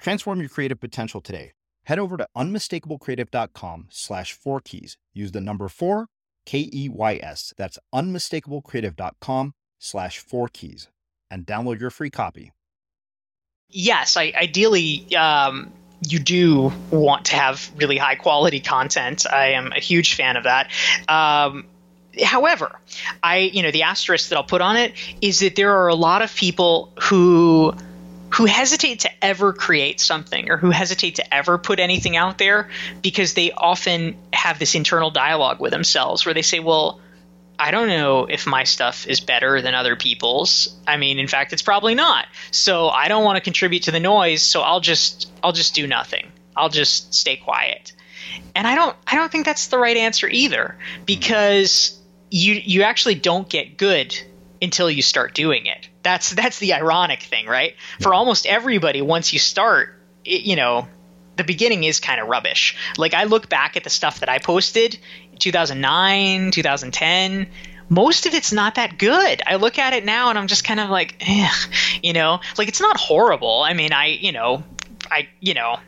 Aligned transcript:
Transform 0.00 0.40
your 0.40 0.48
creative 0.48 0.80
potential 0.80 1.20
today. 1.20 1.52
Head 1.84 1.98
over 1.98 2.16
to 2.16 2.26
unmistakablecreative.com 2.36 3.88
slash 3.90 4.32
four 4.32 4.60
keys. 4.60 4.96
Use 5.12 5.32
the 5.32 5.40
number 5.40 5.68
four, 5.68 6.06
K 6.46 6.70
E 6.72 6.88
Y 6.88 7.20
S. 7.22 7.52
That's 7.56 7.78
unmistakablecreative.com 7.94 9.54
slash 9.78 10.18
four 10.18 10.48
keys 10.48 10.88
and 11.30 11.46
download 11.46 11.80
your 11.80 11.90
free 11.90 12.10
copy. 12.10 12.52
Yes, 13.68 14.16
I, 14.16 14.32
ideally, 14.34 15.14
um, 15.14 15.70
you 16.06 16.18
do 16.18 16.72
want 16.90 17.26
to 17.26 17.36
have 17.36 17.70
really 17.76 17.96
high 17.98 18.16
quality 18.16 18.60
content. 18.60 19.26
I 19.30 19.48
am 19.48 19.72
a 19.72 19.80
huge 19.80 20.14
fan 20.14 20.36
of 20.36 20.44
that. 20.44 20.70
Um, 21.08 21.66
however, 22.22 22.80
I, 23.22 23.38
you 23.38 23.62
know, 23.62 23.70
the 23.70 23.82
asterisk 23.82 24.30
that 24.30 24.36
I'll 24.36 24.44
put 24.44 24.60
on 24.60 24.76
it 24.76 24.94
is 25.20 25.40
that 25.40 25.56
there 25.56 25.76
are 25.76 25.88
a 25.88 25.94
lot 25.94 26.22
of 26.22 26.34
people 26.34 26.92
who 27.00 27.74
who 28.30 28.44
hesitate 28.44 29.00
to 29.00 29.24
ever 29.24 29.52
create 29.52 30.00
something 30.00 30.50
or 30.50 30.56
who 30.56 30.70
hesitate 30.70 31.16
to 31.16 31.34
ever 31.34 31.58
put 31.58 31.80
anything 31.80 32.16
out 32.16 32.38
there 32.38 32.70
because 33.02 33.34
they 33.34 33.52
often 33.52 34.16
have 34.32 34.58
this 34.58 34.74
internal 34.74 35.10
dialogue 35.10 35.60
with 35.60 35.72
themselves 35.72 36.24
where 36.24 36.34
they 36.34 36.42
say, 36.42 36.60
well, 36.60 37.00
I 37.58 37.72
don't 37.72 37.88
know 37.88 38.24
if 38.24 38.46
my 38.46 38.64
stuff 38.64 39.06
is 39.06 39.20
better 39.20 39.60
than 39.60 39.74
other 39.74 39.94
people's. 39.94 40.74
I 40.86 40.96
mean, 40.96 41.18
in 41.18 41.28
fact, 41.28 41.52
it's 41.52 41.60
probably 41.60 41.94
not. 41.94 42.26
So 42.50 42.88
I 42.88 43.08
don't 43.08 43.22
want 43.22 43.36
to 43.36 43.42
contribute 43.42 43.82
to 43.82 43.90
the 43.90 44.00
noise, 44.00 44.40
so 44.40 44.62
I'll 44.62 44.80
just 44.80 45.30
I'll 45.42 45.52
just 45.52 45.74
do 45.74 45.86
nothing. 45.86 46.32
I'll 46.56 46.70
just 46.70 47.12
stay 47.12 47.36
quiet. 47.36 47.92
And 48.54 48.66
I 48.66 48.74
don't 48.74 48.96
I 49.06 49.16
don't 49.16 49.30
think 49.30 49.44
that's 49.44 49.66
the 49.66 49.76
right 49.76 49.96
answer 49.98 50.26
either 50.26 50.78
because 51.04 52.00
you 52.30 52.54
you 52.54 52.82
actually 52.82 53.16
don't 53.16 53.46
get 53.46 53.76
good 53.76 54.18
until 54.62 54.90
you 54.90 55.02
start 55.02 55.34
doing 55.34 55.66
it. 55.66 55.89
That's 56.02 56.30
that's 56.30 56.58
the 56.58 56.74
ironic 56.74 57.22
thing, 57.22 57.46
right? 57.46 57.74
For 58.00 58.14
almost 58.14 58.46
everybody, 58.46 59.02
once 59.02 59.32
you 59.32 59.38
start, 59.38 59.94
it, 60.24 60.42
you 60.42 60.56
know, 60.56 60.88
the 61.36 61.44
beginning 61.44 61.84
is 61.84 62.00
kind 62.00 62.20
of 62.20 62.28
rubbish. 62.28 62.76
Like 62.98 63.14
I 63.14 63.24
look 63.24 63.48
back 63.48 63.76
at 63.76 63.84
the 63.84 63.90
stuff 63.90 64.20
that 64.20 64.28
I 64.28 64.38
posted 64.38 64.98
2009, 65.38 66.50
2010, 66.50 67.46
most 67.88 68.26
of 68.26 68.34
it's 68.34 68.52
not 68.52 68.76
that 68.76 68.98
good. 68.98 69.42
I 69.46 69.56
look 69.56 69.78
at 69.78 69.92
it 69.92 70.04
now 70.04 70.30
and 70.30 70.38
I'm 70.38 70.46
just 70.46 70.64
kind 70.64 70.80
of 70.80 70.88
like, 70.90 71.16
eh, 71.20 71.50
you 72.02 72.12
know, 72.12 72.40
like 72.56 72.68
it's 72.68 72.80
not 72.80 72.96
horrible. 72.96 73.62
I 73.62 73.74
mean, 73.74 73.92
I, 73.92 74.06
you 74.06 74.32
know, 74.32 74.62
I, 75.10 75.28
you 75.40 75.54
know, 75.54 75.78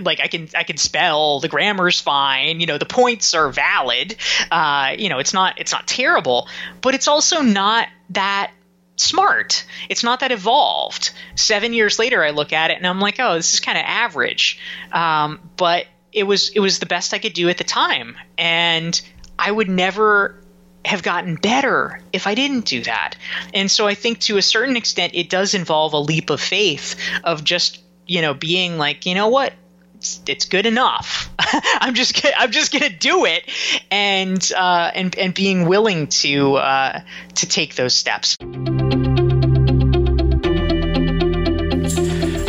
like 0.00 0.20
I 0.20 0.26
can 0.26 0.48
I 0.54 0.64
can 0.64 0.76
spell 0.76 1.40
the 1.40 1.48
grammar's 1.48 2.00
fine 2.00 2.60
you 2.60 2.66
know 2.66 2.76
the 2.76 2.84
points 2.84 3.32
are 3.32 3.48
valid 3.48 4.14
uh, 4.50 4.94
you 4.98 5.08
know 5.08 5.20
it's 5.20 5.32
not 5.32 5.58
it's 5.58 5.72
not 5.72 5.86
terrible 5.86 6.48
but 6.82 6.94
it's 6.94 7.08
also 7.08 7.40
not 7.40 7.88
that 8.10 8.52
smart. 9.00 9.64
It's 9.88 10.04
not 10.04 10.20
that 10.20 10.32
evolved. 10.32 11.10
Seven 11.34 11.72
years 11.72 11.98
later 11.98 12.24
I 12.24 12.30
look 12.30 12.52
at 12.52 12.70
it 12.70 12.76
and 12.76 12.86
I'm 12.86 13.00
like 13.00 13.18
oh 13.18 13.34
this 13.34 13.54
is 13.54 13.60
kind 13.60 13.78
of 13.78 13.84
average. 13.86 14.58
Um, 14.92 15.40
but 15.56 15.86
it 16.12 16.24
was 16.24 16.50
it 16.50 16.60
was 16.60 16.78
the 16.78 16.86
best 16.86 17.14
I 17.14 17.18
could 17.18 17.32
do 17.32 17.48
at 17.48 17.58
the 17.58 17.64
time. 17.64 18.16
And 18.36 19.00
I 19.38 19.50
would 19.50 19.68
never 19.68 20.36
have 20.84 21.02
gotten 21.02 21.34
better 21.36 22.00
if 22.12 22.26
I 22.26 22.34
didn't 22.34 22.64
do 22.64 22.82
that. 22.84 23.14
And 23.52 23.70
so 23.70 23.86
I 23.86 23.94
think 23.94 24.20
to 24.20 24.38
a 24.38 24.42
certain 24.42 24.76
extent 24.76 25.14
it 25.14 25.28
does 25.28 25.54
involve 25.54 25.92
a 25.92 25.98
leap 25.98 26.30
of 26.30 26.40
faith 26.40 26.96
of 27.22 27.44
just 27.44 27.82
you 28.06 28.22
know 28.22 28.34
being 28.34 28.78
like 28.78 29.06
you 29.06 29.14
know 29.14 29.28
what 29.28 29.52
it's, 30.00 30.20
it's 30.26 30.44
good 30.46 30.64
enough. 30.64 31.30
I'm 31.38 31.94
just 31.94 32.24
I'm 32.36 32.50
just 32.50 32.72
gonna 32.72 32.88
do 32.88 33.26
it, 33.26 33.44
and 33.90 34.50
uh, 34.56 34.90
and 34.94 35.14
and 35.16 35.34
being 35.34 35.66
willing 35.66 36.06
to 36.06 36.54
uh, 36.54 37.00
to 37.34 37.46
take 37.46 37.74
those 37.74 37.92
steps. 37.92 38.38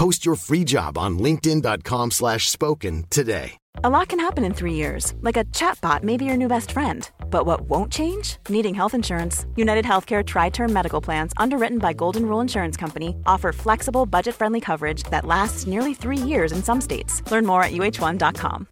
Post 0.00 0.24
your 0.24 0.34
free 0.34 0.64
job 0.64 0.96
on 0.96 1.18
linkedin.com 1.18 2.10
slash 2.10 2.48
spoken 2.48 3.04
today. 3.10 3.58
A 3.84 3.90
lot 3.90 4.08
can 4.08 4.18
happen 4.18 4.44
in 4.44 4.54
three 4.54 4.72
years, 4.72 5.12
like 5.20 5.36
a 5.36 5.44
chatbot 5.52 6.02
may 6.02 6.16
be 6.16 6.24
your 6.24 6.38
new 6.38 6.48
best 6.48 6.72
friend. 6.72 7.10
But 7.28 7.44
what 7.44 7.60
won't 7.68 7.92
change? 7.92 8.38
Needing 8.48 8.74
health 8.74 8.94
insurance. 8.94 9.44
United 9.56 9.84
Healthcare 9.84 10.24
TriTerm 10.24 10.70
Medical 10.70 11.02
Plans, 11.02 11.34
underwritten 11.36 11.76
by 11.76 11.92
Golden 11.92 12.24
Rule 12.24 12.40
Insurance 12.40 12.78
Company, 12.78 13.14
offer 13.26 13.52
flexible, 13.52 14.06
budget 14.06 14.34
friendly 14.34 14.58
coverage 14.58 15.02
that 15.10 15.26
lasts 15.26 15.66
nearly 15.66 15.92
three 15.92 16.16
years 16.16 16.52
in 16.52 16.62
some 16.62 16.80
states. 16.80 17.22
Learn 17.30 17.44
more 17.44 17.62
at 17.62 17.72
uh1.com. 17.72 18.68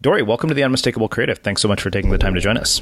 Dorie, 0.00 0.22
welcome 0.22 0.46
to 0.46 0.54
the 0.54 0.62
Unmistakable 0.62 1.08
Creative. 1.08 1.38
Thanks 1.38 1.62
so 1.62 1.66
much 1.66 1.82
for 1.82 1.90
taking 1.90 2.12
the 2.12 2.18
time 2.18 2.34
to 2.34 2.40
join 2.40 2.58
us. 2.58 2.80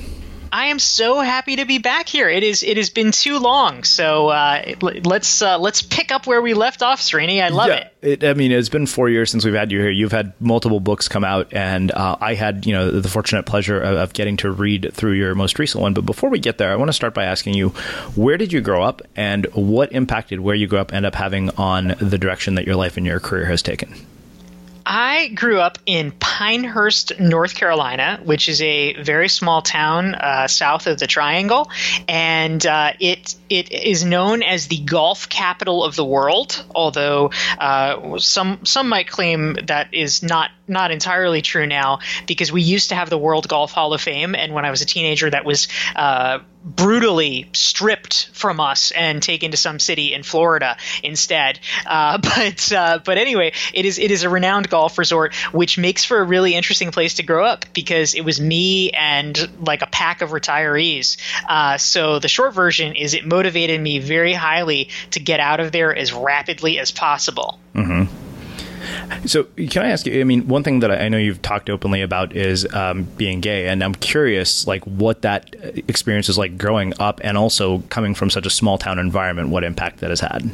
I 0.55 0.67
am 0.67 0.79
so 0.79 1.19
happy 1.19 1.57
to 1.57 1.65
be 1.65 1.79
back 1.79 2.09
here. 2.09 2.29
It 2.29 2.45
is 2.45 2.63
it 2.63 2.77
has 2.77 2.89
been 2.89 3.11
too 3.11 3.41
long, 3.41 3.83
so 3.83 4.29
uh, 4.29 4.75
let's 4.81 5.43
uh, 5.43 5.59
let's 5.59 5.83
pick 5.83 6.13
up 6.13 6.29
where 6.29 6.41
we 6.41 6.55
left 6.55 6.81
off, 6.81 7.01
Srini. 7.01 7.43
I 7.43 7.49
love 7.49 7.67
yeah, 7.67 7.89
it. 8.03 8.23
it. 8.23 8.25
I 8.25 8.35
mean, 8.35 8.53
it's 8.53 8.69
been 8.69 8.87
four 8.87 9.09
years 9.09 9.33
since 9.33 9.45
we've 9.45 9.53
had 9.53 9.73
you 9.73 9.81
here. 9.81 9.91
You've 9.91 10.13
had 10.13 10.33
multiple 10.41 10.79
books 10.79 11.09
come 11.09 11.25
out, 11.25 11.53
and 11.53 11.91
uh, 11.91 12.19
I 12.21 12.35
had 12.35 12.67
you 12.67 12.73
know 12.73 12.89
the 13.01 13.09
fortunate 13.09 13.47
pleasure 13.47 13.81
of, 13.81 13.97
of, 13.97 14.13
getting 14.13 14.37
to 14.39 14.51
read 14.53 14.93
through 14.95 15.15
your 15.15 15.35
most 15.35 15.59
recent 15.59 15.83
one. 15.83 15.93
But 15.93 16.07
before 16.07 16.31
we 16.31 16.39
get 16.39 16.57
there, 16.57 16.71
I 16.71 16.77
want 16.77 16.89
to 16.89 16.93
start 16.93 17.15
by 17.15 17.25
asking 17.25 17.55
you, 17.55 17.71
where 18.15 18.37
did 18.37 18.53
you 18.53 18.61
grow 18.61 18.85
up, 18.85 19.03
and 19.17 19.47
what 19.55 19.91
impacted 19.91 20.39
where 20.39 20.55
you 20.55 20.69
grew 20.69 20.79
up 20.79 20.95
end 20.95 21.05
up 21.05 21.17
having 21.17 21.51
on 21.59 21.97
the 22.01 22.17
direction 22.17 22.55
that 22.55 22.65
your 22.65 22.77
life 22.77 22.97
and 22.97 23.05
your 23.05 23.19
career 23.19 23.47
has 23.47 23.61
taken? 23.61 23.93
I 24.87 25.29
grew 25.29 25.61
up 25.61 25.79
in 25.87 26.13
Pinehurst, 26.13 27.19
North 27.19 27.55
Carolina, 27.55 28.21
which 28.23 28.49
is 28.49 28.61
a 28.61 28.95
very 29.03 29.29
small 29.29 29.63
town 29.63 30.15
uh, 30.15 30.47
south 30.47 30.87
of 30.87 30.99
the 30.99 31.07
Triangle, 31.07 31.71
and 32.07 32.65
uh, 32.65 32.93
it 33.01 33.35
it 33.49 33.73
is 33.73 34.05
known 34.05 34.43
as 34.43 34.67
the 34.67 34.79
golf 34.79 35.29
capital 35.29 35.85
of 35.85 35.97
the 35.97 36.05
world. 36.05 36.65
Although 36.75 37.31
uh, 37.59 38.19
some 38.19 38.65
some 38.65 38.89
might 38.89 39.09
claim 39.09 39.57
that 39.67 39.95
is 39.95 40.23
not 40.23 40.51
not 40.69 40.91
entirely 40.91 41.41
true 41.41 41.67
now, 41.67 42.01
because 42.27 42.53
we 42.53 42.63
used 42.63 42.91
to 42.91 42.95
have 42.95 43.09
the 43.09 43.19
World 43.19 43.49
Golf 43.49 43.73
Hall 43.73 43.95
of 43.95 44.01
Fame, 44.01 44.35
and 44.35 44.53
when 44.53 44.65
I 44.65 44.71
was 44.71 44.83
a 44.83 44.87
teenager, 44.87 45.31
that 45.31 45.45
was 45.45 45.69
uh, 45.97 46.41
brutally 46.65 47.49
stripped 47.53 48.31
from 48.33 48.59
us 48.59 48.91
and 48.91 49.23
taken 49.23 49.51
to 49.51 49.57
some 49.57 49.79
city 49.79 50.15
in 50.15 50.23
Florida 50.23 50.77
instead. 51.03 51.61
Uh, 51.87 52.19
but 52.23 52.73
uh, 52.73 52.99
but 53.05 53.19
anyway, 53.19 53.53
it 53.73 53.85
is 53.85 53.99
it 53.99 54.11
is 54.11 54.23
a 54.23 54.29
renowned 54.29 54.69
golf 54.71 54.99
resort, 54.99 55.35
which 55.53 55.77
makes 55.77 56.05
for 56.05 56.19
a 56.19 56.25
really 56.25 56.55
interesting 56.55 56.91
place 56.91 57.15
to 57.15 57.23
grow 57.23 57.45
up 57.45 57.67
because 57.75 58.15
it 58.15 58.25
was 58.25 58.41
me 58.41 58.91
and 58.91 59.51
like 59.67 59.83
a 59.83 59.87
pack 59.87 60.23
of 60.23 60.31
retirees. 60.31 61.19
Uh, 61.49 61.77
so 61.77 62.19
the 62.19 62.29
short 62.29 62.55
version 62.55 62.95
is 62.95 63.15
it 63.15 63.27
motivated 63.27 63.81
me 63.81 63.99
very 63.99 64.33
highly 64.33 64.89
to 65.11 65.21
get 65.21 65.41
out 65.41 65.61
of 65.61 65.71
there 65.73 65.95
as 65.95 66.13
rapidly 66.13 66.79
as 66.79 66.91
possible. 66.91 67.59
Mm-hmm. 67.75 68.34
So, 69.27 69.45
can 69.45 69.83
I 69.83 69.91
ask 69.91 70.07
you? 70.07 70.21
I 70.21 70.25
mean, 70.25 70.49
one 70.49 70.63
thing 70.63 70.81
that 70.81 70.91
I 70.91 71.09
know 71.09 71.19
you've 71.19 71.43
talked 71.43 71.71
openly 71.71 72.03
about 72.03 72.35
is 72.35 72.67
um, 72.75 73.05
being 73.17 73.41
gay, 73.41 73.69
and 73.69 73.83
I'm 73.83 73.95
curious, 73.95 74.67
like, 74.67 74.85
what 74.85 75.23
that 75.23 75.55
experience 75.89 76.29
is 76.29 76.39
like 76.39 76.59
growing 76.59 76.93
up, 76.99 77.21
and 77.25 77.39
also 77.39 77.79
coming 77.91 78.15
from 78.15 78.31
such 78.31 78.47
a 78.47 78.51
small 78.51 78.79
town 78.79 78.99
environment. 78.99 79.49
What 79.49 79.65
impact 79.65 80.01
that 80.01 80.11
has 80.11 80.21
had? 80.21 80.51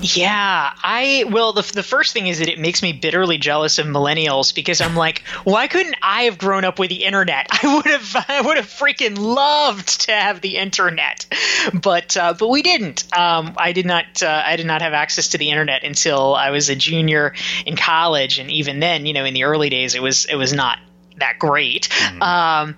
Yeah, 0.00 0.72
I 0.82 1.24
well 1.30 1.52
the 1.52 1.62
the 1.62 1.82
first 1.82 2.12
thing 2.12 2.26
is 2.26 2.38
that 2.38 2.48
it 2.48 2.58
makes 2.58 2.82
me 2.82 2.92
bitterly 2.92 3.38
jealous 3.38 3.78
of 3.78 3.86
millennials 3.86 4.54
because 4.54 4.80
I'm 4.80 4.96
like, 4.96 5.22
why 5.44 5.66
couldn't 5.66 5.96
I 6.02 6.24
have 6.24 6.36
grown 6.36 6.64
up 6.64 6.78
with 6.78 6.90
the 6.90 7.04
internet? 7.04 7.46
I 7.62 7.74
would 7.74 7.86
have 7.86 8.26
I 8.28 8.40
would 8.42 8.56
have 8.56 8.66
freaking 8.66 9.18
loved 9.18 10.02
to 10.02 10.12
have 10.12 10.40
the 10.40 10.56
internet, 10.56 11.26
but 11.72 12.16
uh, 12.16 12.34
but 12.38 12.48
we 12.48 12.62
didn't. 12.62 13.04
Um, 13.16 13.54
I 13.56 13.72
did 13.72 13.86
not 13.86 14.22
uh, 14.22 14.42
I 14.44 14.56
did 14.56 14.66
not 14.66 14.82
have 14.82 14.92
access 14.92 15.28
to 15.28 15.38
the 15.38 15.50
internet 15.50 15.84
until 15.84 16.34
I 16.34 16.50
was 16.50 16.68
a 16.68 16.76
junior 16.76 17.34
in 17.64 17.76
college, 17.76 18.38
and 18.38 18.50
even 18.50 18.80
then, 18.80 19.06
you 19.06 19.14
know, 19.14 19.24
in 19.24 19.34
the 19.34 19.44
early 19.44 19.70
days, 19.70 19.94
it 19.94 20.02
was 20.02 20.26
it 20.26 20.36
was 20.36 20.52
not 20.52 20.78
that 21.18 21.38
great. 21.38 21.88
Mm-hmm. 21.88 22.22
Um, 22.22 22.76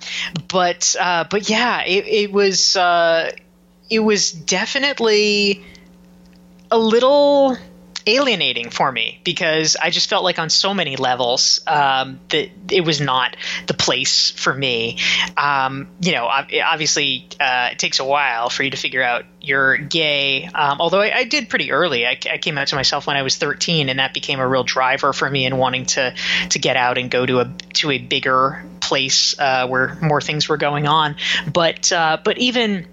but 0.48 0.94
uh, 0.98 1.24
but 1.28 1.48
yeah, 1.48 1.82
it, 1.82 2.06
it 2.06 2.32
was 2.32 2.76
uh, 2.76 3.32
it 3.90 4.00
was 4.00 4.32
definitely 4.32 5.64
a 6.70 6.78
little 6.78 7.56
alienating 8.06 8.70
for 8.70 8.90
me 8.90 9.20
because 9.24 9.76
I 9.80 9.90
just 9.90 10.08
felt 10.08 10.22
like 10.22 10.38
on 10.38 10.48
so 10.48 10.72
many 10.72 10.96
levels 10.96 11.60
um, 11.66 12.20
that 12.28 12.50
it 12.70 12.82
was 12.82 13.00
not 13.00 13.36
the 13.66 13.74
place 13.74 14.30
for 14.30 14.54
me. 14.54 14.98
Um, 15.36 15.88
you 16.00 16.12
know, 16.12 16.26
obviously 16.26 17.28
uh, 17.40 17.70
it 17.72 17.78
takes 17.80 17.98
a 17.98 18.04
while 18.04 18.48
for 18.48 18.62
you 18.62 18.70
to 18.70 18.76
figure 18.76 19.02
out 19.02 19.24
you're 19.40 19.76
gay. 19.76 20.44
Um, 20.46 20.80
although 20.80 21.00
I, 21.00 21.18
I, 21.18 21.24
did 21.24 21.48
pretty 21.48 21.72
early. 21.72 22.06
I, 22.06 22.18
I, 22.30 22.38
came 22.38 22.58
out 22.58 22.68
to 22.68 22.74
myself 22.74 23.06
when 23.06 23.16
I 23.16 23.22
was 23.22 23.36
13, 23.36 23.88
and 23.88 23.98
that 23.98 24.12
became 24.12 24.40
a 24.40 24.46
real 24.46 24.64
driver 24.64 25.12
for 25.12 25.28
me 25.28 25.46
in 25.46 25.56
wanting 25.56 25.86
to 25.86 26.14
to 26.50 26.58
get 26.58 26.76
out 26.76 26.98
and 26.98 27.10
go 27.10 27.24
to 27.24 27.40
a 27.40 27.54
to 27.74 27.90
a 27.92 27.98
bigger 27.98 28.64
place 28.80 29.38
uh, 29.38 29.68
where 29.68 29.96
more 30.02 30.20
things 30.20 30.48
were 30.48 30.56
going 30.56 30.86
on. 30.86 31.16
But 31.52 31.92
uh, 31.92 32.18
but 32.24 32.38
even 32.38 32.86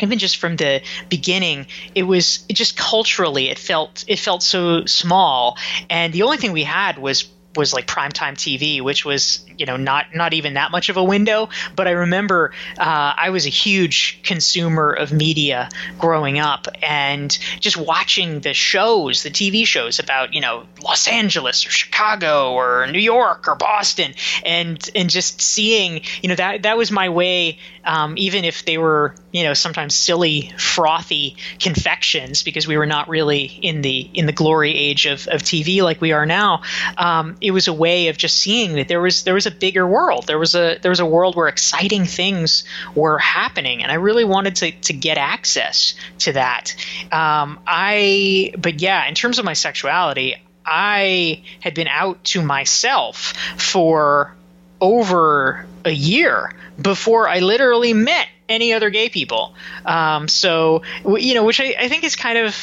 even 0.00 0.18
just 0.18 0.36
from 0.36 0.56
the 0.56 0.82
beginning 1.08 1.66
it 1.94 2.02
was 2.02 2.44
it 2.48 2.54
just 2.54 2.76
culturally 2.76 3.48
it 3.48 3.58
felt 3.58 4.04
it 4.06 4.18
felt 4.18 4.42
so 4.42 4.84
small. 4.86 5.56
And 5.90 6.12
the 6.12 6.22
only 6.22 6.36
thing 6.36 6.52
we 6.52 6.64
had 6.64 6.98
was 6.98 7.28
was 7.56 7.72
like 7.72 7.86
primetime 7.86 8.34
TV, 8.34 8.80
which 8.80 9.04
was 9.04 9.44
you 9.56 9.66
know 9.66 9.76
not 9.76 10.14
not 10.14 10.34
even 10.34 10.54
that 10.54 10.70
much 10.70 10.88
of 10.88 10.96
a 10.96 11.04
window. 11.04 11.48
But 11.74 11.88
I 11.88 11.92
remember 11.92 12.52
uh, 12.78 13.14
I 13.16 13.30
was 13.30 13.46
a 13.46 13.50
huge 13.50 14.20
consumer 14.22 14.90
of 14.92 15.12
media 15.12 15.68
growing 15.98 16.38
up, 16.38 16.68
and 16.82 17.30
just 17.60 17.76
watching 17.76 18.40
the 18.40 18.54
shows, 18.54 19.22
the 19.22 19.30
TV 19.30 19.66
shows 19.66 19.98
about 19.98 20.34
you 20.34 20.40
know 20.40 20.66
Los 20.82 21.08
Angeles 21.08 21.66
or 21.66 21.70
Chicago 21.70 22.52
or 22.52 22.86
New 22.86 23.00
York 23.00 23.48
or 23.48 23.56
Boston, 23.56 24.14
and 24.44 24.88
and 24.94 25.10
just 25.10 25.40
seeing 25.40 26.02
you 26.22 26.28
know 26.28 26.36
that 26.36 26.62
that 26.62 26.76
was 26.76 26.90
my 26.90 27.08
way. 27.08 27.58
Um, 27.84 28.14
even 28.18 28.44
if 28.44 28.64
they 28.64 28.78
were 28.78 29.14
you 29.30 29.44
know 29.44 29.54
sometimes 29.54 29.94
silly, 29.94 30.52
frothy 30.58 31.36
confections, 31.60 32.42
because 32.42 32.66
we 32.66 32.76
were 32.76 32.86
not 32.86 33.08
really 33.08 33.44
in 33.44 33.82
the 33.82 34.10
in 34.12 34.26
the 34.26 34.32
glory 34.32 34.74
age 34.74 35.06
of, 35.06 35.26
of 35.28 35.42
TV 35.42 35.82
like 35.82 36.00
we 36.00 36.12
are 36.12 36.26
now. 36.26 36.62
Um, 36.96 37.36
it 37.46 37.52
was 37.52 37.68
a 37.68 37.72
way 37.72 38.08
of 38.08 38.16
just 38.16 38.36
seeing 38.36 38.74
that 38.74 38.88
there 38.88 39.00
was 39.00 39.22
there 39.22 39.34
was 39.34 39.46
a 39.46 39.50
bigger 39.52 39.86
world. 39.86 40.26
There 40.26 40.38
was 40.38 40.56
a 40.56 40.78
there 40.78 40.90
was 40.90 40.98
a 40.98 41.06
world 41.06 41.36
where 41.36 41.46
exciting 41.46 42.04
things 42.04 42.64
were 42.96 43.18
happening, 43.18 43.84
and 43.84 43.92
I 43.92 43.94
really 43.94 44.24
wanted 44.24 44.56
to 44.56 44.72
to 44.72 44.92
get 44.92 45.16
access 45.16 45.94
to 46.20 46.32
that. 46.32 46.74
Um, 47.12 47.60
I 47.66 48.52
but 48.58 48.80
yeah, 48.80 49.06
in 49.06 49.14
terms 49.14 49.38
of 49.38 49.44
my 49.44 49.52
sexuality, 49.52 50.34
I 50.64 51.44
had 51.60 51.74
been 51.74 51.88
out 51.88 52.24
to 52.24 52.42
myself 52.42 53.34
for 53.56 54.34
over 54.80 55.66
a 55.84 55.92
year 55.92 56.52
before 56.80 57.28
I 57.28 57.38
literally 57.38 57.94
met 57.94 58.26
any 58.48 58.72
other 58.72 58.90
gay 58.90 59.08
people. 59.08 59.54
Um, 59.84 60.26
so 60.26 60.82
you 61.06 61.34
know, 61.34 61.44
which 61.44 61.60
I, 61.60 61.76
I 61.78 61.88
think 61.88 62.02
is 62.02 62.16
kind 62.16 62.38
of 62.38 62.56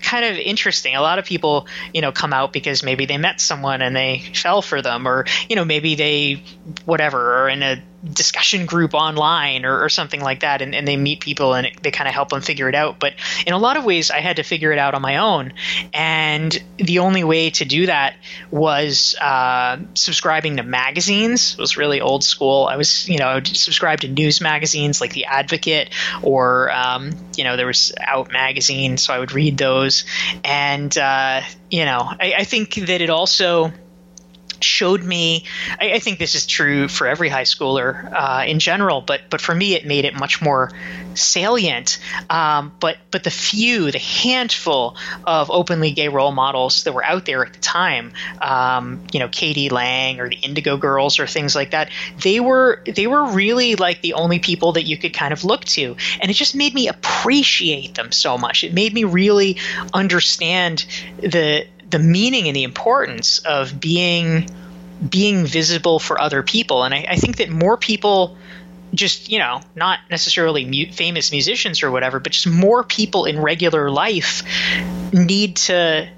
kind 0.00 0.24
of 0.24 0.36
interesting. 0.36 0.94
A 0.94 1.00
lot 1.00 1.18
of 1.18 1.24
people, 1.24 1.66
you 1.92 2.00
know, 2.00 2.12
come 2.12 2.32
out 2.32 2.52
because 2.52 2.82
maybe 2.82 3.06
they 3.06 3.18
met 3.18 3.40
someone 3.40 3.82
and 3.82 3.94
they 3.94 4.22
fell 4.34 4.62
for 4.62 4.82
them, 4.82 5.06
or 5.06 5.26
you 5.48 5.56
know, 5.56 5.64
maybe 5.64 5.94
they 5.94 6.42
whatever 6.84 7.44
are 7.44 7.48
in 7.48 7.62
a 7.62 7.82
discussion 8.12 8.66
group 8.66 8.94
online 8.94 9.64
or, 9.64 9.82
or 9.82 9.88
something 9.88 10.20
like 10.20 10.40
that 10.40 10.62
and, 10.62 10.74
and 10.74 10.86
they 10.86 10.96
meet 10.96 11.20
people 11.20 11.54
and 11.54 11.66
it, 11.66 11.82
they 11.82 11.90
kind 11.90 12.08
of 12.08 12.14
help 12.14 12.28
them 12.28 12.40
figure 12.40 12.68
it 12.68 12.74
out. 12.74 12.98
But 12.98 13.14
in 13.46 13.52
a 13.52 13.58
lot 13.58 13.76
of 13.76 13.84
ways 13.84 14.10
i 14.10 14.20
had 14.20 14.36
to 14.36 14.42
figure 14.42 14.72
it 14.72 14.78
out 14.78 14.94
on 14.94 15.02
my 15.02 15.16
own. 15.16 15.52
And 15.92 16.56
the 16.76 17.00
only 17.00 17.24
way 17.24 17.50
to 17.50 17.64
do 17.64 17.86
that 17.86 18.16
was 18.50 19.14
uh, 19.20 19.78
subscribing 19.94 20.56
to 20.56 20.62
magazines. 20.62 21.54
It 21.54 21.58
was 21.58 21.76
really 21.76 22.00
old 22.00 22.24
school. 22.24 22.66
I 22.66 22.76
was 22.76 23.08
you 23.08 23.18
know 23.18 23.40
subscribed 23.42 24.02
to 24.02 24.08
news 24.08 24.40
magazines 24.40 25.00
like 25.00 25.12
the 25.12 25.26
advocate 25.26 25.90
or 26.22 26.70
um, 26.70 27.12
you 27.36 27.44
know 27.44 27.56
there 27.56 27.66
was 27.66 27.92
out 28.00 28.32
magazine 28.32 28.96
so 28.96 29.12
i 29.12 29.18
would 29.18 29.32
read 29.32 29.58
those. 29.58 30.04
And 30.44 30.96
uh, 30.96 31.42
you 31.70 31.84
know 31.84 32.00
I, 32.00 32.34
I 32.38 32.44
think 32.44 32.74
that 32.74 33.00
it 33.00 33.10
also 33.10 33.72
showed 34.60 35.02
me 35.02 35.44
I, 35.80 35.94
I, 35.94 35.98
think 35.98 36.18
this 36.18 36.34
is 36.34 36.46
true 36.46 36.88
for 36.88 37.06
every 37.06 37.28
high 37.28 37.42
schooler 37.42 38.12
uh, 38.12 38.44
in 38.46 38.58
general 38.58 39.00
but 39.00 39.22
but 39.30 39.40
for 39.40 39.54
me 39.54 39.74
it 39.74 39.86
made 39.86 40.04
it 40.04 40.14
much 40.14 40.42
more 40.42 40.72
salient. 41.14 41.98
Um, 42.28 42.72
but 42.80 42.98
but 43.10 43.24
the 43.24 43.30
few 43.30 43.90
the 43.90 43.98
handful 43.98 44.96
of 45.24 45.50
openly 45.50 45.92
gay 45.92 46.08
role 46.08 46.32
models 46.32 46.84
that 46.84 46.92
were 46.92 47.04
out 47.04 47.24
there 47.24 47.44
at 47.44 47.52
the 47.52 47.60
time 47.60 48.12
um, 48.40 49.04
you 49.12 49.20
know 49.20 49.28
k.d. 49.28 49.70
lang 49.70 50.20
or 50.20 50.28
the 50.28 50.36
indigo 50.36 50.76
girls 50.76 51.18
or 51.18 51.26
things 51.26 51.54
like 51.54 51.70
that 51.70 51.90
they 52.22 52.40
were 52.40 52.82
they 52.86 53.06
were 53.06 53.26
really 53.26 53.76
like 53.76 54.02
the 54.02 54.14
only 54.14 54.38
people 54.38 54.72
that 54.72 54.84
you 54.84 54.96
could 54.96 55.14
kind 55.14 55.32
of 55.32 55.44
look 55.44 55.64
to. 55.64 55.96
And 56.20 56.30
it 56.30 56.34
just 56.34 56.54
made 56.54 56.74
me 56.74 56.88
appreciate 56.88 57.94
them 57.94 58.12
so 58.12 58.38
much. 58.38 58.64
It 58.64 58.72
made 58.72 58.92
me 58.92 59.04
really 59.04 59.58
understand 59.92 60.86
the 61.18 61.66
the 61.90 61.98
meaning 61.98 62.48
and 62.48 62.56
the 62.56 62.64
importance 62.64 63.38
of 63.40 63.80
being 63.80 64.48
being 65.08 65.44
visible 65.44 65.98
for 65.98 66.20
other 66.20 66.42
people. 66.42 66.82
And 66.82 66.94
I, 66.94 67.04
I 67.10 67.16
think 67.16 67.36
that 67.36 67.50
more 67.50 67.76
people 67.76 68.36
just 68.94 69.30
you 69.30 69.38
know 69.38 69.60
not 69.74 69.98
necessarily 70.10 70.64
mu- 70.64 70.92
famous 70.92 71.32
musicians 71.32 71.82
or 71.82 71.90
whatever 71.90 72.20
but 72.20 72.32
just 72.32 72.46
more 72.46 72.84
people 72.84 73.24
in 73.24 73.38
regular 73.40 73.90
life 73.90 74.42
need 75.12 75.56
to 75.56 76.08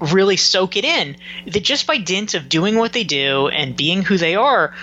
really 0.00 0.36
soak 0.36 0.76
it 0.76 0.84
in 0.84 1.16
that 1.46 1.62
just 1.62 1.86
by 1.86 1.98
dint 1.98 2.34
of 2.34 2.48
doing 2.48 2.76
what 2.76 2.92
they 2.92 3.04
do 3.04 3.48
and 3.48 3.76
being 3.76 4.02
who 4.02 4.16
they 4.16 4.34
are 4.34 4.74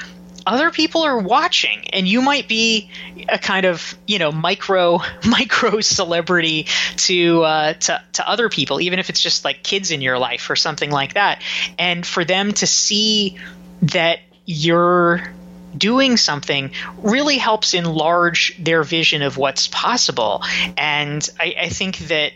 other 0.46 0.72
people 0.72 1.04
are 1.04 1.20
watching 1.20 1.90
and 1.92 2.08
you 2.08 2.22
might 2.22 2.48
be 2.48 2.90
a 3.30 3.38
kind 3.38 3.66
of 3.66 3.98
you 4.08 4.20
know 4.20 4.32
micro 4.32 5.00
micro 5.28 5.82
celebrity 5.82 6.68
to 6.98 7.44
uh, 7.44 7.74
to 7.74 8.02
to 8.14 8.28
other 8.28 8.50
people 8.50 8.82
even 8.82 9.00
if 9.00 9.10
it's 9.10 9.22
just 9.22 9.46
like 9.46 9.64
kids 9.64 9.92
in 9.92 10.02
your 10.02 10.18
life 10.18 10.50
or 10.50 10.56
something 10.56 10.92
like 10.92 11.14
that. 11.14 11.42
And 11.78 12.06
for 12.06 12.26
them 12.26 12.52
to 12.54 12.68
see 12.68 13.38
that 13.84 14.20
you're 14.46 15.34
doing 15.78 16.18
something 16.18 16.72
really 16.98 17.38
helps 17.38 17.74
enlarge 17.74 18.58
their 18.62 18.84
vision 18.84 19.22
of 19.22 19.38
what's 19.38 19.68
possible. 19.68 20.44
And 20.78 21.28
I, 21.40 21.56
I 21.62 21.70
think 21.70 21.98
that 22.10 22.34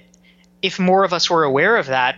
if 0.61 0.79
more 0.79 1.03
of 1.03 1.11
us 1.11 1.29
were 1.29 1.43
aware 1.43 1.77
of 1.77 1.87
that 1.87 2.17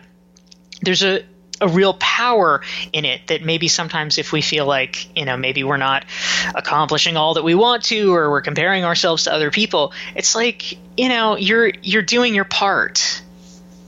there's 0.82 1.04
a 1.04 1.24
a 1.62 1.68
real 1.68 1.94
power 1.96 2.62
in 2.94 3.06
it 3.06 3.28
that 3.28 3.44
maybe 3.44 3.68
sometimes 3.68 4.18
if 4.18 4.32
we 4.32 4.42
feel 4.42 4.66
like 4.66 5.16
you 5.18 5.26
know 5.26 5.38
maybe 5.38 5.64
we're 5.64 5.78
not 5.78 6.06
accomplishing 6.54 7.18
all 7.18 7.34
that 7.34 7.44
we 7.44 7.56
want 7.56 7.84
to 7.84 8.14
or 8.14 8.30
we're 8.30 8.42
comparing 8.42 8.84
ourselves 8.84 9.24
to 9.24 9.34
other 9.34 9.50
people 9.50 9.92
it's 10.16 10.36
like 10.36 10.78
you 10.96 11.10
know 11.10 11.36
you're 11.36 11.72
you're 11.82 12.02
doing 12.02 12.36
your 12.36 12.46
part. 12.46 13.22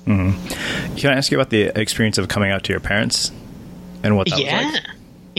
Mm-hmm. 0.06 0.96
can 0.96 1.12
i 1.12 1.16
ask 1.16 1.32
you 1.32 1.38
about 1.38 1.52
the 1.52 1.80
experience 1.80 2.18
of 2.18 2.28
coming 2.28 2.50
out 2.50 2.64
to 2.64 2.74
your 2.74 2.80
parents 2.80 3.32
and 4.02 4.18
what 4.18 4.28
that 4.30 4.40
yeah 4.40 4.66
was 4.66 4.74
like? 4.74 4.84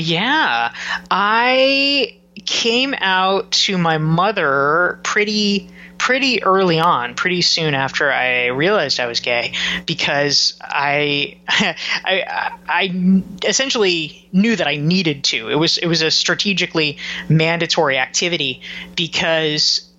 Yeah. 0.01 0.73
I 1.11 2.17
came 2.47 2.95
out 2.99 3.51
to 3.53 3.77
my 3.77 3.99
mother 3.99 4.99
pretty 5.03 5.69
pretty 6.01 6.43
early 6.43 6.81
on, 6.81 7.15
pretty 7.15 7.43
soon 7.43 7.75
after 7.75 8.11
I 8.11 8.47
realized 8.47 8.99
I 8.99 9.07
was 9.07 9.21
gay, 9.21 9.53
because 9.85 10.55
I, 10.63 11.37
I, 11.47 12.57
I 12.67 13.23
essentially 13.45 14.27
knew 14.33 14.57
that 14.57 14.67
I 14.67 14.77
needed 14.77 15.25
to. 15.25 15.51
It 15.51 15.57
was 15.57 15.77
it 15.77 15.87
was 15.87 16.01
a 16.01 16.11
strategically 16.11 16.97
mandatory 17.29 17.99
activity 17.99 18.63
because 18.97 19.91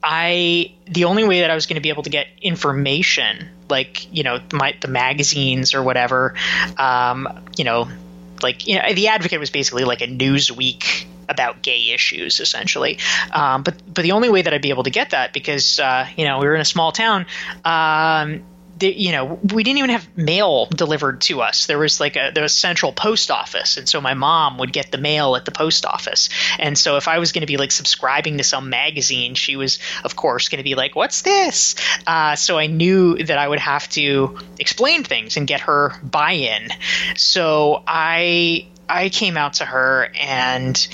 I 0.00 0.74
the 0.86 1.04
only 1.06 1.24
way 1.24 1.40
that 1.40 1.50
I 1.50 1.56
was 1.56 1.66
going 1.66 1.74
to 1.74 1.82
be 1.82 1.88
able 1.88 2.04
to 2.04 2.10
get 2.10 2.28
information, 2.40 3.48
like 3.68 4.06
you 4.14 4.22
know 4.22 4.38
my 4.52 4.76
the 4.80 4.86
magazines 4.86 5.74
or 5.74 5.82
whatever, 5.82 6.36
um, 6.76 7.46
you 7.56 7.64
know, 7.64 7.88
like 8.44 8.68
you 8.68 8.76
know 8.76 8.94
the 8.94 9.08
Advocate 9.08 9.40
was 9.40 9.50
basically 9.50 9.82
like 9.82 10.02
a 10.02 10.06
Newsweek 10.06 11.06
about 11.28 11.62
gay 11.62 11.90
issues, 11.90 12.40
essentially. 12.40 12.98
Um, 13.32 13.62
but 13.62 13.74
but 13.92 14.02
the 14.02 14.12
only 14.12 14.30
way 14.30 14.42
that 14.42 14.52
I'd 14.52 14.62
be 14.62 14.70
able 14.70 14.84
to 14.84 14.90
get 14.90 15.10
that 15.10 15.32
because 15.32 15.78
uh, 15.78 16.08
you 16.16 16.24
know 16.24 16.38
we 16.38 16.46
were 16.46 16.54
in 16.54 16.60
a 16.60 16.66
small 16.66 16.92
town. 16.92 17.26
Um, 17.64 18.44
you 18.80 19.12
know, 19.12 19.38
we 19.42 19.64
didn't 19.64 19.78
even 19.78 19.90
have 19.90 20.08
mail 20.16 20.66
delivered 20.66 21.20
to 21.22 21.40
us. 21.40 21.66
There 21.66 21.78
was 21.78 22.00
like 22.00 22.16
a 22.16 22.30
there 22.32 22.42
was 22.42 22.52
central 22.52 22.92
post 22.92 23.30
office, 23.30 23.76
and 23.76 23.88
so 23.88 24.00
my 24.00 24.14
mom 24.14 24.58
would 24.58 24.72
get 24.72 24.90
the 24.90 24.98
mail 24.98 25.36
at 25.36 25.44
the 25.44 25.50
post 25.50 25.84
office. 25.84 26.28
And 26.58 26.76
so 26.78 26.96
if 26.96 27.08
I 27.08 27.18
was 27.18 27.32
going 27.32 27.42
to 27.42 27.46
be 27.46 27.56
like 27.56 27.72
subscribing 27.72 28.38
to 28.38 28.44
some 28.44 28.70
magazine, 28.70 29.34
she 29.34 29.56
was 29.56 29.78
of 30.04 30.16
course 30.16 30.48
going 30.48 30.58
to 30.58 30.64
be 30.64 30.74
like, 30.74 30.94
"What's 30.94 31.22
this?" 31.22 31.74
Uh, 32.06 32.36
so 32.36 32.58
I 32.58 32.66
knew 32.66 33.16
that 33.16 33.38
I 33.38 33.48
would 33.48 33.58
have 33.58 33.88
to 33.90 34.38
explain 34.58 35.04
things 35.04 35.36
and 35.36 35.46
get 35.46 35.62
her 35.62 35.98
buy-in. 36.02 36.68
So 37.16 37.82
I 37.86 38.68
I 38.88 39.08
came 39.08 39.36
out 39.36 39.54
to 39.54 39.64
her 39.64 40.10
and 40.18 40.88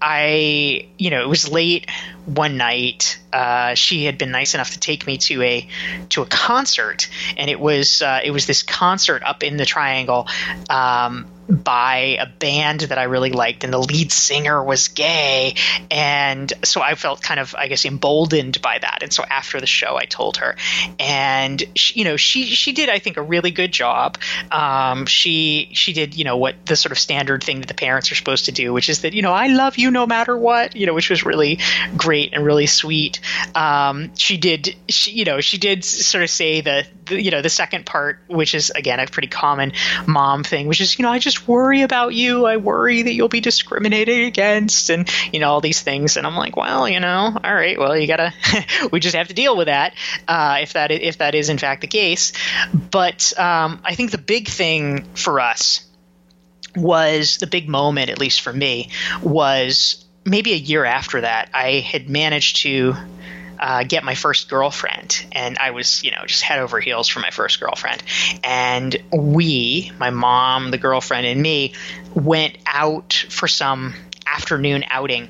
I, 0.00 0.86
you 0.98 1.10
know, 1.10 1.22
it 1.22 1.28
was 1.28 1.50
late 1.50 1.90
one 2.26 2.56
night. 2.56 3.18
Uh, 3.32 3.74
she 3.74 4.04
had 4.04 4.18
been 4.18 4.30
nice 4.30 4.54
enough 4.54 4.72
to 4.72 4.80
take 4.80 5.06
me 5.06 5.18
to 5.18 5.42
a 5.42 5.68
to 6.10 6.22
a 6.22 6.26
concert, 6.26 7.08
and 7.36 7.48
it 7.50 7.60
was 7.60 8.02
uh, 8.02 8.20
it 8.22 8.30
was 8.30 8.46
this 8.46 8.62
concert 8.62 9.22
up 9.24 9.42
in 9.42 9.56
the 9.56 9.64
Triangle. 9.64 10.26
Um, 10.68 11.26
by 11.50 12.16
a 12.20 12.26
band 12.26 12.80
that 12.80 12.98
I 12.98 13.04
really 13.04 13.32
liked, 13.32 13.64
and 13.64 13.72
the 13.72 13.78
lead 13.78 14.12
singer 14.12 14.62
was 14.62 14.88
gay, 14.88 15.56
and 15.90 16.52
so 16.62 16.80
I 16.80 16.94
felt 16.94 17.22
kind 17.22 17.40
of, 17.40 17.56
I 17.56 17.66
guess, 17.66 17.84
emboldened 17.84 18.62
by 18.62 18.78
that. 18.78 18.98
And 19.02 19.12
so 19.12 19.24
after 19.28 19.60
the 19.60 19.66
show, 19.66 19.96
I 19.96 20.04
told 20.04 20.36
her, 20.36 20.54
and 21.00 21.62
she, 21.74 21.98
you 21.98 22.04
know, 22.04 22.16
she 22.16 22.44
she 22.44 22.72
did, 22.72 22.88
I 22.88 23.00
think, 23.00 23.16
a 23.16 23.22
really 23.22 23.50
good 23.50 23.72
job. 23.72 24.18
Um, 24.52 25.06
she 25.06 25.70
she 25.72 25.92
did, 25.92 26.14
you 26.14 26.24
know, 26.24 26.36
what 26.36 26.54
the 26.66 26.76
sort 26.76 26.92
of 26.92 26.98
standard 26.98 27.42
thing 27.42 27.60
that 27.60 27.66
the 27.66 27.74
parents 27.74 28.12
are 28.12 28.14
supposed 28.14 28.44
to 28.44 28.52
do, 28.52 28.72
which 28.72 28.88
is 28.88 29.00
that 29.00 29.12
you 29.12 29.22
know, 29.22 29.32
I 29.32 29.48
love 29.48 29.76
you 29.76 29.90
no 29.90 30.06
matter 30.06 30.36
what, 30.36 30.76
you 30.76 30.86
know, 30.86 30.94
which 30.94 31.10
was 31.10 31.24
really 31.24 31.58
great 31.96 32.09
and 32.10 32.44
really 32.44 32.66
sweet. 32.66 33.20
Um, 33.54 34.14
she 34.16 34.36
did, 34.36 34.74
she, 34.88 35.12
you 35.12 35.24
know, 35.24 35.40
she 35.40 35.58
did 35.58 35.84
sort 35.84 36.24
of 36.24 36.30
say 36.30 36.60
the, 36.60 36.86
the, 37.06 37.22
you 37.22 37.30
know, 37.30 37.42
the 37.42 37.50
second 37.50 37.86
part, 37.86 38.20
which 38.28 38.54
is 38.54 38.70
again 38.70 39.00
a 39.00 39.06
pretty 39.06 39.28
common 39.28 39.72
mom 40.06 40.44
thing, 40.44 40.66
which 40.66 40.80
is, 40.80 40.98
you 40.98 41.04
know, 41.04 41.10
I 41.10 41.18
just 41.18 41.46
worry 41.48 41.82
about 41.82 42.14
you. 42.14 42.46
I 42.46 42.56
worry 42.56 43.02
that 43.02 43.12
you'll 43.12 43.28
be 43.28 43.40
discriminated 43.40 44.26
against, 44.26 44.90
and 44.90 45.08
you 45.32 45.40
know 45.40 45.50
all 45.50 45.60
these 45.60 45.80
things. 45.80 46.16
And 46.16 46.26
I'm 46.26 46.36
like, 46.36 46.56
well, 46.56 46.88
you 46.88 47.00
know, 47.00 47.38
all 47.42 47.54
right, 47.54 47.78
well, 47.78 47.96
you 47.96 48.06
gotta, 48.06 48.32
we 48.92 49.00
just 49.00 49.16
have 49.16 49.28
to 49.28 49.34
deal 49.34 49.56
with 49.56 49.66
that 49.66 49.94
uh, 50.28 50.58
if 50.62 50.72
that 50.74 50.90
if 50.90 51.18
that 51.18 51.34
is 51.34 51.48
in 51.48 51.58
fact 51.58 51.80
the 51.80 51.86
case. 51.86 52.32
But 52.72 53.32
um, 53.38 53.80
I 53.84 53.94
think 53.94 54.10
the 54.10 54.18
big 54.18 54.48
thing 54.48 55.04
for 55.14 55.40
us 55.40 55.86
was 56.76 57.38
the 57.38 57.46
big 57.46 57.68
moment, 57.68 58.10
at 58.10 58.18
least 58.18 58.40
for 58.40 58.52
me, 58.52 58.90
was 59.22 59.99
maybe 60.30 60.52
a 60.52 60.56
year 60.56 60.84
after 60.84 61.20
that. 61.20 61.50
I 61.52 61.80
had 61.80 62.08
managed 62.08 62.62
to 62.62 62.94
uh, 63.58 63.82
get 63.82 64.04
my 64.04 64.14
first 64.14 64.48
girlfriend, 64.48 65.26
and 65.32 65.58
I 65.58 65.72
was, 65.72 66.02
you 66.02 66.12
know, 66.12 66.24
just 66.24 66.42
head 66.42 66.60
over 66.60 66.80
heels 66.80 67.08
for 67.08 67.18
my 67.18 67.30
first 67.30 67.60
girlfriend. 67.60 68.02
And 68.42 68.96
we, 69.12 69.92
my 69.98 70.10
mom, 70.10 70.70
the 70.70 70.78
girlfriend, 70.78 71.26
and 71.26 71.42
me, 71.42 71.74
went 72.14 72.56
out 72.64 73.26
for 73.28 73.48
some 73.48 73.92
afternoon 74.24 74.84
outing. 74.88 75.28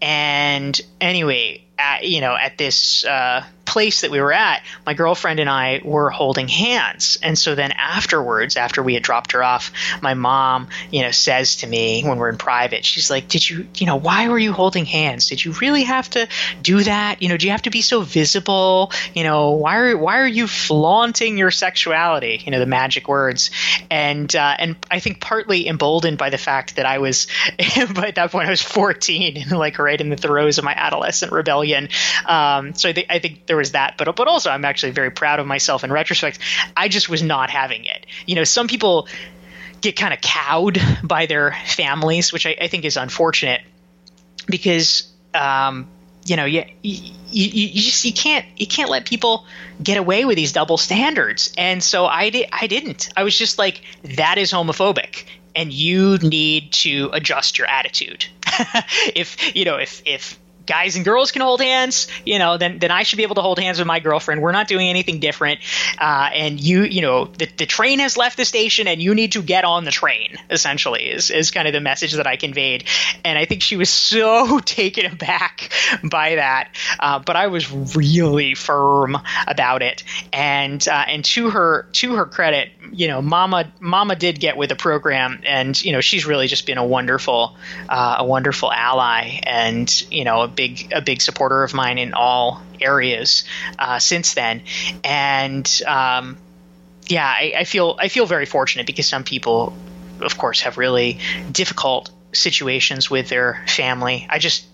And 0.00 0.80
anyway, 1.00 1.62
at, 1.78 2.08
you 2.08 2.20
know, 2.20 2.34
at 2.34 2.56
this 2.58 3.04
uh, 3.04 3.44
place 3.68 4.00
that 4.00 4.10
we 4.10 4.20
were 4.20 4.32
at, 4.32 4.62
my 4.86 4.94
girlfriend 4.94 5.40
and 5.40 5.50
I 5.50 5.82
were 5.84 6.10
holding 6.10 6.48
hands. 6.48 7.18
And 7.22 7.38
so 7.38 7.54
then 7.54 7.72
afterwards, 7.72 8.56
after 8.56 8.82
we 8.82 8.94
had 8.94 9.02
dropped 9.02 9.32
her 9.32 9.44
off, 9.44 9.70
my 10.00 10.14
mom, 10.14 10.68
you 10.90 11.02
know, 11.02 11.10
says 11.10 11.56
to 11.56 11.66
me 11.66 12.02
when 12.02 12.18
we're 12.18 12.30
in 12.30 12.38
private, 12.38 12.84
she's 12.84 13.10
like, 13.10 13.28
Did 13.28 13.48
you, 13.48 13.68
you 13.76 13.86
know, 13.86 13.96
why 13.96 14.28
were 14.28 14.38
you 14.38 14.52
holding 14.52 14.86
hands? 14.86 15.28
Did 15.28 15.44
you 15.44 15.52
really 15.52 15.84
have 15.84 16.08
to 16.10 16.28
do 16.62 16.82
that? 16.82 17.22
You 17.22 17.28
know, 17.28 17.36
do 17.36 17.46
you 17.46 17.52
have 17.52 17.62
to 17.62 17.70
be 17.70 17.82
so 17.82 18.00
visible? 18.00 18.90
You 19.14 19.24
know, 19.24 19.50
why 19.50 19.76
are 19.76 19.96
why 19.96 20.18
are 20.18 20.26
you 20.26 20.46
flaunting 20.46 21.36
your 21.36 21.50
sexuality? 21.50 22.40
You 22.44 22.50
know, 22.50 22.58
the 22.58 22.66
magic 22.66 23.06
words. 23.06 23.50
And 23.90 24.34
uh, 24.34 24.56
and 24.58 24.76
I 24.90 25.00
think 25.00 25.20
partly 25.20 25.68
emboldened 25.68 26.16
by 26.16 26.30
the 26.30 26.38
fact 26.38 26.76
that 26.76 26.86
I 26.86 26.98
was 26.98 27.26
by 27.94 28.12
that 28.12 28.30
point 28.30 28.46
I 28.46 28.50
was 28.50 28.62
14, 28.62 29.50
like 29.50 29.78
right 29.78 30.00
in 30.00 30.08
the 30.08 30.16
throes 30.16 30.56
of 30.56 30.64
my 30.64 30.74
adolescent 30.74 31.32
rebellion. 31.32 31.90
Um, 32.24 32.74
so 32.74 32.88
I 32.88 32.92
think 32.94 33.06
I 33.10 33.18
think 33.18 33.46
there 33.46 33.57
was 33.58 33.72
that, 33.72 33.96
but 33.98 34.14
but 34.16 34.28
also 34.28 34.50
I'm 34.50 34.64
actually 34.64 34.92
very 34.92 35.10
proud 35.10 35.40
of 35.40 35.46
myself 35.46 35.84
in 35.84 35.92
retrospect. 35.92 36.38
I 36.76 36.88
just 36.88 37.08
was 37.08 37.22
not 37.22 37.50
having 37.50 37.84
it. 37.84 38.06
You 38.26 38.34
know, 38.34 38.44
some 38.44 38.68
people 38.68 39.08
get 39.80 39.96
kind 39.96 40.14
of 40.14 40.20
cowed 40.20 40.78
by 41.02 41.26
their 41.26 41.54
families, 41.66 42.32
which 42.32 42.46
I, 42.46 42.56
I 42.60 42.68
think 42.68 42.84
is 42.84 42.96
unfortunate 42.96 43.60
because 44.46 45.12
um, 45.34 45.88
you 46.24 46.36
know 46.36 46.44
you, 46.44 46.64
you 46.82 47.12
you 47.30 47.82
just 47.82 48.04
you 48.04 48.12
can't 48.12 48.44
you 48.56 48.66
can't 48.66 48.90
let 48.90 49.06
people 49.06 49.46
get 49.82 49.96
away 49.96 50.24
with 50.24 50.36
these 50.36 50.52
double 50.52 50.76
standards 50.76 51.52
and 51.56 51.82
so 51.82 52.06
i 52.06 52.30
did 52.30 52.48
i 52.52 52.66
didn't 52.66 53.08
i 53.16 53.22
was 53.22 53.36
just 53.36 53.58
like 53.58 53.82
that 54.16 54.38
is 54.38 54.52
homophobic 54.52 55.24
and 55.54 55.72
you 55.72 56.18
need 56.18 56.72
to 56.72 57.10
adjust 57.12 57.58
your 57.58 57.66
attitude 57.66 58.26
if 59.14 59.56
you 59.56 59.64
know 59.64 59.76
if 59.76 60.02
if 60.04 60.38
guys 60.68 60.96
and 60.96 61.04
girls 61.04 61.32
can 61.32 61.42
hold 61.42 61.60
hands, 61.60 62.06
you 62.24 62.38
know, 62.38 62.58
then 62.58 62.78
then 62.78 62.90
I 62.90 63.02
should 63.02 63.16
be 63.16 63.22
able 63.24 63.36
to 63.36 63.42
hold 63.42 63.58
hands 63.58 63.78
with 63.78 63.88
my 63.88 63.98
girlfriend. 63.98 64.42
We're 64.42 64.52
not 64.52 64.68
doing 64.68 64.88
anything 64.88 65.18
different. 65.18 65.60
Uh, 65.98 66.30
and 66.32 66.60
you, 66.60 66.84
you 66.84 67.00
know, 67.00 67.24
the, 67.24 67.46
the 67.56 67.66
train 67.66 67.98
has 67.98 68.16
left 68.16 68.36
the 68.36 68.44
station, 68.44 68.86
and 68.86 69.02
you 69.02 69.14
need 69.14 69.32
to 69.32 69.42
get 69.42 69.64
on 69.64 69.84
the 69.84 69.90
train. 69.90 70.36
Essentially, 70.50 71.04
is 71.08 71.30
is 71.30 71.50
kind 71.50 71.66
of 71.66 71.72
the 71.72 71.80
message 71.80 72.12
that 72.12 72.26
I 72.26 72.36
conveyed. 72.36 72.84
And 73.24 73.38
I 73.38 73.46
think 73.46 73.62
she 73.62 73.76
was 73.76 73.90
so 73.90 74.58
taken 74.64 75.06
aback 75.06 75.72
by 76.04 76.36
that. 76.36 76.76
Uh, 77.00 77.18
but 77.18 77.34
I 77.36 77.48
was 77.48 77.70
really 77.96 78.54
firm 78.54 79.16
about 79.46 79.82
it. 79.82 80.04
And 80.32 80.86
uh, 80.86 81.04
and 81.08 81.24
to 81.24 81.50
her 81.50 81.88
to 81.92 82.14
her 82.16 82.26
credit, 82.26 82.70
you 82.92 83.08
know, 83.08 83.22
Mama 83.22 83.72
Mama 83.80 84.16
did 84.16 84.38
get 84.38 84.56
with 84.56 84.68
the 84.68 84.76
program, 84.76 85.40
and 85.46 85.82
you 85.82 85.92
know, 85.92 86.00
she's 86.00 86.26
really 86.26 86.46
just 86.46 86.66
been 86.66 86.78
a 86.78 86.86
wonderful 86.86 87.56
uh, 87.88 88.16
a 88.18 88.24
wonderful 88.24 88.70
ally, 88.70 89.40
and 89.44 89.88
you 90.10 90.24
know 90.24 90.46
big 90.58 90.92
a 90.92 91.00
big 91.00 91.22
supporter 91.22 91.62
of 91.62 91.72
mine 91.72 91.98
in 91.98 92.12
all 92.14 92.60
areas 92.80 93.44
uh, 93.78 94.00
since 94.00 94.34
then, 94.34 94.62
and 95.04 95.82
um, 95.86 96.36
yeah, 97.06 97.26
I, 97.26 97.54
I 97.58 97.64
feel 97.64 97.96
I 97.98 98.08
feel 98.08 98.26
very 98.26 98.44
fortunate 98.44 98.86
because 98.86 99.08
some 99.08 99.22
people, 99.22 99.72
of 100.20 100.36
course, 100.36 100.62
have 100.62 100.76
really 100.76 101.20
difficult 101.52 102.10
situations 102.32 103.08
with 103.08 103.28
their 103.28 103.64
family. 103.68 104.26
I 104.28 104.38
just 104.38 104.66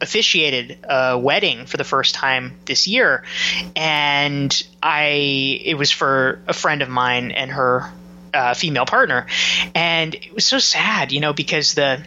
officiated 0.00 0.78
a 0.84 1.18
wedding 1.18 1.66
for 1.66 1.76
the 1.76 1.84
first 1.84 2.14
time 2.14 2.52
this 2.66 2.86
year 2.86 3.22
and 3.76 4.66
i 4.82 5.06
it 5.64 5.78
was 5.78 5.90
for 5.90 6.40
a 6.46 6.52
friend 6.52 6.82
of 6.82 6.88
mine 6.88 7.30
and 7.30 7.50
her 7.50 7.90
uh, 8.34 8.52
female 8.52 8.84
partner 8.84 9.26
and 9.74 10.16
it 10.16 10.34
was 10.34 10.44
so 10.44 10.58
sad 10.58 11.12
you 11.12 11.20
know 11.20 11.32
because 11.32 11.74
the 11.74 12.04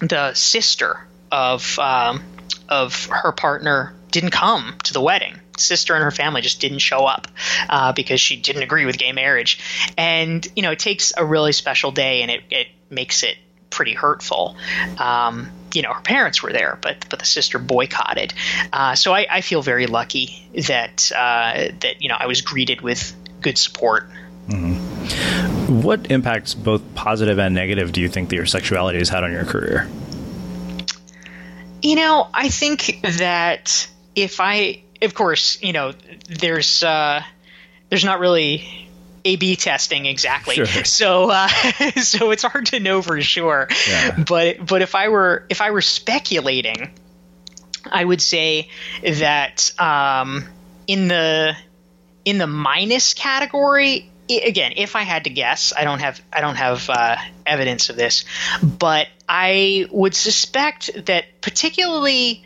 the 0.00 0.34
sister 0.34 0.98
of 1.30 1.78
um, 1.78 2.22
of 2.68 3.06
her 3.06 3.32
partner 3.32 3.94
didn't 4.10 4.30
come 4.30 4.76
to 4.84 4.92
the 4.92 5.00
wedding. 5.00 5.38
Sister 5.58 5.94
and 5.94 6.02
her 6.04 6.10
family 6.10 6.40
just 6.42 6.60
didn't 6.60 6.78
show 6.78 7.06
up 7.06 7.28
uh, 7.68 7.92
because 7.92 8.20
she 8.20 8.36
didn't 8.36 8.62
agree 8.62 8.86
with 8.86 8.98
gay 8.98 9.12
marriage. 9.12 9.58
And, 9.96 10.46
you 10.54 10.62
know, 10.62 10.70
it 10.70 10.78
takes 10.78 11.12
a 11.16 11.24
really 11.24 11.52
special 11.52 11.92
day 11.92 12.22
and 12.22 12.30
it, 12.30 12.42
it 12.50 12.68
makes 12.90 13.22
it 13.22 13.36
pretty 13.70 13.92
hurtful. 13.92 14.56
Um, 14.98 15.50
you 15.74 15.82
know, 15.82 15.92
her 15.92 16.00
parents 16.00 16.42
were 16.42 16.52
there, 16.52 16.78
but 16.80 17.06
but 17.10 17.18
the 17.18 17.26
sister 17.26 17.58
boycotted. 17.58 18.32
Uh, 18.72 18.94
so 18.94 19.12
I, 19.12 19.26
I, 19.30 19.40
feel 19.42 19.60
very 19.60 19.86
lucky 19.86 20.48
that 20.66 21.12
uh, 21.14 21.72
that 21.80 22.00
you 22.00 22.08
know 22.08 22.16
I 22.18 22.26
was 22.26 22.40
greeted 22.40 22.80
with 22.80 23.14
good 23.42 23.58
support. 23.58 24.08
Mm-hmm. 24.48 25.82
What 25.82 26.10
impacts, 26.10 26.54
both 26.54 26.82
positive 26.94 27.38
and 27.38 27.54
negative, 27.54 27.92
do 27.92 28.00
you 28.00 28.08
think 28.08 28.30
that 28.30 28.36
your 28.36 28.46
sexuality 28.46 28.98
has 28.98 29.08
had 29.08 29.24
on 29.24 29.32
your 29.32 29.44
career? 29.44 29.88
You 31.86 31.94
know, 31.94 32.26
I 32.34 32.48
think 32.48 33.00
that 33.02 33.88
if 34.16 34.40
I, 34.40 34.82
of 35.02 35.14
course, 35.14 35.62
you 35.62 35.72
know, 35.72 35.92
there's 36.28 36.82
uh, 36.82 37.22
there's 37.88 38.04
not 38.04 38.18
really 38.18 38.88
A/B 39.24 39.54
testing 39.54 40.04
exactly, 40.04 40.56
sure. 40.56 40.66
so 40.84 41.30
uh, 41.30 41.46
so 42.02 42.32
it's 42.32 42.42
hard 42.42 42.66
to 42.66 42.80
know 42.80 43.02
for 43.02 43.22
sure. 43.22 43.68
Yeah. 43.88 44.24
But 44.26 44.66
but 44.66 44.82
if 44.82 44.96
I 44.96 45.10
were 45.10 45.46
if 45.48 45.60
I 45.60 45.70
were 45.70 45.80
speculating, 45.80 46.90
I 47.84 48.04
would 48.04 48.20
say 48.20 48.68
that 49.04 49.70
um, 49.80 50.44
in 50.88 51.06
the 51.06 51.56
in 52.24 52.38
the 52.38 52.48
minus 52.48 53.14
category, 53.14 54.10
again, 54.28 54.72
if 54.74 54.96
I 54.96 55.02
had 55.02 55.22
to 55.24 55.30
guess, 55.30 55.72
I 55.76 55.84
don't 55.84 56.00
have 56.00 56.20
I 56.32 56.40
don't 56.40 56.56
have 56.56 56.90
uh, 56.90 57.14
evidence 57.46 57.90
of 57.90 57.96
this, 57.96 58.24
but 58.60 59.06
I 59.28 59.86
would 59.90 60.14
suspect 60.14 61.06
that 61.06 61.40
particularly 61.40 62.44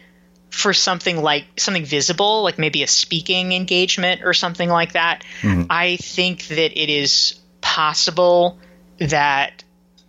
for 0.51 0.73
something 0.73 1.23
like 1.23 1.47
something 1.59 1.85
visible, 1.85 2.43
like 2.43 2.59
maybe 2.59 2.83
a 2.83 2.87
speaking 2.87 3.53
engagement 3.53 4.23
or 4.25 4.35
something 4.35 4.69
like 4.69 4.93
that, 4.93 5.25
mm-hmm. 5.43 5.65
I 5.71 5.97
think 5.97 6.49
that 6.49 6.81
it 6.81 6.91
is 6.91 7.39
possible 7.61 8.59
that 8.99 9.63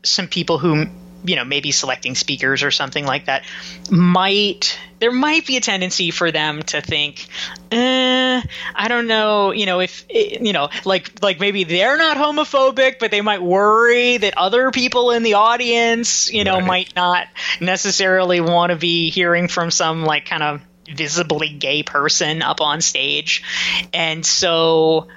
some 0.03 0.27
people 0.27 0.57
who 0.57 0.87
you 1.23 1.35
know 1.35 1.45
maybe 1.45 1.71
selecting 1.71 2.15
speakers 2.15 2.63
or 2.63 2.71
something 2.71 3.05
like 3.05 3.25
that 3.25 3.43
might 3.89 4.77
there 4.99 5.11
might 5.11 5.45
be 5.45 5.57
a 5.57 5.61
tendency 5.61 6.11
for 6.11 6.31
them 6.31 6.61
to 6.63 6.81
think 6.81 7.27
eh, 7.71 8.41
i 8.75 8.87
don't 8.87 9.07
know 9.07 9.51
you 9.51 9.65
know 9.65 9.79
if 9.79 10.05
eh, 10.09 10.37
you 10.41 10.53
know 10.53 10.69
like 10.85 11.21
like 11.21 11.39
maybe 11.39 11.63
they're 11.63 11.97
not 11.97 12.17
homophobic 12.17 12.99
but 12.99 13.11
they 13.11 13.21
might 13.21 13.41
worry 13.41 14.17
that 14.17 14.37
other 14.37 14.71
people 14.71 15.11
in 15.11 15.23
the 15.23 15.35
audience 15.35 16.31
you 16.31 16.43
know 16.43 16.55
right. 16.55 16.65
might 16.65 16.95
not 16.95 17.27
necessarily 17.59 18.41
want 18.41 18.71
to 18.71 18.75
be 18.75 19.09
hearing 19.09 19.47
from 19.47 19.71
some 19.71 20.03
like 20.03 20.25
kind 20.25 20.43
of 20.43 20.61
visibly 20.93 21.49
gay 21.49 21.83
person 21.83 22.41
up 22.41 22.59
on 22.61 22.81
stage 22.81 23.43
and 23.93 24.25
so 24.25 25.07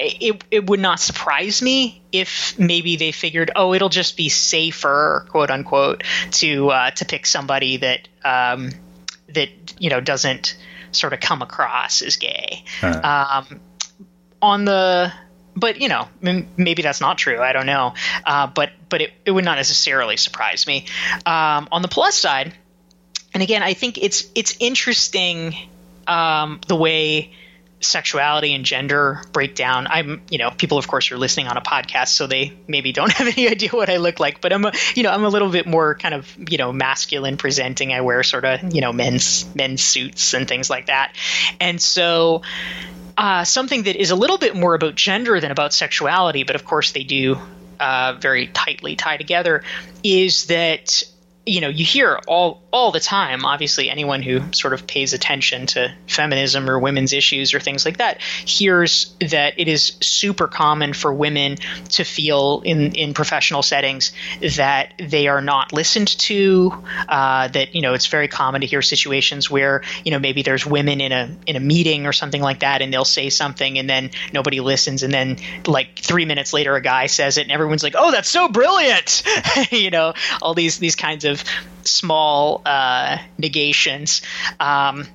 it, 0.00 0.44
it 0.50 0.66
would 0.66 0.80
not 0.80 1.00
surprise 1.00 1.62
me 1.62 2.02
if 2.12 2.58
maybe 2.58 2.96
they 2.96 3.12
figured, 3.12 3.50
oh, 3.54 3.74
it'll 3.74 3.88
just 3.88 4.16
be 4.16 4.28
safer, 4.28 5.26
quote 5.30 5.50
unquote, 5.50 6.04
to 6.32 6.70
uh, 6.70 6.90
to 6.92 7.04
pick 7.04 7.26
somebody 7.26 7.78
that 7.78 8.08
um, 8.24 8.70
that 9.28 9.48
you 9.78 9.90
know 9.90 10.00
doesn't 10.00 10.56
sort 10.92 11.12
of 11.12 11.20
come 11.20 11.42
across 11.42 12.02
as 12.02 12.16
gay. 12.16 12.64
Uh-huh. 12.82 13.44
Um, 13.50 13.60
on 14.42 14.64
the 14.64 15.12
but 15.56 15.80
you 15.80 15.88
know 15.88 16.08
maybe 16.56 16.80
that's 16.80 17.00
not 17.00 17.18
true 17.18 17.40
i 17.40 17.52
don't 17.52 17.66
know 17.66 17.92
uh, 18.24 18.46
but 18.46 18.70
but 18.88 19.02
it, 19.02 19.12
it 19.26 19.30
would 19.30 19.44
not 19.44 19.56
necessarily 19.56 20.16
surprise 20.16 20.66
me 20.66 20.86
um, 21.26 21.68
on 21.72 21.82
the 21.82 21.88
plus 21.88 22.16
side 22.16 22.54
and 23.34 23.42
again 23.42 23.62
i 23.62 23.74
think 23.74 23.98
it's 23.98 24.30
it's 24.34 24.56
interesting 24.60 25.54
um, 26.06 26.60
the 26.66 26.76
way 26.76 27.32
sexuality 27.80 28.54
and 28.54 28.64
gender 28.64 29.22
breakdown. 29.32 29.86
I'm, 29.88 30.22
you 30.30 30.38
know, 30.38 30.50
people 30.50 30.78
of 30.78 30.86
course 30.86 31.10
are 31.10 31.18
listening 31.18 31.48
on 31.48 31.56
a 31.56 31.60
podcast, 31.60 32.08
so 32.08 32.26
they 32.26 32.52
maybe 32.68 32.92
don't 32.92 33.12
have 33.20 33.26
any 33.26 33.48
idea 33.48 33.70
what 33.70 33.90
I 33.90 33.96
look 33.96 34.20
like, 34.20 34.40
but 34.40 34.52
I'm, 34.52 34.64
a, 34.64 34.72
you 34.94 35.02
know, 35.02 35.10
I'm 35.10 35.24
a 35.24 35.28
little 35.28 35.50
bit 35.50 35.66
more 35.66 35.94
kind 35.94 36.14
of, 36.14 36.36
you 36.50 36.58
know, 36.58 36.72
masculine 36.72 37.36
presenting. 37.36 37.92
I 37.92 38.02
wear 38.02 38.22
sort 38.22 38.44
of, 38.44 38.74
you 38.74 38.80
know, 38.80 38.92
men's 38.92 39.52
men's 39.54 39.82
suits 39.82 40.34
and 40.34 40.46
things 40.46 40.70
like 40.70 40.86
that, 40.86 41.14
and 41.60 41.80
so. 41.80 42.42
Uh, 43.18 43.44
something 43.44 43.82
that 43.82 43.96
is 43.96 44.12
a 44.12 44.16
little 44.16 44.38
bit 44.38 44.56
more 44.56 44.74
about 44.74 44.94
gender 44.94 45.40
than 45.40 45.50
about 45.50 45.74
sexuality, 45.74 46.42
but 46.44 46.56
of 46.56 46.64
course 46.64 46.92
they 46.92 47.02
do 47.02 47.36
uh, 47.78 48.14
very 48.18 48.46
tightly 48.46 48.96
tie 48.96 49.18
together, 49.18 49.62
is 50.02 50.46
that 50.46 51.02
you 51.44 51.60
know 51.60 51.68
you 51.68 51.84
hear 51.84 52.18
all 52.26 52.62
all 52.72 52.92
the 52.92 53.00
time 53.00 53.44
obviously 53.44 53.90
anyone 53.90 54.22
who 54.22 54.40
sort 54.52 54.72
of 54.72 54.86
pays 54.86 55.12
attention 55.12 55.66
to 55.66 55.92
feminism 56.06 56.68
or 56.68 56.78
women's 56.78 57.12
issues 57.12 57.52
or 57.52 57.60
things 57.60 57.84
like 57.84 57.98
that 57.98 58.20
hears 58.20 59.14
that 59.20 59.54
it 59.58 59.68
is 59.68 59.92
super 60.00 60.46
common 60.46 60.92
for 60.92 61.12
women 61.12 61.56
to 61.88 62.04
feel 62.04 62.62
in 62.64 62.94
in 62.94 63.14
professional 63.14 63.62
settings 63.62 64.12
that 64.56 64.92
they 64.98 65.26
are 65.26 65.40
not 65.40 65.72
listened 65.72 66.08
to 66.18 66.72
uh, 67.08 67.48
that 67.48 67.74
you 67.74 67.82
know 67.82 67.94
it's 67.94 68.06
very 68.06 68.28
common 68.28 68.60
to 68.60 68.66
hear 68.66 68.82
situations 68.82 69.50
where 69.50 69.82
you 70.04 70.10
know 70.10 70.18
maybe 70.18 70.42
there's 70.42 70.64
women 70.64 71.00
in 71.00 71.12
a 71.12 71.30
in 71.46 71.56
a 71.56 71.60
meeting 71.60 72.06
or 72.06 72.12
something 72.12 72.40
like 72.40 72.60
that 72.60 72.82
and 72.82 72.92
they'll 72.92 73.04
say 73.04 73.30
something 73.30 73.78
and 73.78 73.88
then 73.88 74.10
nobody 74.32 74.60
listens 74.60 75.02
and 75.02 75.12
then 75.12 75.36
like 75.66 75.98
3 75.98 76.24
minutes 76.24 76.52
later 76.52 76.74
a 76.76 76.80
guy 76.80 77.06
says 77.06 77.38
it 77.38 77.42
and 77.42 77.52
everyone's 77.52 77.82
like 77.82 77.94
oh 77.96 78.10
that's 78.10 78.28
so 78.28 78.48
brilliant! 78.48 79.22
You 79.70 79.90
know 79.90 80.14
all 80.42 80.54
these 80.54 80.78
these 80.78 80.96
kinds 80.96 81.24
of 81.24 81.42
small 81.84 82.62
uh, 82.64 83.18
negations. 83.38 84.22
Um, 84.58 85.06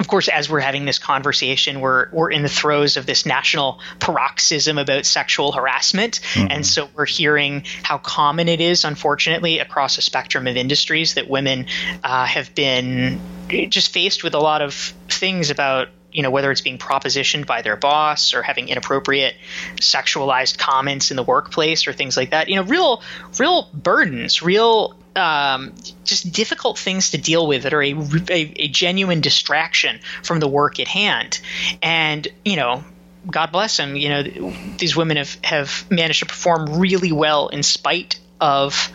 of 0.00 0.06
course, 0.06 0.28
as 0.28 0.48
we're 0.48 0.60
having 0.60 0.84
this 0.84 0.98
conversation, 0.98 1.80
we're 1.80 2.08
we're 2.12 2.30
in 2.30 2.42
the 2.42 2.48
throes 2.48 2.96
of 2.96 3.04
this 3.04 3.26
national 3.26 3.80
paroxysm 3.98 4.78
about 4.78 5.06
sexual 5.06 5.50
harassment, 5.50 6.20
mm-hmm. 6.34 6.46
and 6.50 6.66
so 6.66 6.88
we're 6.94 7.06
hearing 7.06 7.64
how 7.82 7.98
common 7.98 8.48
it 8.48 8.60
is, 8.60 8.84
unfortunately, 8.84 9.58
across 9.58 9.98
a 9.98 10.02
spectrum 10.02 10.46
of 10.46 10.56
industries 10.56 11.14
that 11.14 11.28
women 11.28 11.66
uh, 12.04 12.26
have 12.26 12.54
been 12.54 13.20
just 13.48 13.92
faced 13.92 14.22
with 14.22 14.34
a 14.34 14.38
lot 14.38 14.62
of 14.62 14.74
things 15.08 15.50
about 15.50 15.88
you 16.12 16.22
know 16.22 16.30
whether 16.30 16.50
it's 16.50 16.60
being 16.60 16.78
propositioned 16.78 17.46
by 17.46 17.62
their 17.62 17.76
boss 17.76 18.34
or 18.34 18.42
having 18.42 18.68
inappropriate 18.68 19.34
sexualized 19.76 20.58
comments 20.58 21.10
in 21.10 21.16
the 21.16 21.22
workplace 21.22 21.86
or 21.86 21.92
things 21.92 22.16
like 22.16 22.30
that 22.30 22.48
you 22.48 22.56
know 22.56 22.62
real 22.62 23.02
real 23.38 23.68
burdens 23.74 24.42
real 24.42 24.97
um, 25.18 25.74
just 26.04 26.32
difficult 26.32 26.78
things 26.78 27.10
to 27.10 27.18
deal 27.18 27.46
with 27.46 27.64
that 27.64 27.74
are 27.74 27.82
a, 27.82 27.92
a, 27.92 28.52
a 28.56 28.68
genuine 28.68 29.20
distraction 29.20 30.00
from 30.22 30.40
the 30.40 30.48
work 30.48 30.80
at 30.80 30.88
hand 30.88 31.40
and 31.82 32.26
you 32.44 32.56
know 32.56 32.84
God 33.30 33.52
bless 33.52 33.76
them. 33.76 33.96
You 33.96 34.08
know, 34.08 34.52
these 34.78 34.96
women 34.96 35.16
have, 35.16 35.36
have 35.42 35.84
managed 35.90 36.20
to 36.20 36.26
perform 36.26 36.78
really 36.78 37.12
well 37.12 37.48
in 37.48 37.62
spite 37.62 38.18
of 38.40 38.90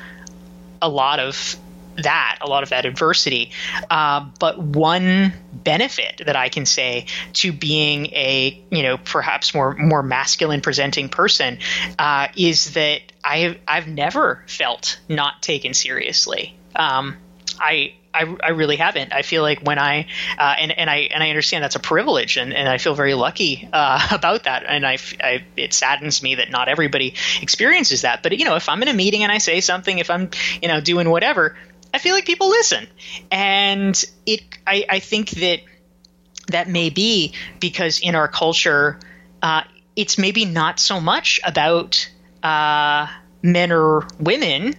a 0.82 0.90
lot 0.90 1.20
of 1.20 1.56
that, 1.98 2.40
a 2.42 2.48
lot 2.48 2.64
of 2.64 2.70
that 2.70 2.86
adversity. 2.86 3.52
Uh, 3.90 4.28
but 4.40 4.60
one 4.60 5.34
benefit 5.54 6.22
that 6.26 6.36
I 6.36 6.50
can 6.50 6.66
say 6.66 7.06
to 7.34 7.52
being 7.52 8.08
a, 8.08 8.62
you 8.70 8.84
know, 8.84 8.98
perhaps 8.98 9.54
more 9.54 9.76
more 9.76 10.04
masculine 10.04 10.62
presenting 10.62 11.10
person 11.10 11.60
uh, 12.00 12.28
is 12.36 12.74
that 12.74 13.02
I've 13.24 13.60
I've 13.68 13.88
never 13.88 14.44
felt 14.48 15.00
not 15.08 15.42
taken 15.42 15.74
seriously. 15.74 16.56
Um, 16.76 17.18
I 17.60 17.94
I, 18.14 18.36
I 18.44 18.50
really 18.50 18.76
haven't. 18.76 19.12
I 19.12 19.24
feel 19.24 19.42
like 19.42 19.62
when 19.62 19.80
I 19.80 20.08
uh, 20.38 20.56
and 20.60 20.72
and 20.72 20.90
I 20.90 20.98
and 21.12 21.24
I 21.24 21.30
understand 21.30 21.64
that's 21.64 21.76
a 21.76 21.80
privilege, 21.80 22.38
and, 22.38 22.54
and 22.54 22.70
I 22.70 22.78
feel 22.78 22.94
very 22.94 23.14
lucky 23.16 23.68
uh, 23.74 24.08
about 24.12 24.44
that. 24.44 24.64
And 24.68 24.86
I, 24.86 24.98
I, 25.20 25.44
it 25.58 25.74
saddens 25.74 26.22
me 26.22 26.36
that 26.36 26.52
not 26.52 26.68
everybody 26.68 27.16
experiences 27.42 28.02
that. 28.02 28.22
But 28.24 28.38
you 28.38 28.46
know, 28.46 28.56
if 28.56 28.70
I'm 28.70 28.82
in 28.82 28.88
a 28.88 28.94
meeting 28.94 29.24
and 29.24 29.32
I 29.32 29.40
say 29.40 29.62
something, 29.62 29.98
if 29.98 30.10
I'm 30.10 30.30
you 30.62 30.68
know 30.68 30.80
doing 30.80 31.10
whatever, 31.10 31.56
I 31.94 32.00
feel 32.00 32.16
like 32.16 32.26
people 32.26 32.50
listen, 32.50 32.88
and 33.32 34.04
it. 34.26 34.42
I, 34.66 34.86
I 34.90 35.00
think 35.00 35.30
that 35.32 35.60
that 36.48 36.68
may 36.68 36.90
be 36.90 37.34
because 37.60 38.00
in 38.00 38.16
our 38.16 38.28
culture, 38.28 39.00
uh, 39.42 39.62
it's 39.96 40.18
maybe 40.18 40.46
not 40.46 40.80
so 40.80 41.00
much 41.00 41.40
about 41.44 42.10
uh, 42.42 43.08
men 43.42 43.72
or 43.72 44.08
women. 44.20 44.76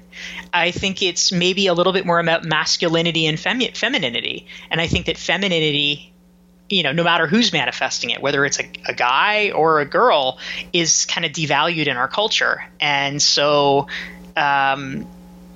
I 0.52 0.70
think 0.70 1.02
it's 1.02 1.32
maybe 1.32 1.66
a 1.66 1.74
little 1.74 1.92
bit 1.92 2.06
more 2.06 2.18
about 2.18 2.44
masculinity 2.44 3.26
and 3.26 3.38
femi- 3.38 3.76
femininity. 3.76 4.46
And 4.70 4.80
I 4.80 4.86
think 4.86 5.06
that 5.06 5.18
femininity, 5.18 6.12
you 6.68 6.82
know, 6.82 6.92
no 6.92 7.04
matter 7.04 7.26
who's 7.26 7.52
manifesting 7.52 8.10
it, 8.10 8.22
whether 8.22 8.44
it's 8.44 8.58
a, 8.58 8.68
a 8.86 8.94
guy 8.94 9.50
or 9.50 9.80
a 9.80 9.86
girl, 9.86 10.38
is 10.72 11.04
kind 11.04 11.24
of 11.24 11.32
devalued 11.32 11.86
in 11.86 11.96
our 11.96 12.08
culture. 12.08 12.64
And 12.80 13.20
so, 13.20 13.88
um, 14.36 15.06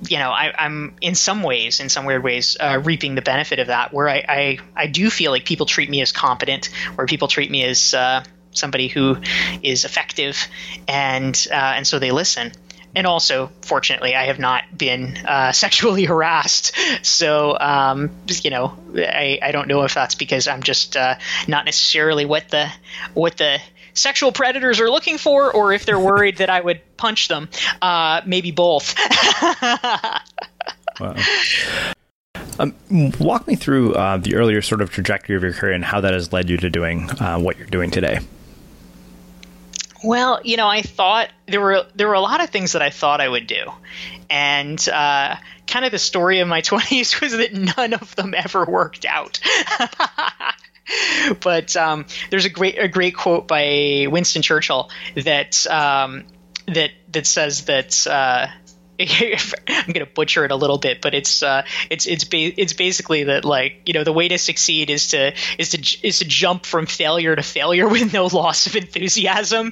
you 0.07 0.17
know, 0.17 0.29
I, 0.29 0.53
am 0.65 0.95
in 1.01 1.15
some 1.15 1.43
ways, 1.43 1.79
in 1.79 1.89
some 1.89 2.05
weird 2.05 2.23
ways, 2.23 2.57
uh, 2.59 2.81
reaping 2.83 3.15
the 3.15 3.21
benefit 3.21 3.59
of 3.59 3.67
that. 3.67 3.93
Where 3.93 4.07
I, 4.07 4.23
I, 4.27 4.57
I, 4.75 4.87
do 4.87 5.09
feel 5.09 5.31
like 5.31 5.45
people 5.45 5.65
treat 5.65 5.89
me 5.89 6.01
as 6.01 6.11
competent, 6.11 6.67
where 6.95 7.07
people 7.07 7.27
treat 7.27 7.51
me 7.51 7.63
as 7.65 7.93
uh, 7.93 8.23
somebody 8.51 8.87
who 8.87 9.17
is 9.61 9.85
effective, 9.85 10.47
and 10.87 11.47
uh, 11.51 11.55
and 11.55 11.85
so 11.85 11.99
they 11.99 12.11
listen 12.11 12.51
and 12.95 13.05
also, 13.05 13.51
fortunately, 13.61 14.15
I 14.15 14.25
have 14.25 14.39
not 14.39 14.63
been 14.75 15.17
uh, 15.17 15.51
sexually 15.63 16.05
harassed. 16.05 16.75
So, 17.03 17.57
um, 17.59 18.09
you 18.27 18.49
know, 18.49 18.77
I, 18.95 19.39
I 19.41 19.51
don't 19.51 19.67
know 19.67 19.83
if 19.83 19.93
that's 19.93 20.15
because 20.15 20.47
I'm 20.47 20.63
just 20.63 20.97
uh, 20.97 21.15
not 21.47 21.65
necessarily 21.65 22.25
what 22.25 22.49
the 22.49 22.71
what 23.13 23.37
the 23.37 23.59
sexual 23.93 24.31
predators 24.31 24.79
are 24.79 24.89
looking 24.89 25.17
for, 25.17 25.51
or 25.51 25.73
if 25.73 25.85
they're 25.85 25.99
worried 25.99 26.37
that 26.37 26.49
I 26.49 26.61
would 26.61 26.81
punch 26.97 27.27
them. 27.27 27.49
Uh, 27.81 28.21
maybe 28.25 28.51
both. 28.51 28.95
wow. 30.99 31.15
Um, 32.59 32.75
walk 33.19 33.47
me 33.47 33.55
through 33.55 33.93
uh, 33.93 34.17
the 34.17 34.35
earlier 34.35 34.61
sort 34.61 34.81
of 34.81 34.89
trajectory 34.89 35.37
of 35.37 35.43
your 35.43 35.53
career 35.53 35.71
and 35.71 35.85
how 35.85 36.01
that 36.01 36.13
has 36.13 36.33
led 36.33 36.49
you 36.49 36.57
to 36.57 36.69
doing 36.69 37.09
uh, 37.11 37.39
what 37.39 37.57
you're 37.57 37.67
doing 37.67 37.89
today. 37.89 38.19
Well, 40.03 40.41
you 40.43 40.57
know, 40.57 40.67
I 40.67 40.81
thought 40.81 41.29
there 41.47 41.61
were 41.61 41.85
there 41.95 42.07
were 42.07 42.13
a 42.13 42.21
lot 42.21 42.41
of 42.41 42.49
things 42.49 42.73
that 42.73 42.81
I 42.81 42.89
thought 42.89 43.21
I 43.21 43.27
would 43.27 43.47
do, 43.47 43.71
and 44.29 44.87
uh, 44.89 45.35
kind 45.67 45.85
of 45.85 45.91
the 45.91 45.99
story 45.99 46.39
of 46.39 46.47
my 46.47 46.61
twenties 46.61 47.19
was 47.19 47.33
that 47.33 47.53
none 47.53 47.93
of 47.93 48.15
them 48.15 48.33
ever 48.33 48.65
worked 48.65 49.05
out. 49.05 49.39
but 51.41 51.75
um, 51.75 52.05
there's 52.29 52.45
a 52.45 52.49
great 52.49 52.77
a 52.77 52.87
great 52.87 53.15
quote 53.15 53.47
by 53.47 54.07
Winston 54.09 54.41
Churchill 54.41 54.89
that 55.15 55.65
um, 55.67 56.25
that 56.67 56.91
that 57.11 57.27
says 57.27 57.65
that. 57.65 58.07
Uh, 58.07 58.47
I'm 59.69 59.93
gonna 59.93 60.05
butcher 60.05 60.43
it 60.43 60.51
a 60.51 60.57
little 60.57 60.77
bit, 60.77 60.99
but 60.99 61.13
it's 61.13 61.41
uh, 61.41 61.63
it's 61.89 62.05
it's 62.05 62.25
ba- 62.25 62.61
it's 62.61 62.73
basically 62.73 63.23
that 63.23 63.45
like 63.45 63.83
you 63.85 63.93
know 63.93 64.03
the 64.03 64.11
way 64.11 64.27
to 64.27 64.37
succeed 64.37 64.89
is 64.89 65.07
to 65.11 65.33
is 65.57 65.69
to 65.69 66.05
is 66.05 66.19
to 66.19 66.25
jump 66.25 66.65
from 66.65 66.85
failure 66.85 67.33
to 67.33 67.41
failure 67.41 67.87
with 67.89 68.11
no 68.11 68.25
loss 68.25 68.67
of 68.67 68.75
enthusiasm, 68.75 69.71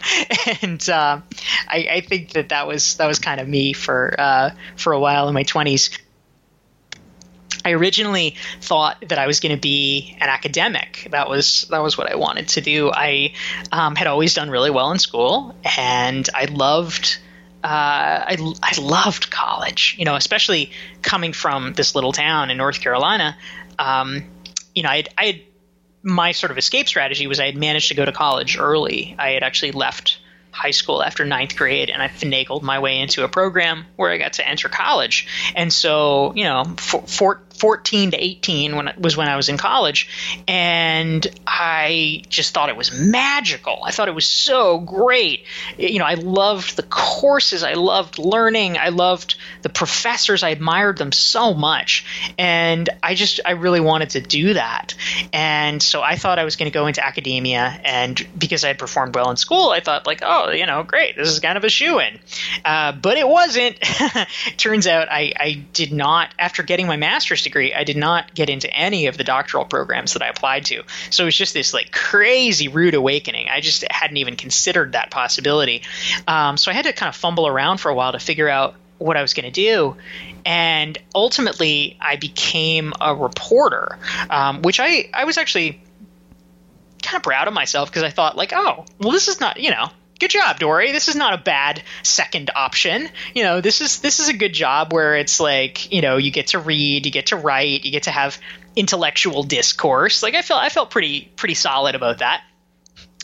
and 0.62 0.90
uh, 0.90 1.20
I, 1.68 1.88
I 1.92 2.02
think 2.08 2.32
that 2.34 2.50
that 2.50 2.68
was 2.68 2.96
that 2.98 3.08
was 3.08 3.20
kind 3.20 3.42
of 3.42 3.50
me 3.50 3.74
for 3.74 4.16
uh, 4.18 4.52
for 4.78 4.94
a 4.94 5.00
while 5.00 5.28
in 5.28 5.34
my 5.34 5.44
20s. 5.44 6.00
I 7.68 7.72
originally 7.72 8.36
thought 8.62 9.04
that 9.10 9.20
I 9.20 9.28
was 9.28 9.42
going 9.42 9.54
to 9.54 9.60
be 9.60 10.16
an 10.22 10.30
academic. 10.30 11.10
That 11.12 11.30
was 11.30 11.68
that 11.70 11.80
was 11.80 11.98
what 11.98 12.10
I 12.10 12.16
wanted 12.16 12.48
to 12.50 12.62
do. 12.62 12.92
I 12.94 13.34
um, 13.74 13.96
had 13.96 14.08
always 14.08 14.34
done 14.34 14.50
really 14.50 14.72
well 14.72 14.92
in 14.92 15.00
school, 15.00 15.54
and 15.78 16.28
I 16.34 16.46
loved 16.46 17.20
uh, 17.64 17.68
I, 17.68 18.54
I 18.64 18.80
loved 18.80 19.30
college, 19.30 19.96
you 20.00 20.06
know, 20.06 20.16
especially 20.16 20.72
coming 21.02 21.34
from 21.34 21.74
this 21.74 21.94
little 21.94 22.14
town 22.14 22.52
in 22.52 22.58
North 22.58 22.80
Carolina. 22.80 23.36
Um, 23.78 24.24
you 24.74 24.84
know, 24.84 24.90
I 24.90 24.96
had, 24.98 25.10
I 25.18 25.26
had 25.26 25.42
my 26.04 26.32
sort 26.32 26.52
of 26.52 26.58
escape 26.58 26.88
strategy 26.88 27.28
was 27.28 27.40
I 27.40 27.48
had 27.48 27.58
managed 27.58 27.90
to 27.90 27.96
go 27.96 28.06
to 28.06 28.14
college 28.14 28.58
early. 28.58 29.14
I 29.20 29.32
had 29.32 29.44
actually 29.44 29.74
left 29.74 30.17
high 30.58 30.72
school 30.72 31.04
after 31.04 31.24
ninth 31.24 31.56
grade, 31.56 31.92
and 31.92 32.02
I 32.02 32.08
finagled 32.08 32.64
my 32.64 32.80
way 32.80 33.00
into 33.00 33.24
a 33.24 33.30
program 33.30 33.86
where 33.96 34.12
I 34.12 34.18
got 34.18 34.34
to 34.34 34.48
enter 34.48 34.70
college. 34.70 35.28
And 35.56 35.72
so, 35.72 36.34
you 36.36 36.46
know, 36.46 36.64
for, 36.78 37.04
for 37.04 37.42
14 37.60 38.12
to 38.12 38.18
18 38.18 38.76
when 38.76 38.88
it 38.88 39.00
was 39.00 39.16
when 39.16 39.28
I 39.28 39.36
was 39.36 39.50
in 39.50 39.58
college, 39.58 40.42
and 40.48 41.26
I 41.46 42.24
just 42.30 42.54
thought 42.54 42.70
it 42.70 42.78
was 42.78 42.92
magical. 42.92 43.82
I 43.86 43.92
thought 43.92 44.08
it 44.08 44.16
was 44.16 44.26
so 44.26 44.80
great. 44.80 45.46
You 45.78 46.00
know, 46.00 46.06
I 46.06 46.16
loved 46.16 46.76
the 46.76 46.84
courses, 46.84 47.64
I 47.64 47.74
loved 47.74 48.18
learning, 48.18 48.78
I 48.78 48.90
loved 48.90 49.36
the 49.62 49.70
professors, 49.70 50.44
I 50.44 50.50
admired 50.50 50.98
them 50.98 51.12
so 51.12 51.54
much, 51.54 52.34
and 52.38 52.90
I 53.04 53.16
just 53.16 53.42
I 53.46 53.52
really 53.52 53.80
wanted 53.80 54.12
to 54.12 54.22
do 54.22 54.56
that. 54.56 54.96
And 55.34 55.82
so 55.82 56.02
I 56.02 56.16
thought 56.16 56.40
I 56.40 56.44
was 56.46 56.56
going 56.56 56.72
to 56.72 56.74
go 56.74 56.88
into 56.88 57.06
academia, 57.06 57.80
and 57.84 58.28
because 58.38 58.64
I 58.64 58.70
had 58.70 58.80
performed 58.80 59.16
well 59.16 59.30
in 59.30 59.38
school, 59.38 59.70
I 59.70 59.82
thought 59.82 60.08
like, 60.08 60.22
oh, 60.24 60.47
you 60.52 60.66
know, 60.66 60.84
great, 60.84 61.16
this 61.16 61.30
is 61.30 61.40
kind 61.40 61.58
of 61.58 61.64
a 61.64 61.70
shoe 61.70 62.00
in. 62.00 62.20
Uh, 62.64 62.92
but 62.92 63.18
it 63.18 63.28
wasn't. 63.28 63.78
Turns 64.58 64.88
out 64.88 65.08
I, 65.12 65.34
I 65.40 65.66
did 65.74 65.92
not 65.92 66.30
after 66.40 66.64
getting 66.64 66.88
my 66.88 66.98
master's 66.98 67.44
degree, 67.44 67.74
I 67.74 67.84
did 67.84 67.98
not 67.98 68.34
get 68.34 68.50
into 68.50 68.72
any 68.72 69.08
of 69.08 69.18
the 69.18 69.24
doctoral 69.24 69.66
programs 69.66 70.14
that 70.14 70.22
I 70.22 70.28
applied 70.28 70.66
to. 70.66 70.84
So 71.10 71.24
it 71.24 71.26
was 71.26 71.36
just 71.36 71.54
this 71.54 71.74
like 71.74 71.92
crazy 71.92 72.68
rude 72.68 72.94
awakening. 72.94 73.48
I 73.50 73.62
just 73.62 73.86
hadn't 73.90 74.18
even 74.18 74.36
considered 74.36 74.94
that 74.94 75.12
possibility. 75.12 75.84
Um, 76.28 76.58
so 76.58 76.72
I 76.72 76.74
had 76.74 76.86
to 76.86 76.94
kind 76.94 77.10
of 77.10 77.16
fumble 77.16 77.48
around 77.48 77.80
for 77.80 77.90
a 77.90 77.96
while 77.96 78.12
to 78.12 78.20
figure 78.20 78.50
out 78.50 78.76
what 78.98 79.18
I 79.18 79.22
was 79.22 79.34
going 79.34 79.46
to 79.46 79.52
do. 79.52 79.96
And 80.46 80.98
ultimately, 81.14 81.98
I 82.00 82.16
became 82.16 82.94
a 83.00 83.14
reporter, 83.16 83.98
um, 84.30 84.62
which 84.62 84.80
I, 84.80 85.10
I 85.14 85.26
was 85.26 85.38
actually 85.38 85.82
kind 87.04 87.18
of 87.18 87.24
proud 87.24 87.48
of 87.48 87.54
myself 87.54 87.90
because 87.90 88.04
I 88.04 88.10
thought, 88.10 88.38
like, 88.38 88.54
oh, 88.54 88.86
well, 89.00 89.12
this 89.12 89.28
is 89.28 89.40
not, 89.40 89.60
you 89.60 89.72
know, 89.72 89.90
good 90.20 90.32
job 90.32 90.60
Dorie. 90.60 90.92
This 90.92 91.08
is 91.08 91.16
not 91.16 91.34
a 91.34 91.38
bad 91.38 91.82
second 92.04 92.52
option. 92.56 93.10
You 93.34 93.44
know 93.44 93.62
this 93.62 93.82
is 93.82 94.00
this 94.00 94.20
is 94.20 94.30
a 94.30 94.34
good 94.34 94.54
job 94.54 94.94
where 94.94 95.16
it's 95.16 95.40
like 95.40 95.92
you 95.92 96.02
know 96.02 96.18
you 96.18 96.32
get 96.32 96.48
to 96.48 96.60
read 96.60 97.06
you 97.06 97.12
get 97.12 97.28
to 97.28 97.38
write 97.38 97.86
you 97.86 97.92
get 97.92 98.04
to 98.04 98.12
have 98.12 98.40
intellectual 98.76 99.44
discourse. 99.44 100.24
Like 100.24 100.36
i 100.36 100.42
felt 100.42 100.62
i 100.62 100.70
felt 100.70 100.90
pretty 100.90 101.32
pretty 101.36 101.56
solid 101.56 101.96
about 101.96 102.20
that 102.20 102.44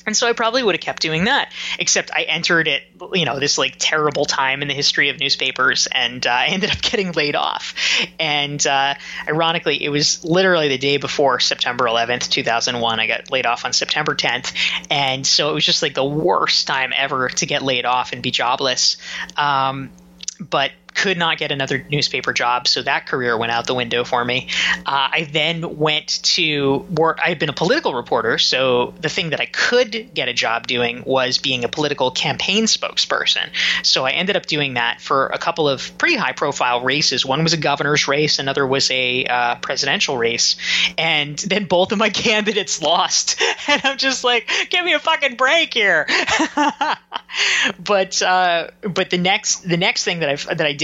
and 0.06 0.16
so 0.16 0.28
I 0.28 0.34
probably 0.34 0.64
would 0.64 0.76
have 0.76 0.82
kept 0.82 1.02
doing 1.02 1.26
that, 1.26 1.52
except 1.80 2.12
I 2.12 2.24
entered 2.24 2.68
it, 2.68 2.84
you 3.14 3.26
know, 3.26 3.40
this 3.40 3.58
like 3.58 3.76
terrible 3.78 4.26
time 4.26 4.62
in 4.62 4.68
the 4.68 4.74
history 4.74 5.10
of 5.10 5.20
newspapers, 5.20 5.88
and 5.92 6.26
uh, 6.26 6.30
I 6.44 6.48
ended 6.48 6.72
up 6.72 6.82
getting 6.82 7.12
laid 7.12 7.36
off. 7.36 7.76
And 8.20 8.66
uh, 8.66 8.96
ironically, 9.28 9.84
it 9.84 9.90
was 9.90 10.24
literally 10.24 10.68
the 10.68 10.78
day 10.78 10.98
before 10.98 11.40
September 11.40 11.86
11th, 11.86 12.30
2001. 12.30 13.00
I 13.00 13.08
got 13.08 13.32
laid 13.32 13.46
off 13.46 13.66
on 13.66 13.74
September 13.74 14.16
10th, 14.16 14.54
and 14.90 15.26
so 15.26 15.50
it 15.50 15.54
was 15.54 15.66
just 15.66 15.82
like 15.82 15.94
the 15.94 16.06
worst 16.06 16.68
time 16.68 16.94
ever 16.96 17.30
to 17.30 17.46
get 17.46 17.62
laid 17.62 17.86
off 17.86 18.14
and 18.14 18.22
be 18.22 18.32
jobless. 18.32 18.98
Um, 19.38 19.92
but 20.40 20.72
could 20.94 21.18
not 21.18 21.38
get 21.38 21.52
another 21.52 21.86
newspaper 21.90 22.34
job, 22.34 22.68
so 22.68 22.82
that 22.82 23.08
career 23.08 23.38
went 23.38 23.52
out 23.52 23.68
the 23.68 23.74
window 23.74 24.04
for 24.04 24.24
me. 24.24 24.48
Uh, 24.86 25.10
I 25.12 25.28
then 25.32 25.78
went 25.78 26.24
to 26.24 26.86
work. 26.90 27.20
I 27.24 27.30
had 27.30 27.40
been 27.40 27.50
a 27.50 27.54
political 27.54 27.94
reporter, 27.94 28.38
so 28.38 28.94
the 29.00 29.10
thing 29.10 29.32
that 29.32 29.40
I 29.40 29.46
could 29.46 30.14
get 30.14 30.28
a 30.28 30.34
job 30.34 30.68
doing 30.68 31.04
was 31.06 31.38
being 31.38 31.64
a 31.64 31.70
political 31.70 32.12
campaign 32.12 32.66
spokesperson. 32.66 33.50
So 33.84 34.06
I 34.06 34.12
ended 34.12 34.36
up 34.36 34.46
doing 34.46 34.76
that 34.76 35.02
for 35.02 35.28
a 35.28 35.38
couple 35.38 35.68
of 35.68 35.98
pretty 35.98 36.16
high 36.16 36.34
profile 36.34 36.82
races. 36.82 37.26
One 37.26 37.44
was 37.44 37.54
a 37.54 37.58
governor's 37.58 38.08
race, 38.08 38.40
another 38.40 38.66
was 38.66 38.90
a 38.92 39.26
uh, 39.26 39.56
presidential 39.56 40.18
race, 40.18 40.56
and 40.98 41.38
then 41.38 41.66
both 41.66 41.92
of 41.92 41.98
my 41.98 42.10
candidates 42.24 42.82
lost. 42.82 43.42
And 43.66 43.82
I'm 43.86 43.98
just 43.98 44.26
like, 44.26 44.50
give 44.70 44.84
me 44.84 44.94
a 44.94 45.00
fucking 45.00 45.36
break 45.36 45.74
here. 45.74 46.06
but 47.84 48.22
uh, 48.22 48.68
but 48.82 49.10
the 49.10 49.18
next 49.18 49.68
the 49.68 49.78
next 49.78 50.04
thing 50.04 50.20
that 50.20 50.30
I 50.30 50.54
that 50.54 50.68
I 50.68 50.74
did 50.74 50.83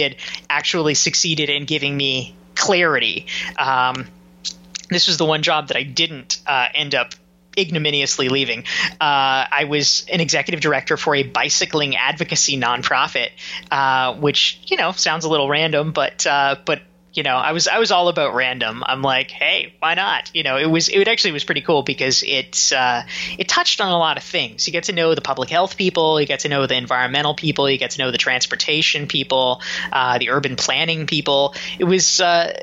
actually 0.50 0.94
succeeded 0.94 1.50
in 1.50 1.66
giving 1.66 1.96
me 1.96 2.36
clarity. 2.56 3.28
Um, 3.58 4.08
this 4.90 5.08
was 5.08 5.18
the 5.18 5.26
one 5.26 5.44
job 5.44 5.68
that 5.68 5.78
I 5.78 5.84
didn't 5.84 6.40
uh, 6.46 6.68
end 6.74 6.96
up 6.96 7.14
ignominiously 7.58 8.30
leaving. 8.30 8.64
Uh, 8.92 9.46
I 9.52 9.66
was 9.68 10.06
an 10.12 10.22
executive 10.22 10.62
director 10.62 10.98
for 10.98 11.16
a 11.16 11.24
bicycling 11.24 11.96
advocacy 11.96 12.58
nonprofit, 12.58 13.30
uh, 13.72 14.16
which 14.16 14.60
you 14.68 14.78
know 14.78 14.92
sounds 14.92 15.26
a 15.26 15.30
little 15.30 15.50
random, 15.50 15.92
but 15.92 16.26
uh, 16.26 16.56
but 16.66 16.82
you 17.14 17.24
know 17.24 17.36
i 17.36 17.52
was 17.52 17.68
i 17.68 17.80
was 17.80 17.92
all 17.92 18.08
about 18.08 18.36
random. 18.36 18.84
I'm 18.86 19.02
like 19.02 19.32
hey 19.32 19.74
why 19.80 19.94
not? 19.94 20.32
You 20.34 20.44
know 20.44 20.58
it 20.58 20.68
was 20.68 20.90
it 20.90 21.08
actually 21.08 21.32
was 21.32 21.44
pretty 21.44 21.62
cool 21.62 21.84
because 21.84 22.24
it's 22.26 22.72
uh, 22.72 23.04
it 23.38 23.48
touched 23.48 23.82
on 23.82 23.92
a 23.92 23.98
lot 23.98 24.18
of 24.18 24.24
things. 24.24 24.68
You 24.68 24.74
get 24.74 24.86
to 24.86 24.94
know 24.94 25.16
the 25.16 25.22
public 25.22 25.50
health 25.50 25.78
people. 25.78 26.20
You 26.20 26.28
get 26.28 26.42
to 26.42 26.50
know 26.50 26.66
the 26.66 26.76
environmental 26.76 27.34
people. 27.34 27.70
You 27.70 27.78
get 27.78 27.92
to 27.92 28.00
know 28.00 28.12
the 28.12 28.18
transportation 28.18 29.08
people 29.08 29.62
uh, 29.92 30.18
the 30.18 30.30
urban 30.30 30.56
planning 30.56 31.08
people. 31.08 31.56
It 31.78 31.86
was 31.86 32.20
uh, 32.20 32.54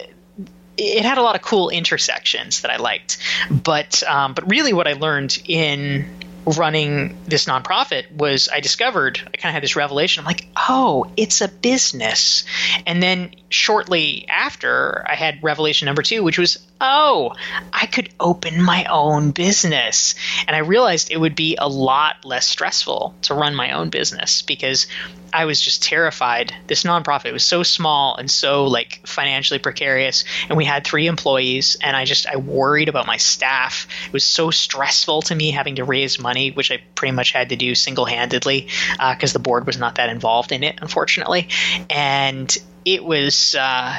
it 0.77 1.05
had 1.05 1.19
a 1.19 1.23
lot 1.23 1.37
of 1.37 1.43
cool 1.43 1.71
intersections 1.71 2.61
that 2.61 2.71
I 2.71 2.77
liked, 2.77 3.19
but 3.51 4.03
um, 4.03 4.35
but 4.35 4.51
really 4.51 4.73
what 4.73 4.87
I 4.87 4.93
learned 4.93 5.43
in 5.47 6.07
running 6.47 7.17
this 7.25 7.47
nonprofit 7.47 8.11
was 8.13 8.49
I 8.49 8.61
discovered 8.61 9.19
I 9.19 9.37
kind 9.37 9.51
of 9.51 9.55
had 9.55 9.63
this 9.63 9.75
revelation. 9.75 10.21
I'm 10.21 10.27
like, 10.27 10.47
oh, 10.57 11.11
it's 11.17 11.41
a 11.41 11.49
business. 11.49 12.45
And 12.87 13.03
then 13.03 13.33
shortly 13.51 14.27
after, 14.29 15.05
I 15.09 15.15
had 15.15 15.43
revelation 15.43 15.87
number 15.87 16.03
two, 16.03 16.23
which 16.23 16.39
was, 16.39 16.65
oh, 16.81 17.33
I 17.73 17.87
could 17.87 18.11
open 18.21 18.63
my 18.63 18.85
own 18.85 19.31
business. 19.31 20.15
And 20.47 20.55
I 20.55 20.61
realized 20.61 21.11
it 21.11 21.21
would 21.21 21.37
be 21.37 21.57
a 21.59 21.69
lot 21.69 22.25
less 22.25 22.47
stressful 22.47 23.15
to 23.23 23.35
run 23.35 23.55
my 23.55 23.73
own 23.73 23.91
business 23.91 24.43
because 24.43 24.87
I 25.33 25.45
was 25.45 25.61
just 25.61 25.83
terrified. 25.83 26.55
This 26.67 26.85
nonprofit 26.85 27.33
was 27.33 27.45
so 27.45 27.63
small 27.63 28.17
and 28.17 28.31
so 28.31 28.65
like 28.65 29.01
financially 29.07 29.59
precarious, 29.59 30.25
and 30.49 30.57
we 30.57 30.65
had 30.65 30.85
three 30.85 31.07
employees, 31.07 31.77
and 31.83 31.97
I 31.97 32.05
just 32.05 32.27
I 32.27 32.37
worried 32.37 32.89
about 32.89 33.07
my 33.07 33.19
staff. 33.19 33.87
It 34.07 34.13
was 34.13 34.25
so 34.25 34.51
stressful 34.51 35.23
to 35.23 35.35
me 35.35 35.51
having 35.51 35.77
to 35.77 35.85
raise 35.85 36.19
money, 36.19 36.53
which 36.53 36.71
I 36.71 36.81
pretty 36.95 37.13
much 37.13 37.33
had 37.33 37.51
to 37.51 37.57
do 37.57 37.75
single 37.75 38.07
handedly 38.07 38.69
because 38.93 39.33
uh, 39.33 39.39
the 39.39 39.39
board 39.41 39.67
was 39.67 39.79
not 39.79 39.97
that 39.97 40.09
involved 40.09 40.53
in 40.53 40.63
it, 40.63 40.79
unfortunately, 40.81 41.49
and 41.91 42.57
it 42.85 43.05
was. 43.05 43.55
Uh, 43.55 43.97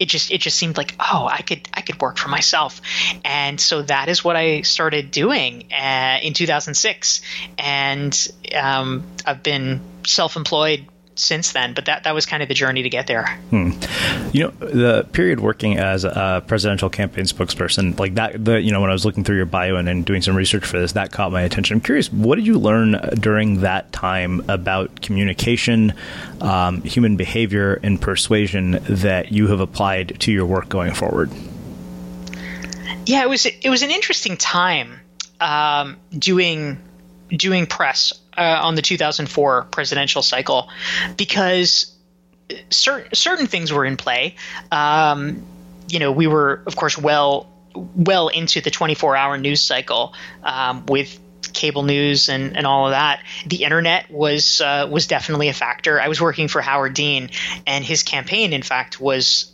it 0.00 0.08
just 0.08 0.32
it 0.32 0.40
just 0.40 0.56
seemed 0.56 0.76
like 0.78 0.96
oh 0.98 1.28
I 1.30 1.42
could 1.42 1.68
I 1.72 1.82
could 1.82 2.00
work 2.00 2.16
for 2.16 2.28
myself, 2.28 2.80
and 3.24 3.60
so 3.60 3.82
that 3.82 4.08
is 4.08 4.24
what 4.24 4.34
I 4.34 4.62
started 4.62 5.10
doing 5.10 5.66
uh, 5.72 6.18
in 6.22 6.32
2006, 6.32 7.20
and 7.58 8.28
um, 8.56 9.04
I've 9.26 9.42
been 9.42 9.80
self-employed 10.06 10.86
since 11.20 11.52
then. 11.52 11.74
But 11.74 11.86
that 11.86 12.04
that 12.04 12.14
was 12.14 12.26
kind 12.26 12.42
of 12.42 12.48
the 12.48 12.54
journey 12.54 12.82
to 12.82 12.88
get 12.88 13.06
there. 13.06 13.26
Hmm. 13.50 13.72
You 14.32 14.44
know, 14.44 14.50
the 14.50 15.04
period 15.12 15.40
working 15.40 15.78
as 15.78 16.04
a 16.04 16.42
presidential 16.46 16.90
campaign 16.90 17.24
spokesperson, 17.24 17.98
like 17.98 18.14
that. 18.14 18.44
The 18.44 18.60
you 18.60 18.72
know 18.72 18.80
when 18.80 18.90
I 18.90 18.92
was 18.92 19.04
looking 19.04 19.24
through 19.24 19.36
your 19.36 19.46
bio 19.46 19.76
and, 19.76 19.88
and 19.88 20.04
doing 20.04 20.22
some 20.22 20.36
research 20.36 20.64
for 20.64 20.78
this, 20.78 20.92
that 20.92 21.12
caught 21.12 21.32
my 21.32 21.42
attention. 21.42 21.76
I'm 21.76 21.80
curious, 21.80 22.12
what 22.12 22.36
did 22.36 22.46
you 22.46 22.58
learn 22.58 22.92
during 23.14 23.60
that 23.60 23.92
time 23.92 24.44
about 24.48 25.02
communication, 25.02 25.94
um, 26.40 26.82
human 26.82 27.16
behavior, 27.16 27.80
and 27.82 28.00
persuasion 28.00 28.78
that 28.88 29.32
you 29.32 29.48
have 29.48 29.60
applied 29.60 30.20
to 30.20 30.32
your 30.32 30.46
work 30.46 30.68
going 30.68 30.94
forward? 30.94 31.30
Yeah, 33.06 33.22
it 33.22 33.28
was 33.28 33.46
it 33.46 33.68
was 33.68 33.82
an 33.82 33.90
interesting 33.90 34.36
time 34.36 35.00
um, 35.40 35.96
doing 36.16 36.78
doing 37.28 37.66
press 37.66 38.19
uh, 38.40 38.60
on 38.62 38.74
the 38.74 38.82
2004 38.82 39.64
presidential 39.64 40.22
cycle 40.22 40.70
because 41.16 41.94
certain 42.70 43.14
certain 43.14 43.46
things 43.46 43.72
were 43.72 43.84
in 43.84 43.96
play. 43.96 44.36
Um, 44.72 45.44
you 45.88 45.98
know, 45.98 46.10
we 46.10 46.26
were 46.26 46.62
of 46.66 46.74
course 46.74 46.96
well 46.96 47.52
well 47.74 48.28
into 48.28 48.60
the 48.60 48.70
24 48.70 49.14
hour 49.14 49.38
news 49.38 49.60
cycle 49.60 50.14
um, 50.42 50.86
with 50.86 51.18
cable 51.52 51.82
news 51.82 52.28
and, 52.28 52.56
and 52.56 52.66
all 52.66 52.86
of 52.86 52.92
that. 52.92 53.22
The 53.46 53.64
internet 53.64 54.10
was 54.10 54.60
uh, 54.60 54.88
was 54.90 55.06
definitely 55.06 55.48
a 55.48 55.52
factor. 55.52 56.00
I 56.00 56.08
was 56.08 56.20
working 56.20 56.48
for 56.48 56.62
Howard 56.62 56.94
Dean, 56.94 57.30
and 57.66 57.84
his 57.84 58.02
campaign, 58.02 58.52
in 58.52 58.62
fact, 58.62 59.00
was 59.00 59.49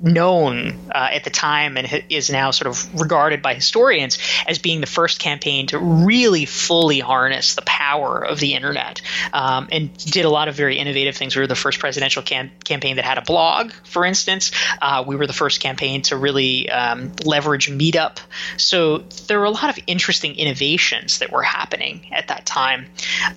known 0.00 0.78
uh, 0.94 1.08
at 1.12 1.24
the 1.24 1.30
time 1.30 1.76
and 1.76 2.04
is 2.10 2.28
now 2.28 2.50
sort 2.50 2.66
of 2.66 3.00
regarded 3.00 3.40
by 3.40 3.54
historians 3.54 4.18
as 4.46 4.58
being 4.58 4.80
the 4.80 4.86
first 4.86 5.18
campaign 5.18 5.66
to 5.68 5.78
really 5.78 6.44
fully 6.44 7.00
harness 7.00 7.54
the 7.54 7.62
power 7.62 8.24
of 8.24 8.38
the 8.38 8.54
internet 8.54 9.00
um, 9.32 9.68
and 9.72 9.96
did 9.96 10.24
a 10.24 10.28
lot 10.28 10.48
of 10.48 10.54
very 10.54 10.78
innovative 10.78 11.16
things. 11.16 11.34
We 11.34 11.40
were 11.40 11.46
the 11.46 11.54
first 11.54 11.78
presidential 11.78 12.22
cam- 12.22 12.50
campaign 12.64 12.96
that 12.96 13.04
had 13.04 13.18
a 13.18 13.22
blog, 13.22 13.72
for 13.84 14.04
instance. 14.04 14.52
Uh, 14.82 15.04
we 15.06 15.16
were 15.16 15.26
the 15.26 15.32
first 15.32 15.60
campaign 15.60 16.02
to 16.02 16.16
really 16.16 16.68
um, 16.70 17.12
leverage 17.24 17.70
Meetup. 17.70 18.18
So 18.58 18.98
there 19.26 19.38
were 19.38 19.46
a 19.46 19.50
lot 19.50 19.70
of 19.70 19.82
interesting 19.86 20.34
innovations 20.36 21.20
that 21.20 21.32
were 21.32 21.42
happening 21.42 22.12
at 22.12 22.28
that 22.28 22.44
time. 22.44 22.86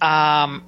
Um, 0.01 0.63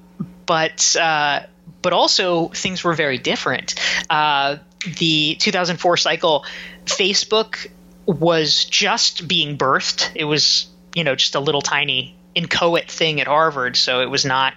but 0.46 0.96
uh, 0.96 1.40
but 1.82 1.92
also 1.92 2.48
things 2.48 2.82
were 2.84 2.94
very 2.94 3.18
different. 3.18 3.74
Uh, 4.08 4.58
the 4.98 5.36
2004 5.36 5.96
cycle, 5.96 6.44
Facebook 6.84 7.68
was 8.06 8.64
just 8.64 9.28
being 9.28 9.56
birthed. 9.56 10.10
It 10.14 10.24
was, 10.24 10.66
you 10.94 11.04
know, 11.04 11.14
just 11.14 11.34
a 11.34 11.40
little 11.40 11.62
tiny 11.62 12.16
inchoate 12.34 12.90
thing 12.90 13.20
at 13.20 13.26
Harvard, 13.26 13.76
so 13.76 14.00
it 14.00 14.10
was 14.10 14.24
not 14.24 14.54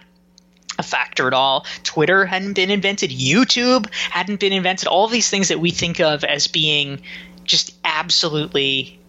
a 0.77 0.83
factor 0.83 1.27
at 1.27 1.33
all. 1.33 1.65
Twitter 1.83 2.25
hadn't 2.25 2.53
been 2.53 2.71
invented, 2.71 3.11
YouTube 3.11 3.91
hadn't 3.93 4.39
been 4.39 4.53
invented. 4.53 4.87
All 4.87 5.07
these 5.07 5.29
things 5.29 5.49
that 5.49 5.59
we 5.59 5.71
think 5.71 5.99
of 5.99 6.23
as 6.23 6.47
being 6.47 7.01
just 7.43 7.75
absolutely 7.83 8.99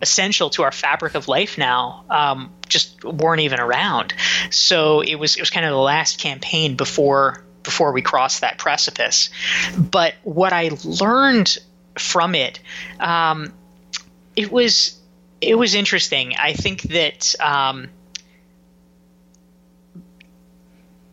essential 0.00 0.50
to 0.50 0.62
our 0.62 0.72
fabric 0.72 1.14
of 1.14 1.28
life 1.28 1.56
now 1.56 2.04
um, 2.10 2.52
just 2.68 3.04
weren't 3.04 3.40
even 3.40 3.60
around. 3.60 4.14
So 4.50 5.00
it 5.00 5.16
was 5.16 5.36
it 5.36 5.40
was 5.40 5.50
kind 5.50 5.66
of 5.66 5.72
the 5.72 5.78
last 5.78 6.18
campaign 6.18 6.76
before 6.76 7.43
before 7.64 7.92
we 7.92 8.02
crossed 8.02 8.42
that 8.42 8.58
precipice. 8.58 9.30
But 9.76 10.14
what 10.22 10.52
I 10.52 10.70
learned 10.84 11.58
from 11.98 12.34
it, 12.34 12.60
um, 13.00 13.52
it 14.36 14.52
was 14.52 14.98
it 15.40 15.56
was 15.56 15.74
interesting. 15.74 16.34
I 16.38 16.52
think 16.52 16.82
that 16.82 17.34
um, 17.40 17.88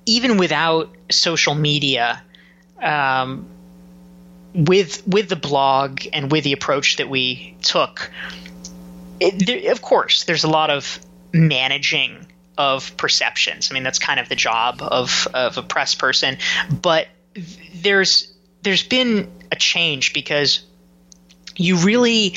even 0.06 0.38
without 0.38 0.90
social 1.10 1.56
media, 1.56 2.22
um, 2.82 3.48
with 4.54 5.06
with 5.08 5.30
the 5.30 5.36
blog 5.36 6.02
and 6.14 6.32
with 6.32 6.44
the 6.44 6.54
approach 6.54 6.98
that 6.98 7.10
we 7.10 7.56
took, 7.62 8.12
it, 9.20 9.46
there, 9.46 9.72
of 9.72 9.82
course, 9.82 10.24
there's 10.26 10.44
a 10.44 10.50
lot 10.50 10.70
of 10.70 11.00
managing 11.34 12.28
of 12.58 12.96
perceptions. 12.98 13.70
I 13.72 13.74
mean, 13.74 13.84
that's 13.84 14.00
kind 14.00 14.20
of 14.20 14.30
the 14.30 14.36
job 14.36 14.82
of 14.82 15.28
of 15.34 15.58
a 15.58 15.64
press 15.64 15.96
person. 15.96 16.38
But 16.70 17.08
there's 17.74 18.32
there's 18.62 18.84
been 18.84 19.32
a 19.52 19.56
change 19.56 20.14
because 20.14 20.62
you 21.56 21.78
really 21.78 22.36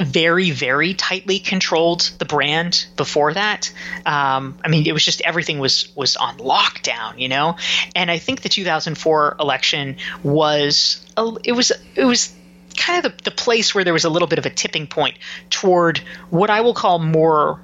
very 0.00 0.50
very 0.50 0.94
tightly 0.94 1.40
controlled 1.40 2.02
the 2.18 2.24
brand 2.24 2.86
before 2.96 3.34
that 3.34 3.72
um, 4.06 4.56
i 4.64 4.68
mean 4.68 4.86
it 4.86 4.92
was 4.92 5.04
just 5.04 5.20
everything 5.22 5.58
was 5.58 5.92
was 5.96 6.16
on 6.16 6.38
lockdown 6.38 7.18
you 7.18 7.28
know 7.28 7.56
and 7.96 8.10
i 8.10 8.18
think 8.18 8.42
the 8.42 8.48
2004 8.48 9.36
election 9.40 9.96
was 10.22 11.04
a, 11.16 11.32
it 11.42 11.52
was 11.52 11.72
it 11.96 12.04
was 12.04 12.32
kind 12.76 13.04
of 13.04 13.12
the, 13.12 13.24
the 13.24 13.30
place 13.32 13.74
where 13.74 13.82
there 13.82 13.92
was 13.92 14.04
a 14.04 14.10
little 14.10 14.28
bit 14.28 14.38
of 14.38 14.46
a 14.46 14.50
tipping 14.50 14.86
point 14.86 15.18
toward 15.50 15.98
what 16.30 16.48
i 16.48 16.60
will 16.60 16.74
call 16.74 17.00
more 17.00 17.60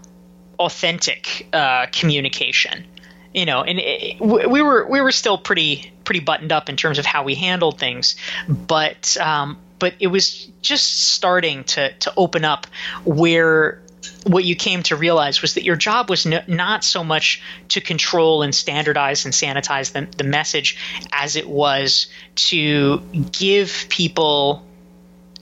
authentic 0.59 1.49
uh, 1.53 1.87
communication. 1.93 2.87
You 3.33 3.47
know 3.47 3.65
and 3.65 3.81
it, 3.81 4.21
we 4.21 4.63
were 4.63 4.87
we 4.87 5.01
were 5.01 5.11
still 5.11 5.37
pretty 5.37 5.93
pretty 6.05 6.21
buttoned 6.21 6.53
up 6.53 6.69
in 6.69 6.77
terms 6.77 7.01
of 7.01 7.05
how 7.05 7.25
we 7.25 7.35
handled 7.35 7.81
things 7.81 8.15
but 8.49 9.17
um, 9.17 9.59
but 9.81 9.95
it 9.99 10.07
was 10.07 10.47
just 10.63 11.11
starting 11.11 11.65
to 11.65 11.93
to 11.95 12.13
open 12.17 12.45
up 12.45 12.69
where 13.05 13.83
what 14.27 14.45
you 14.45 14.57
came 14.57 14.83
to 14.85 14.97
realize 14.97 15.43
was 15.43 15.55
that 15.55 15.65
your 15.65 15.77
job 15.77 16.11
was 16.11 16.27
no, 16.27 16.43
not 16.47 16.85
so 16.85 17.05
much 17.05 17.43
to 17.69 17.81
control 17.81 18.43
and 18.43 18.55
standardize 18.55 19.25
and 19.25 19.35
sanitize 19.35 19.93
the, 19.93 20.07
the 20.17 20.25
message 20.25 20.79
as 21.13 21.37
it 21.37 21.49
was 21.49 22.07
to 22.35 23.03
give 23.33 23.87
people 23.89 24.65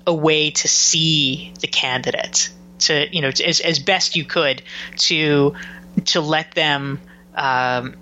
a 0.07 0.15
way 0.15 0.51
to 0.51 0.69
see 0.69 1.53
the 1.61 1.67
candidate 1.67 2.51
to 2.87 3.15
you 3.15 3.21
know 3.21 3.31
to, 3.31 3.47
as 3.47 3.61
as 3.61 3.79
best 3.79 4.17
you 4.17 4.25
could 4.25 4.63
to 4.97 5.55
to 6.05 6.21
let 6.21 6.53
them 6.53 7.01
um, 7.35 7.97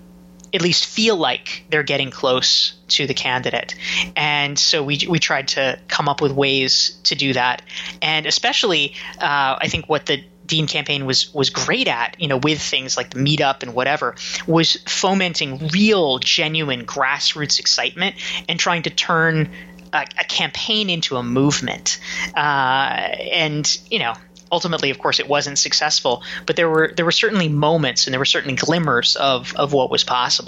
at 0.53 0.61
least 0.61 0.85
feel 0.85 1.15
like 1.15 1.63
they're 1.69 1.83
getting 1.83 2.11
close 2.11 2.73
to 2.89 3.07
the 3.07 3.13
candidate. 3.13 3.75
And 4.15 4.59
so 4.59 4.83
we, 4.83 4.99
we 5.09 5.19
tried 5.19 5.49
to 5.49 5.79
come 5.87 6.09
up 6.09 6.21
with 6.21 6.31
ways 6.31 6.97
to 7.05 7.15
do 7.15 7.33
that. 7.33 7.61
And 8.01 8.25
especially, 8.25 8.95
uh, 9.19 9.57
I 9.59 9.67
think 9.69 9.87
what 9.87 10.05
the 10.05 10.23
Dean 10.45 10.67
campaign 10.67 11.05
was 11.05 11.33
was 11.33 11.49
great 11.49 11.87
at, 11.87 12.17
you 12.19 12.27
know, 12.27 12.35
with 12.35 12.61
things 12.61 12.97
like 12.97 13.11
the 13.11 13.19
meetup 13.19 13.63
and 13.63 13.73
whatever, 13.73 14.15
was 14.45 14.75
fomenting 14.85 15.69
real, 15.69 16.19
genuine 16.19 16.85
grassroots 16.85 17.59
excitement 17.59 18.17
and 18.49 18.59
trying 18.59 18.83
to 18.83 18.89
turn 18.89 19.49
a, 19.93 20.05
a 20.19 20.23
campaign 20.25 20.89
into 20.89 21.15
a 21.15 21.23
movement. 21.23 21.99
Uh, 22.35 22.39
and 22.39 23.79
you 23.89 23.99
know, 23.99 24.13
ultimately, 24.51 24.89
of 24.89 24.99
course, 24.99 25.19
it 25.19 25.27
wasn't 25.27 25.57
successful. 25.57 26.23
But 26.45 26.55
there 26.55 26.69
were 26.69 26.91
there 26.95 27.05
were 27.05 27.11
certainly 27.11 27.49
moments 27.49 28.07
and 28.07 28.13
there 28.13 28.19
were 28.19 28.25
certainly 28.25 28.55
glimmers 28.55 29.15
of 29.15 29.55
of 29.55 29.73
what 29.73 29.89
was 29.89 30.03
possible. 30.03 30.47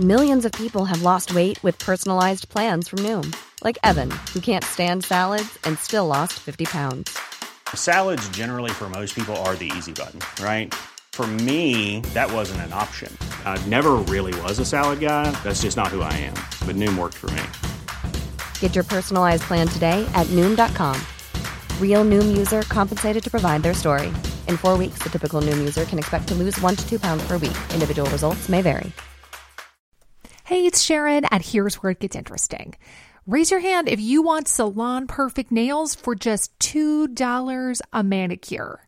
Millions 0.00 0.44
of 0.44 0.52
people 0.52 0.84
have 0.84 1.02
lost 1.02 1.34
weight 1.34 1.60
with 1.64 1.76
personalized 1.80 2.48
plans 2.48 2.86
from 2.86 3.00
Noom, 3.00 3.34
like 3.64 3.76
Evan, 3.82 4.12
who 4.32 4.38
can't 4.38 4.62
stand 4.62 5.02
salads 5.02 5.58
and 5.64 5.76
still 5.76 6.06
lost 6.06 6.34
50 6.34 6.66
pounds. 6.66 7.18
Salads, 7.74 8.28
generally, 8.28 8.70
for 8.70 8.88
most 8.88 9.16
people, 9.16 9.34
are 9.38 9.56
the 9.56 9.72
easy 9.76 9.92
button, 9.92 10.20
right? 10.40 10.72
For 11.12 11.26
me, 11.26 11.98
that 12.14 12.30
wasn't 12.32 12.60
an 12.60 12.72
option. 12.72 13.12
I 13.44 13.60
never 13.66 13.94
really 14.06 14.40
was 14.42 14.60
a 14.60 14.64
salad 14.64 15.00
guy. 15.00 15.32
That's 15.42 15.62
just 15.62 15.76
not 15.76 15.88
who 15.88 16.02
I 16.02 16.12
am. 16.12 16.34
But 16.64 16.76
Noom 16.76 16.96
worked 16.96 17.16
for 17.16 17.32
me. 17.32 17.42
Get 18.60 18.76
your 18.76 18.84
personalized 18.84 19.42
plan 19.42 19.66
today 19.66 20.08
at 20.14 20.28
Noom.com. 20.28 20.94
Real 21.80 22.04
Noom 22.04 22.38
user 22.38 22.62
compensated 22.62 23.24
to 23.24 23.30
provide 23.32 23.64
their 23.64 23.74
story. 23.74 24.12
In 24.46 24.56
four 24.56 24.78
weeks, 24.78 25.02
the 25.02 25.10
typical 25.10 25.42
Noom 25.42 25.58
user 25.58 25.84
can 25.86 25.98
expect 25.98 26.28
to 26.28 26.36
lose 26.36 26.60
one 26.60 26.76
to 26.76 26.88
two 26.88 27.00
pounds 27.00 27.26
per 27.26 27.36
week. 27.38 27.58
Individual 27.74 28.08
results 28.10 28.48
may 28.48 28.62
vary. 28.62 28.92
Hey, 30.44 30.64
it's 30.64 30.80
Sharon, 30.80 31.24
and 31.26 31.44
here's 31.44 31.82
where 31.82 31.92
it 31.92 32.00
gets 32.00 32.16
interesting. 32.16 32.76
Raise 33.26 33.50
your 33.50 33.60
hand 33.60 33.90
if 33.90 34.00
you 34.00 34.22
want 34.22 34.48
salon 34.48 35.06
perfect 35.06 35.52
nails 35.52 35.94
for 35.94 36.14
just 36.14 36.58
$2 36.60 37.80
a 37.92 38.02
manicure. 38.02 38.87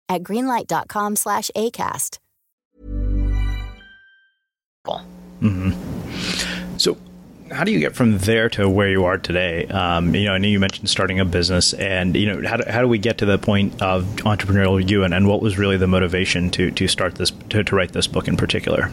at 0.11 0.23
greenlight.com 0.23 1.15
slash 1.15 1.49
ACAST. 1.55 2.19
Mm-hmm. 5.41 6.77
So, 6.77 6.97
how 7.51 7.63
do 7.63 7.71
you 7.71 7.79
get 7.79 7.95
from 7.95 8.17
there 8.19 8.49
to 8.49 8.69
where 8.69 8.89
you 8.89 9.05
are 9.05 9.17
today? 9.17 9.67
Um, 9.67 10.15
you 10.15 10.25
know, 10.25 10.33
I 10.33 10.37
know 10.37 10.47
you 10.47 10.59
mentioned 10.59 10.89
starting 10.89 11.19
a 11.19 11.25
business, 11.25 11.73
and 11.73 12.15
you 12.15 12.25
know, 12.27 12.47
how 12.47 12.57
do, 12.57 12.69
how 12.69 12.81
do 12.81 12.87
we 12.87 12.97
get 12.97 13.19
to 13.19 13.25
the 13.25 13.37
point 13.37 13.81
of 13.81 14.03
entrepreneurial 14.17 14.87
you, 14.87 15.03
and, 15.03 15.13
and 15.13 15.27
what 15.27 15.41
was 15.41 15.57
really 15.57 15.77
the 15.77 15.87
motivation 15.87 16.49
to 16.51 16.71
to 16.71 16.87
start 16.87 17.15
this 17.15 17.31
to, 17.49 17.63
to 17.63 17.75
write 17.75 17.91
this 17.91 18.07
book 18.07 18.27
in 18.27 18.37
particular? 18.37 18.91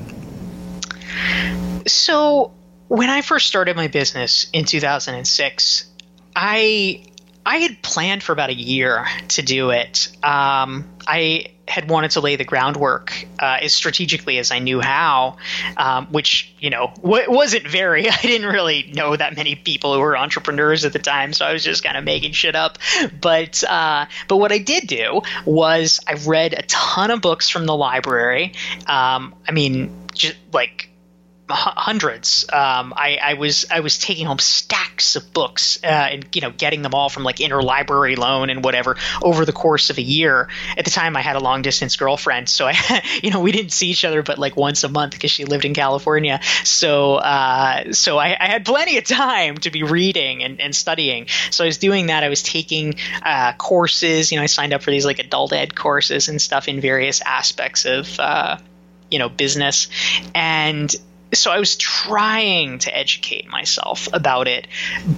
So, 1.87 2.53
when 2.89 3.11
I 3.11 3.23
first 3.23 3.47
started 3.47 3.77
my 3.77 3.89
business 3.89 4.49
in 4.53 4.65
2006, 4.65 5.85
I 6.35 7.05
I 7.49 7.57
had 7.57 7.81
planned 7.81 8.23
for 8.23 8.33
about 8.33 8.51
a 8.51 8.55
year 8.55 9.07
to 9.29 9.41
do 9.41 9.71
it. 9.71 10.09
Um, 10.23 10.87
I 11.07 11.47
had 11.67 11.89
wanted 11.89 12.11
to 12.11 12.21
lay 12.21 12.37
the 12.37 12.45
groundwork 12.45 13.25
uh, 13.39 13.61
as 13.63 13.73
strategically 13.73 14.37
as 14.37 14.51
I 14.51 14.59
knew 14.59 14.83
how, 14.83 15.39
um, 15.79 16.09
which 16.09 16.55
you 16.61 16.69
know 16.69 16.93
w- 16.97 17.31
wasn't 17.31 17.67
very. 17.67 18.07
I 18.11 18.21
didn't 18.21 18.49
really 18.49 18.93
know 18.95 19.17
that 19.17 19.35
many 19.35 19.55
people 19.55 19.95
who 19.95 20.01
were 20.01 20.15
entrepreneurs 20.15 20.85
at 20.85 20.93
the 20.93 20.99
time, 20.99 21.33
so 21.33 21.47
I 21.47 21.55
was 21.55 21.65
just 21.65 21.83
kind 21.83 21.97
of 21.97 22.05
making 22.05 22.33
shit 22.33 22.55
up. 22.55 22.77
But 23.19 23.65
uh, 23.65 24.05
but 24.29 24.37
what 24.37 24.53
I 24.53 24.59
did 24.59 24.87
do 24.87 25.23
was 25.47 26.01
I 26.07 26.15
read 26.27 26.53
a 26.53 26.63
ton 26.65 27.11
of 27.11 27.23
books 27.23 27.49
from 27.49 27.65
the 27.65 27.75
library. 27.75 28.53
Um, 28.87 29.35
I 29.49 29.53
mean, 29.53 29.91
just 30.13 30.37
like 30.53 30.91
hundreds. 31.51 32.45
Um, 32.53 32.93
I, 32.97 33.19
I, 33.23 33.35
was 33.35 33.67
I 33.71 33.81
was 33.81 33.99
taking 33.99 34.27
home 34.27 34.39
stacks 34.39 35.17
of 35.17 35.33
books 35.33 35.79
uh, 35.83 35.87
and 35.87 36.27
you 36.35 36.41
know 36.41 36.51
getting 36.51 36.83
them 36.83 36.95
all 36.95 37.09
from 37.09 37.25
like 37.25 37.37
interlibrary 37.37 38.17
loan 38.17 38.51
and 38.51 38.63
whatever 38.63 38.97
over 39.23 39.45
the 39.45 39.53
course 39.53 39.91
of 39.91 39.99
a 39.99 40.03
year. 40.03 40.49
At 40.77 40.85
the 40.85 40.91
time, 40.91 41.17
I 41.17 41.23
had 41.23 41.37
a 41.37 41.41
long 41.41 41.63
distance 41.63 41.97
girlfriend, 41.97 42.49
so 42.49 42.67
I 42.67 43.03
you 43.23 43.31
know 43.31 43.41
we 43.41 43.53
didn't 43.53 43.73
see 43.73 43.89
each 43.89 44.05
other 44.05 44.23
but 44.23 44.39
like 44.39 44.57
once 44.57 44.85
a 44.85 44.89
month 44.89 45.13
because 45.13 45.31
she 45.31 45.45
lived 45.45 45.65
in 45.65 45.75
California. 45.75 46.41
So 46.65 47.17
uh, 47.17 47.93
so 47.93 48.19
I, 48.19 48.37
I, 48.39 48.47
had 48.47 48.65
plenty 48.65 48.99
of 48.99 49.05
time 49.05 49.57
to 49.59 49.71
be 49.71 49.83
reading 49.83 50.43
and, 50.43 50.61
and, 50.61 50.75
studying. 50.75 51.27
So 51.51 51.65
I 51.65 51.67
was 51.67 51.79
doing 51.79 52.07
that. 52.07 52.25
I 52.25 52.29
was 52.29 52.43
taking 52.43 52.95
uh, 53.23 53.53
courses. 53.55 54.31
You 54.31 54.39
know, 54.39 54.43
I 54.43 54.47
signed 54.47 54.73
up 54.73 54.83
for 54.83 54.91
these 54.91 55.05
like 55.05 55.19
adult 55.19 55.53
ed 55.53 55.75
courses 55.75 56.29
and 56.29 56.41
stuff 56.41 56.69
in 56.69 56.81
various 56.81 57.21
aspects 57.21 57.85
of 57.87 58.19
uh, 58.21 58.59
you 59.11 59.19
know 59.19 59.29
business 59.29 59.89
and 60.35 60.95
so 61.33 61.51
I 61.51 61.59
was 61.59 61.77
trying 61.77 62.79
to 62.81 62.97
educate 62.97 63.49
myself 63.49 64.09
about 64.13 64.49
it, 64.49 64.67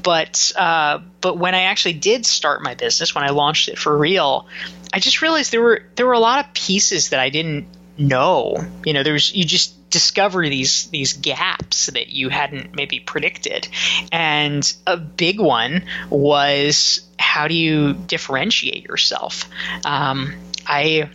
but 0.02 0.52
uh, 0.56 1.00
but 1.20 1.38
when 1.38 1.54
I 1.54 1.62
actually 1.62 1.94
did 1.94 2.26
start 2.26 2.62
my 2.62 2.74
business, 2.74 3.14
when 3.14 3.24
I 3.24 3.30
launched 3.30 3.68
it 3.68 3.78
for 3.78 3.96
real, 3.96 4.46
I 4.92 4.98
just 4.98 5.22
realized 5.22 5.52
there 5.52 5.62
were 5.62 5.82
there 5.96 6.06
were 6.06 6.14
a 6.14 6.20
lot 6.20 6.44
of 6.44 6.52
pieces 6.54 7.10
that 7.10 7.20
I 7.20 7.30
didn't 7.30 7.66
know. 7.96 8.56
You 8.84 8.92
know, 8.92 9.02
there's 9.02 9.34
you 9.34 9.44
just 9.44 9.90
discover 9.90 10.48
these 10.48 10.86
these 10.90 11.12
gaps 11.12 11.86
that 11.86 12.08
you 12.08 12.28
hadn't 12.28 12.74
maybe 12.74 13.00
predicted, 13.00 13.68
and 14.10 14.72
a 14.86 14.96
big 14.96 15.40
one 15.40 15.84
was 16.08 17.06
how 17.18 17.46
do 17.46 17.54
you 17.54 17.92
differentiate 17.92 18.84
yourself? 18.84 19.48
Um, 19.84 20.34
I 20.66 21.10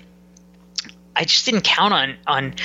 I 1.15 1.25
just 1.25 1.45
didn't 1.45 1.61
count 1.61 1.93
on 1.93 2.15
on 2.27 2.55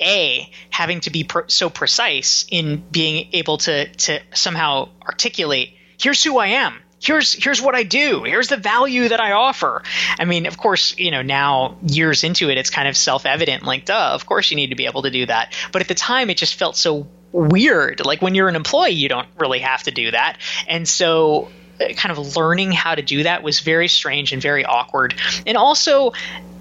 a 0.00 0.50
having 0.70 1.00
to 1.00 1.10
be 1.10 1.24
per, 1.24 1.44
so 1.48 1.70
precise 1.70 2.46
in 2.50 2.82
being 2.90 3.28
able 3.32 3.58
to 3.58 3.92
to 3.92 4.20
somehow 4.34 4.88
articulate 5.02 5.74
here's 5.98 6.22
who 6.22 6.38
I 6.38 6.48
am 6.48 6.74
here's 7.00 7.32
here's 7.32 7.60
what 7.62 7.74
I 7.74 7.82
do. 7.84 8.24
Here's 8.24 8.48
the 8.48 8.56
value 8.56 9.08
that 9.08 9.20
I 9.20 9.32
offer. 9.32 9.82
I 10.18 10.24
mean, 10.24 10.46
of 10.46 10.56
course, 10.58 10.96
you 10.98 11.10
know, 11.10 11.22
now 11.22 11.78
years 11.86 12.24
into 12.24 12.50
it, 12.50 12.58
it's 12.58 12.70
kind 12.70 12.88
of 12.88 12.96
self 12.96 13.26
evident. 13.26 13.64
Like, 13.64 13.84
duh, 13.84 14.10
of 14.12 14.26
course 14.26 14.50
you 14.50 14.56
need 14.56 14.70
to 14.70 14.76
be 14.76 14.86
able 14.86 15.02
to 15.02 15.10
do 15.10 15.26
that. 15.26 15.54
But 15.72 15.82
at 15.82 15.88
the 15.88 15.94
time, 15.94 16.30
it 16.30 16.36
just 16.36 16.54
felt 16.54 16.76
so 16.76 17.06
weird. 17.32 18.04
Like 18.04 18.22
when 18.22 18.34
you're 18.34 18.48
an 18.48 18.56
employee, 18.56 18.90
you 18.90 19.08
don't 19.08 19.28
really 19.38 19.60
have 19.60 19.82
to 19.84 19.90
do 19.90 20.10
that. 20.10 20.38
And 20.66 20.88
so 20.88 21.48
kind 21.96 22.16
of 22.16 22.36
learning 22.36 22.72
how 22.72 22.94
to 22.94 23.02
do 23.02 23.22
that 23.22 23.42
was 23.42 23.60
very 23.60 23.88
strange 23.88 24.32
and 24.32 24.42
very 24.42 24.64
awkward. 24.64 25.14
And 25.46 25.56
also, 25.56 26.12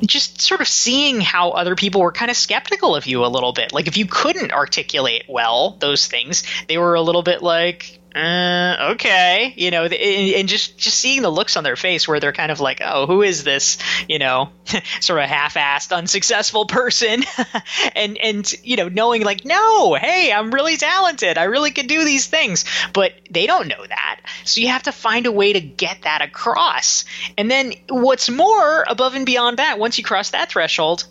just 0.01 0.41
sort 0.41 0.61
of 0.61 0.67
seeing 0.67 1.21
how 1.21 1.51
other 1.51 1.75
people 1.75 2.01
were 2.01 2.11
kind 2.11 2.29
of 2.29 2.37
skeptical 2.37 2.95
of 2.95 3.05
you 3.07 3.25
a 3.25 3.27
little 3.27 3.53
bit. 3.53 3.73
Like, 3.73 3.87
if 3.87 3.97
you 3.97 4.05
couldn't 4.05 4.51
articulate 4.51 5.25
well 5.27 5.71
those 5.79 6.07
things, 6.07 6.43
they 6.67 6.77
were 6.77 6.95
a 6.95 7.01
little 7.01 7.23
bit 7.23 7.41
like, 7.41 7.96
uh, 8.15 8.91
okay, 8.93 9.53
you 9.57 9.69
know, 9.69 9.85
and, 9.85 10.47
just 10.47 10.77
just 10.77 10.97
seeing 10.97 11.21
the 11.21 11.29
looks 11.29 11.57
on 11.57 11.63
their 11.63 11.75
face 11.75 12.07
where 12.07 12.19
they're 12.19 12.31
kind 12.31 12.51
of 12.51 12.59
like, 12.59 12.81
oh, 12.83 13.05
who 13.05 13.21
is 13.21 13.43
this, 13.43 13.77
you 14.07 14.17
know, 14.17 14.49
sort 15.01 15.19
of 15.19 15.29
half-assed, 15.29 15.95
unsuccessful 15.95 16.65
person, 16.65 17.23
and 17.95 18.17
and 18.17 18.51
you 18.63 18.77
know, 18.77 18.87
knowing 18.87 19.23
like, 19.23 19.45
no, 19.45 19.93
hey, 19.95 20.31
I'm 20.31 20.51
really 20.51 20.77
talented, 20.77 21.37
I 21.37 21.43
really 21.43 21.71
can 21.71 21.87
do 21.87 22.05
these 22.05 22.25
things, 22.27 22.65
but 22.93 23.11
they 23.29 23.45
don't 23.45 23.67
know 23.67 23.85
that, 23.85 24.21
so 24.45 24.61
you 24.61 24.69
have 24.69 24.83
to 24.83 24.91
find 24.91 25.25
a 25.25 25.31
way 25.31 25.53
to 25.53 25.61
get 25.61 26.03
that 26.03 26.21
across, 26.21 27.05
and 27.37 27.51
then 27.51 27.73
what's 27.89 28.29
more, 28.29 28.85
above 28.87 29.15
and 29.15 29.25
beyond 29.25 29.57
that, 29.57 29.79
once 29.79 29.97
you 29.97 30.03
cross 30.03 30.31
that 30.31 30.49
threshold, 30.49 31.05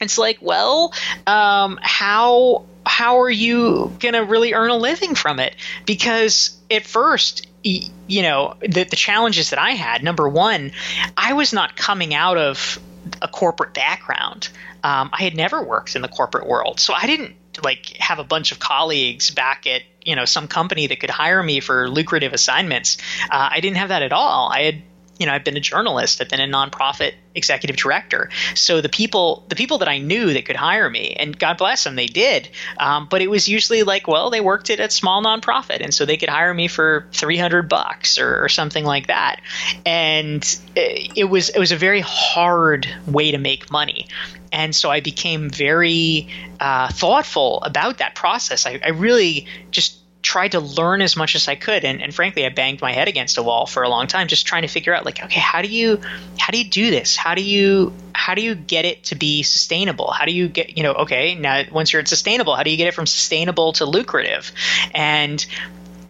it's 0.00 0.18
like, 0.18 0.38
well, 0.40 0.92
um, 1.26 1.78
how 1.82 2.66
how 2.84 3.20
are 3.20 3.30
you 3.30 3.92
to 4.00 4.18
really 4.18 4.54
earn 4.54 4.70
a 4.70 4.76
living 4.76 5.14
from 5.14 5.40
it? 5.40 5.56
Because 5.84 6.56
at 6.70 6.86
first, 6.86 7.46
you 7.64 8.22
know, 8.22 8.54
the, 8.60 8.84
the 8.84 8.96
challenges 8.96 9.50
that 9.50 9.58
I 9.58 9.72
had, 9.72 10.04
number 10.04 10.28
one, 10.28 10.70
I 11.16 11.32
was 11.32 11.52
not 11.52 11.76
coming 11.76 12.14
out 12.14 12.38
of 12.38 12.78
a 13.20 13.28
corporate 13.28 13.74
background. 13.74 14.48
Um, 14.84 15.10
I 15.12 15.24
had 15.24 15.34
never 15.34 15.62
worked 15.62 15.96
in 15.96 16.02
the 16.02 16.08
corporate 16.08 16.46
world, 16.46 16.78
so 16.78 16.94
I 16.94 17.06
didn't 17.06 17.34
like 17.64 17.96
have 17.98 18.18
a 18.18 18.24
bunch 18.24 18.52
of 18.52 18.58
colleagues 18.58 19.30
back 19.30 19.66
at 19.66 19.82
you 20.04 20.14
know 20.14 20.26
some 20.26 20.46
company 20.46 20.86
that 20.86 21.00
could 21.00 21.10
hire 21.10 21.42
me 21.42 21.60
for 21.60 21.88
lucrative 21.88 22.32
assignments. 22.32 22.98
Uh, 23.30 23.48
I 23.50 23.60
didn't 23.60 23.78
have 23.78 23.88
that 23.88 24.02
at 24.02 24.12
all. 24.12 24.48
I 24.52 24.62
had 24.62 24.82
you 25.18 25.26
know, 25.26 25.32
I've 25.32 25.44
been 25.44 25.56
a 25.56 25.60
journalist, 25.60 26.20
I've 26.20 26.28
been 26.28 26.40
a 26.40 26.46
nonprofit 26.46 27.14
executive 27.34 27.76
director. 27.76 28.30
So 28.54 28.80
the 28.80 28.88
people, 28.88 29.44
the 29.48 29.56
people 29.56 29.78
that 29.78 29.88
I 29.88 29.98
knew 29.98 30.32
that 30.32 30.44
could 30.46 30.56
hire 30.56 30.88
me, 30.88 31.14
and 31.14 31.38
God 31.38 31.58
bless 31.58 31.84
them, 31.84 31.96
they 31.96 32.06
did. 32.06 32.48
Um, 32.78 33.06
but 33.10 33.22
it 33.22 33.28
was 33.28 33.48
usually 33.48 33.82
like, 33.82 34.08
well, 34.08 34.30
they 34.30 34.40
worked 34.40 34.70
at 34.70 34.80
a 34.80 34.90
small 34.90 35.22
nonprofit, 35.22 35.80
and 35.80 35.92
so 35.92 36.04
they 36.04 36.16
could 36.16 36.28
hire 36.28 36.52
me 36.52 36.68
for 36.68 37.08
three 37.12 37.36
hundred 37.36 37.68
bucks 37.68 38.18
or, 38.18 38.44
or, 38.44 38.48
something 38.48 38.84
like 38.84 39.08
that. 39.08 39.40
And 39.84 40.58
it 40.74 41.28
was 41.28 41.50
it 41.50 41.58
was 41.58 41.72
a 41.72 41.76
very 41.76 42.00
hard 42.00 42.88
way 43.06 43.30
to 43.30 43.38
make 43.38 43.70
money. 43.70 44.08
And 44.52 44.74
so 44.74 44.90
I 44.90 45.00
became 45.00 45.50
very 45.50 46.28
uh, 46.60 46.88
thoughtful 46.88 47.62
about 47.62 47.98
that 47.98 48.14
process. 48.14 48.66
I, 48.66 48.80
I 48.82 48.90
really 48.90 49.46
just 49.70 49.98
tried 50.26 50.50
to 50.50 50.60
learn 50.60 51.02
as 51.02 51.16
much 51.16 51.36
as 51.36 51.46
I 51.46 51.54
could, 51.54 51.84
and, 51.84 52.02
and 52.02 52.12
frankly, 52.12 52.44
I 52.44 52.48
banged 52.48 52.80
my 52.80 52.90
head 52.90 53.06
against 53.06 53.38
a 53.38 53.44
wall 53.44 53.64
for 53.64 53.84
a 53.84 53.88
long 53.88 54.08
time, 54.08 54.26
just 54.26 54.44
trying 54.44 54.62
to 54.62 54.68
figure 54.68 54.92
out 54.92 55.04
like, 55.04 55.22
okay, 55.22 55.38
how 55.38 55.62
do 55.62 55.68
you 55.68 56.00
how 56.36 56.50
do 56.50 56.58
you 56.58 56.68
do 56.68 56.90
this? 56.90 57.14
How 57.14 57.36
do 57.36 57.44
you 57.44 57.92
how 58.12 58.34
do 58.34 58.42
you 58.42 58.56
get 58.56 58.84
it 58.84 59.04
to 59.04 59.14
be 59.14 59.44
sustainable? 59.44 60.10
How 60.10 60.24
do 60.24 60.32
you 60.32 60.48
get 60.48 60.76
you 60.76 60.82
know 60.82 60.94
okay 60.94 61.36
now 61.36 61.62
once 61.70 61.92
you're 61.92 62.00
at 62.00 62.08
sustainable, 62.08 62.56
how 62.56 62.64
do 62.64 62.70
you 62.70 62.76
get 62.76 62.88
it 62.88 62.94
from 62.94 63.06
sustainable 63.06 63.72
to 63.74 63.84
lucrative, 63.84 64.50
and 64.92 65.46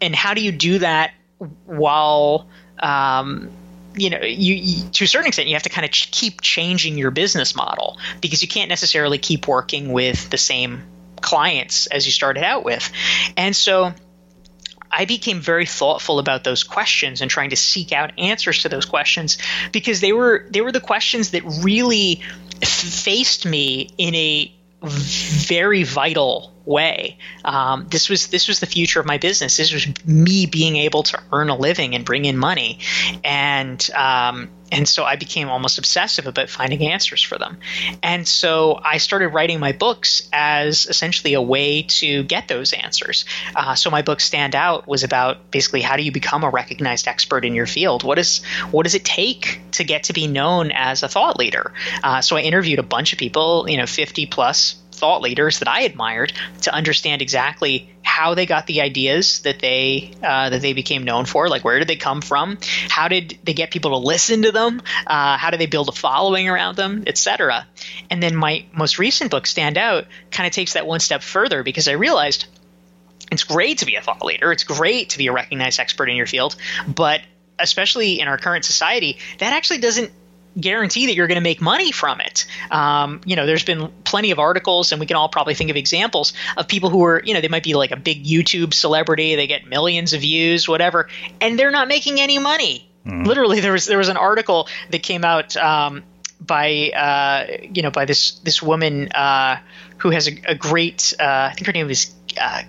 and 0.01 0.15
how 0.15 0.33
do 0.33 0.43
you 0.43 0.51
do 0.51 0.79
that 0.79 1.13
while 1.67 2.49
um, 2.79 3.51
you 3.97 4.09
know 4.09 4.23
you, 4.23 4.55
you, 4.55 4.89
to 4.93 5.05
a 5.05 5.09
certain 5.09 5.29
extent 5.29 5.47
you 5.47 5.57
have 5.57 5.65
to 5.65 5.69
kind 5.69 5.85
of 5.85 5.91
ch- 5.91 6.11
keep 6.11 6.41
changing 6.41 6.97
your 6.97 7.11
business 7.11 7.55
model 7.55 7.99
because 8.23 8.41
you 8.41 8.49
can't 8.49 8.71
necessarily 8.71 9.19
keep 9.19 9.47
working 9.47 9.93
with 9.93 10.31
the 10.31 10.39
same 10.39 10.83
clients 11.21 11.87
as 11.87 12.07
you 12.07 12.13
started 12.13 12.45
out 12.45 12.65
with 12.65 12.91
and 13.37 13.55
so 13.55 13.93
I 14.91 15.05
became 15.05 15.41
very 15.41 15.67
thoughtful 15.67 16.19
about 16.19 16.45
those 16.45 16.65
questions 16.65 17.21
and 17.21 17.31
trying 17.31 17.51
to 17.51 17.57
seek 17.57 17.93
out 17.93 18.13
answers 18.19 18.63
to 18.63 18.69
those 18.69 18.87
questions 18.87 19.39
because 19.73 20.01
they 20.01 20.13
were 20.13 20.47
they 20.51 20.61
were 20.61 20.73
the 20.73 20.81
questions 20.81 21.31
that 21.31 21.43
really 21.63 22.23
faced 22.63 23.47
me 23.47 23.91
in 23.99 24.15
a 24.15 24.53
very 24.83 25.83
vital 25.83 26.56
way. 26.67 27.19
Um, 27.45 27.87
this 27.89 28.09
was 28.09 28.27
this 28.29 28.49
was 28.49 28.61
the 28.61 28.67
future 28.67 29.01
of 29.01 29.07
my 29.07 29.19
business. 29.19 29.57
This 29.57 29.73
was 29.73 29.87
me 30.05 30.47
being 30.47 30.77
able 30.77 31.05
to 31.05 31.23
earn 31.33 31.49
a 31.49 31.57
living 31.57 31.95
and 31.95 32.05
bring 32.05 32.25
in 32.25 32.37
money, 32.37 32.81
and 33.25 33.89
um, 33.95 34.51
and 34.73 34.89
so 34.89 35.05
I 35.05 35.17
became 35.17 35.49
almost 35.49 35.79
obsessive 35.79 36.27
about 36.27 36.51
finding 36.51 36.89
answers 36.89 37.23
for 37.23 37.39
them. 37.39 37.59
And 38.03 38.27
so 38.27 38.81
I 38.83 38.99
started 38.99 39.29
writing 39.29 39.61
my 39.61 39.73
books 39.73 40.29
as 40.33 40.87
essentially 40.87 41.35
a 41.35 41.43
way 41.43 41.83
to 41.83 42.25
get 42.25 42.49
those 42.49 42.73
answers. 42.73 43.25
Uh, 43.55 43.75
so 43.75 43.91
my 43.91 44.03
book 44.03 44.21
Stand 44.21 44.55
Out 44.55 44.89
was 44.89 45.05
about 45.05 45.51
basically 45.51 45.83
how 45.83 45.97
do 45.97 46.03
you 46.03 46.13
become 46.13 46.43
a 46.43 46.51
recognized 46.51 47.07
expert 47.07 47.45
in 47.45 47.55
your 47.55 47.67
field? 47.67 48.03
What 48.03 48.19
is 48.19 48.45
what 48.71 48.83
does 48.83 48.95
it 48.95 49.05
take 49.05 49.61
to 49.73 49.85
get 49.85 50.05
to 50.05 50.13
be 50.13 50.27
known 50.27 50.73
as 50.73 51.03
a 51.03 51.09
thought 51.09 51.39
leader? 51.39 51.73
Uh, 52.03 52.21
so 52.21 52.37
I 52.37 52.41
interviewed 52.41 52.79
a 52.79 52.85
bunch 52.85 53.13
of 53.13 53.19
people, 53.19 53.67
you 53.69 53.77
know, 53.77 53.87
50 53.87 54.27
plus 54.27 54.77
thought 54.97 55.23
leaders 55.23 55.59
that 55.61 55.69
I 55.69 55.83
admired 55.83 56.33
to 56.63 56.75
understand 56.75 57.23
exactly 57.23 57.91
how 58.03 58.35
they 58.35 58.47
got 58.47 58.67
the 58.67 58.81
ideas 58.81 59.41
that 59.41 59.59
they 59.59 60.13
uh, 60.23 60.51
that 60.51 60.63
they 60.63 60.73
became 60.73 61.05
known 61.05 61.27
for. 61.27 61.49
Like 61.49 61.65
where 61.65 61.79
did 61.79 61.89
they 61.89 61.97
come 61.97 62.23
from? 62.23 62.59
How 62.89 63.09
did 63.09 63.39
they 63.45 63.53
get 63.53 63.71
people 63.71 63.91
to 63.91 63.99
listen 63.99 64.43
to 64.43 64.53
them? 64.53 64.81
Uh, 65.07 65.37
how 65.37 65.51
did 65.51 65.61
they 65.61 65.67
build 65.67 65.89
a 65.89 65.93
following 65.93 66.49
around 66.49 66.77
them, 66.77 67.05
etc. 67.07 67.67
And 68.11 68.23
then 68.23 68.35
my 68.35 68.65
most 68.73 68.99
recent 68.99 69.31
book, 69.31 69.47
Stand 69.47 69.77
Out, 69.77 70.07
kind 70.31 70.47
of 70.47 70.53
takes 70.53 70.73
that 70.73 70.87
one 70.87 71.01
step 71.01 71.23
further 71.23 71.63
because 71.63 71.89
I 71.89 71.93
realized 71.93 72.47
it's 73.31 73.45
great 73.45 73.79
to 73.79 73.87
be 73.87 73.97
a 73.97 74.01
thought 74.01 74.25
leader. 74.25 74.53
It's 74.53 74.65
great 74.65 75.11
to 75.11 75.19
be 75.19 75.27
a 75.27 75.33
recognized 75.33 75.81
expert 75.81 76.09
in 76.09 76.17
your 76.17 76.27
field, 76.27 76.57
but 76.87 77.21
especially 77.59 78.21
in 78.21 78.29
our 78.29 78.39
current 78.39 78.65
society, 78.65 79.19
that 79.39 79.53
actually 79.53 79.79
doesn't 79.79 80.13
guarantee 80.59 81.07
that 81.07 81.15
you're 81.15 81.27
going 81.27 81.37
to 81.37 81.43
make 81.43 81.61
money 81.61 81.93
from 81.93 82.21
it. 82.21 82.47
Um, 82.71 83.21
you 83.25 83.37
know, 83.37 83.47
there's 83.47 83.65
been 83.65 83.93
plenty 84.05 84.31
of 84.31 84.39
articles, 84.39 84.93
and 84.93 85.01
we 85.01 85.07
can 85.07 85.17
all 85.17 85.29
probably 85.29 85.55
think 85.55 85.71
of 85.71 85.77
examples 85.77 86.33
of 86.57 86.69
people 86.69 86.91
who 86.91 87.05
are, 87.05 87.23
you 87.25 87.35
know, 87.35 87.41
they 87.41 87.49
might 87.49 87.65
be 87.65 87.75
like 87.75 87.91
a 87.91 87.97
big 87.97 88.25
YouTube 88.25 88.75
celebrity, 88.75 89.37
they 89.37 89.47
get 89.47 89.67
millions 89.67 90.13
of 90.13 90.21
views, 90.21 90.69
whatever, 90.69 91.09
and 91.41 91.59
they're 91.59 91.71
not 91.71 91.89
making 91.89 92.21
any 92.21 92.39
money. 92.39 92.89
Mm. 93.07 93.27
Literally, 93.27 93.61
there 93.61 93.73
was 93.73 93.87
there 93.87 93.99
was 93.99 94.09
an 94.09 94.17
article 94.17 94.69
that 94.91 95.03
came 95.03 95.25
out 95.25 95.57
um, 95.57 96.03
by 96.41 96.91
uh, 96.91 97.69
you 97.73 97.83
know 97.83 97.91
by 97.91 98.05
this 98.05 98.33
this 98.41 98.61
woman 98.61 99.13
uh, 99.13 99.59
who 99.99 100.11
has 100.11 100.29
a, 100.29 100.37
a 100.49 100.55
great 100.55 101.15
uh, 101.21 101.51
I 101.51 101.53
think 101.55 101.67
her 101.67 101.73
name 101.73 101.89
is 101.89 102.13
uh, 102.41 102.63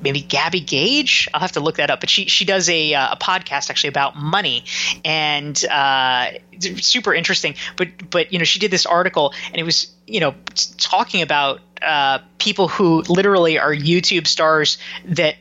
maybe 0.00 0.20
Gabby 0.20 0.60
Gage. 0.60 1.28
I'll 1.32 1.40
have 1.40 1.52
to 1.52 1.60
look 1.60 1.76
that 1.76 1.90
up. 1.90 2.00
But 2.00 2.10
she 2.10 2.26
she 2.26 2.44
does 2.44 2.68
a 2.68 2.94
uh, 2.94 3.12
a 3.12 3.16
podcast 3.16 3.70
actually 3.70 3.88
about 3.88 4.16
money 4.16 4.64
and 5.04 5.62
uh, 5.66 6.30
super 6.60 7.14
interesting. 7.14 7.54
But 7.76 8.10
but 8.10 8.32
you 8.32 8.38
know 8.38 8.44
she 8.44 8.58
did 8.58 8.70
this 8.70 8.86
article 8.86 9.32
and 9.46 9.56
it 9.56 9.64
was 9.64 9.92
you 10.06 10.20
know 10.20 10.34
talking 10.78 11.22
about 11.22 11.60
uh, 11.80 12.18
people 12.38 12.68
who 12.68 13.02
literally 13.02 13.58
are 13.58 13.74
YouTube 13.74 14.26
stars 14.26 14.78
that 15.04 15.36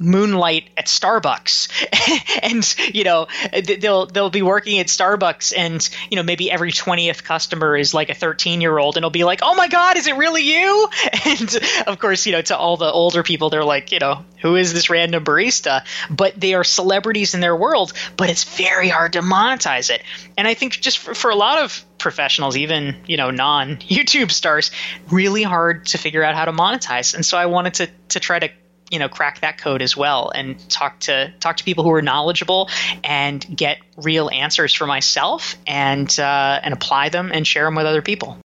moonlight 0.00 0.70
at 0.76 0.86
Starbucks. 0.86 1.68
And 2.42 2.74
you 2.94 3.04
know 3.04 3.26
they'll 3.52 4.06
they'll 4.06 4.30
be 4.30 4.42
working 4.42 4.78
at 4.78 4.88
Starbucks 4.88 5.54
and 5.56 5.88
you 6.10 6.16
know 6.16 6.22
maybe 6.22 6.50
every 6.50 6.72
20th 6.72 7.24
customer 7.24 7.76
is 7.76 7.94
like 7.94 8.10
a 8.10 8.14
13 8.14 8.60
year 8.60 8.76
old 8.76 8.96
and 8.96 9.02
it'll 9.02 9.10
be 9.10 9.24
like 9.24 9.40
oh 9.42 9.54
my 9.54 9.68
god 9.68 9.96
is 9.96 10.06
it 10.06 10.16
really 10.16 10.42
you? 10.42 10.88
And 11.24 11.58
of 11.86 11.98
course 11.98 12.26
you 12.26 12.32
know 12.32 12.42
to 12.42 12.56
all 12.56 12.76
the 12.76 12.90
older 12.90 13.22
people 13.22 13.50
they're 13.50 13.64
like 13.64 13.92
you 13.92 13.98
know 13.98 14.24
who 14.42 14.56
is 14.56 14.74
this 14.74 14.90
random 14.90 15.24
barista? 15.24 15.84
But 16.10 16.38
they 16.38 16.54
are 16.54 16.64
celebrities 16.64 17.34
in 17.34 17.40
their 17.40 17.56
world 17.56 17.92
but 18.16 18.28
it's 18.28 18.44
very 18.44 18.88
hard 18.88 19.14
to 19.14 19.22
monetize 19.22 19.90
it. 19.90 20.02
And 20.36 20.46
I 20.46 20.54
think 20.54 20.74
just 20.74 20.98
for, 20.98 21.14
for 21.14 21.30
a 21.30 21.36
lot 21.36 21.62
of 21.62 21.84
professionals 21.98 22.56
even 22.56 22.96
you 23.06 23.16
know 23.16 23.30
non 23.30 23.76
YouTube 23.76 24.30
stars 24.30 24.70
really 25.10 25.42
hard 25.42 25.86
to 25.86 25.98
figure 25.98 26.22
out 26.22 26.34
how 26.34 26.44
to 26.44 26.52
monetize. 26.52 27.14
And 27.14 27.24
so 27.24 27.38
I 27.38 27.46
wanted 27.46 27.74
to 27.74 27.88
to 28.08 28.20
try 28.20 28.38
to 28.38 28.50
you 28.94 29.00
know 29.00 29.08
crack 29.08 29.40
that 29.40 29.58
code 29.58 29.82
as 29.82 29.96
well 29.96 30.30
and 30.30 30.56
talk 30.70 31.00
to 31.00 31.34
talk 31.40 31.56
to 31.56 31.64
people 31.64 31.82
who 31.82 31.90
are 31.90 32.00
knowledgeable 32.00 32.70
and 33.02 33.44
get 33.54 33.78
real 33.96 34.30
answers 34.30 34.72
for 34.72 34.86
myself 34.86 35.56
and 35.66 36.16
uh, 36.20 36.60
and 36.62 36.72
apply 36.72 37.08
them 37.08 37.32
and 37.34 37.44
share 37.44 37.64
them 37.64 37.74
with 37.74 37.86
other 37.86 38.02
people. 38.02 38.38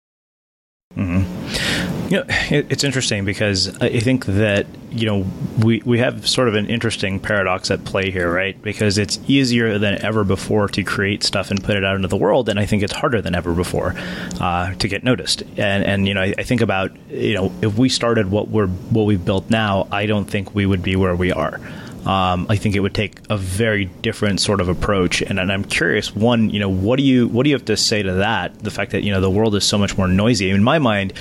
It, 2.09 2.71
it's 2.71 2.83
interesting 2.83 3.25
because 3.25 3.75
I 3.81 3.99
think 3.99 4.25
that 4.25 4.65
you 4.91 5.05
know 5.05 5.25
we 5.63 5.81
we 5.85 5.99
have 5.99 6.27
sort 6.27 6.47
of 6.47 6.55
an 6.55 6.67
interesting 6.67 7.19
paradox 7.19 7.69
at 7.69 7.83
play 7.85 8.11
here, 8.11 8.31
right? 8.31 8.59
Because 8.61 8.97
it's 8.97 9.19
easier 9.27 9.77
than 9.77 10.03
ever 10.03 10.23
before 10.23 10.67
to 10.69 10.83
create 10.83 11.23
stuff 11.23 11.51
and 11.51 11.63
put 11.63 11.75
it 11.75 11.83
out 11.83 11.95
into 11.95 12.07
the 12.07 12.17
world, 12.17 12.49
and 12.49 12.59
I 12.59 12.65
think 12.65 12.83
it's 12.83 12.93
harder 12.93 13.21
than 13.21 13.35
ever 13.35 13.53
before 13.53 13.95
uh, 14.39 14.73
to 14.75 14.87
get 14.87 15.03
noticed. 15.03 15.43
And 15.57 15.83
and 15.83 16.07
you 16.07 16.13
know, 16.13 16.21
I, 16.21 16.33
I, 16.37 16.43
think 16.43 16.61
about 16.61 16.91
you 17.09 17.33
know 17.33 17.51
if 17.61 17.77
we 17.77 17.89
started 17.89 18.31
what 18.31 18.47
we're 18.47 18.67
what 18.67 19.03
we've 19.03 19.23
built 19.23 19.49
now, 19.49 19.87
I 19.91 20.05
don't 20.05 20.25
think 20.25 20.55
we 20.55 20.65
would 20.65 20.83
be 20.83 20.95
where 20.95 21.15
we 21.15 21.31
are. 21.31 21.59
Um, 22.05 22.47
I 22.49 22.55
think 22.55 22.75
it 22.75 22.79
would 22.79 22.93
take 22.93 23.19
a 23.29 23.37
very 23.37 23.85
different 23.85 24.39
sort 24.39 24.61
of 24.61 24.69
approach. 24.69 25.21
And, 25.21 25.39
and, 25.39 25.51
I'm 25.51 25.63
curious, 25.63 26.15
one, 26.15 26.49
you 26.49 26.59
know, 26.59 26.69
what 26.69 26.97
do 26.97 27.03
you 27.03 27.27
what 27.27 27.43
do 27.43 27.49
you 27.49 27.55
have 27.55 27.65
to 27.65 27.77
say 27.77 28.03
to 28.03 28.13
that? 28.13 28.59
The 28.59 28.71
fact 28.71 28.91
that 28.91 29.03
you 29.03 29.11
know 29.11 29.21
the 29.21 29.29
world 29.29 29.55
is 29.55 29.65
so 29.65 29.77
much 29.77 29.97
more 29.97 30.07
noisy. 30.07 30.49
In 30.49 30.63
my 30.63 30.79
mind, 30.79 31.13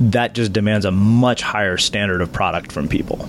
that 0.00 0.34
just 0.34 0.52
demands 0.52 0.84
a 0.84 0.90
much 0.90 1.42
higher 1.42 1.76
standard 1.76 2.20
of 2.20 2.32
product 2.32 2.72
from 2.72 2.88
people. 2.88 3.28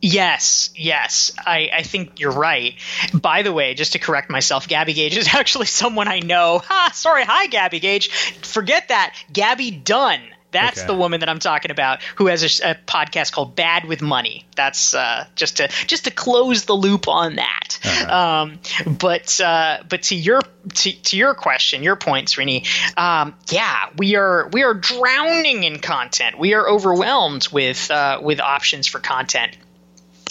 Yes, 0.00 0.68
yes, 0.76 1.32
I, 1.38 1.70
I 1.72 1.82
think 1.82 2.20
you're 2.20 2.30
right. 2.30 2.74
By 3.14 3.40
the 3.40 3.54
way, 3.54 3.72
just 3.72 3.92
to 3.94 3.98
correct 3.98 4.28
myself, 4.28 4.68
Gabby 4.68 4.92
Gage 4.92 5.16
is 5.16 5.28
actually 5.34 5.64
someone 5.64 6.08
I 6.08 6.20
know. 6.20 6.58
Ha, 6.58 6.90
sorry, 6.92 7.24
hi, 7.24 7.46
Gabby 7.46 7.80
Gage. 7.80 8.10
Forget 8.10 8.88
that. 8.88 9.16
Gabby 9.32 9.70
Dunn 9.70 10.20
that's 10.54 10.78
okay. 10.78 10.86
the 10.86 10.94
woman 10.94 11.20
that 11.20 11.28
I'm 11.28 11.38
talking 11.38 11.70
about 11.70 12.02
who 12.16 12.28
has 12.28 12.42
a, 12.42 12.70
a 12.70 12.74
podcast 12.74 13.32
called 13.32 13.54
Bad 13.54 13.84
with 13.84 14.00
Money. 14.00 14.46
That's 14.56 14.94
uh, 14.94 15.26
just 15.34 15.58
to 15.58 15.68
just 15.86 16.04
to 16.04 16.10
close 16.10 16.64
the 16.64 16.74
loop 16.74 17.08
on 17.08 17.36
that. 17.36 17.78
Uh-huh. 17.84 18.42
Um, 18.44 18.60
but 18.98 19.40
uh, 19.40 19.82
but 19.88 20.04
to 20.04 20.14
your 20.14 20.40
to, 20.74 20.92
to 20.92 21.16
your 21.16 21.34
question, 21.34 21.82
your 21.82 21.96
point, 21.96 22.28
Srini, 22.28 22.66
um, 22.96 23.34
yeah, 23.50 23.90
we 23.98 24.16
are 24.16 24.48
we 24.52 24.62
are 24.62 24.74
drowning 24.74 25.64
in 25.64 25.78
content. 25.80 26.38
We 26.38 26.54
are 26.54 26.68
overwhelmed 26.68 27.48
with 27.52 27.90
uh, 27.90 28.20
with 28.22 28.40
options 28.40 28.86
for 28.86 29.00
content. 29.00 29.58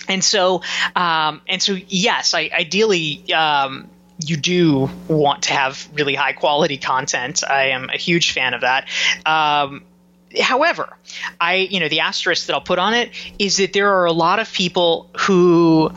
And 0.07 0.23
so, 0.23 0.63
um, 0.95 1.41
and 1.47 1.61
so, 1.61 1.77
yes, 1.87 2.33
I 2.33 2.49
ideally, 2.53 3.31
um, 3.33 3.89
you 4.19 4.35
do 4.35 4.89
want 5.07 5.43
to 5.43 5.53
have 5.53 5.87
really 5.93 6.13
high 6.13 6.33
quality 6.33 6.77
content. 6.77 7.43
I 7.47 7.69
am 7.69 7.89
a 7.89 7.97
huge 7.97 8.31
fan 8.33 8.53
of 8.53 8.61
that. 8.61 8.87
Um, 9.25 9.83
however, 10.41 10.95
I 11.39 11.55
you 11.55 11.79
know 11.79 11.89
the 11.89 12.01
asterisk 12.01 12.47
that 12.47 12.53
I'll 12.53 12.61
put 12.61 12.79
on 12.79 12.93
it 12.93 13.11
is 13.39 13.57
that 13.57 13.73
there 13.73 13.93
are 13.95 14.05
a 14.05 14.13
lot 14.13 14.39
of 14.39 14.51
people 14.51 15.09
who 15.17 15.91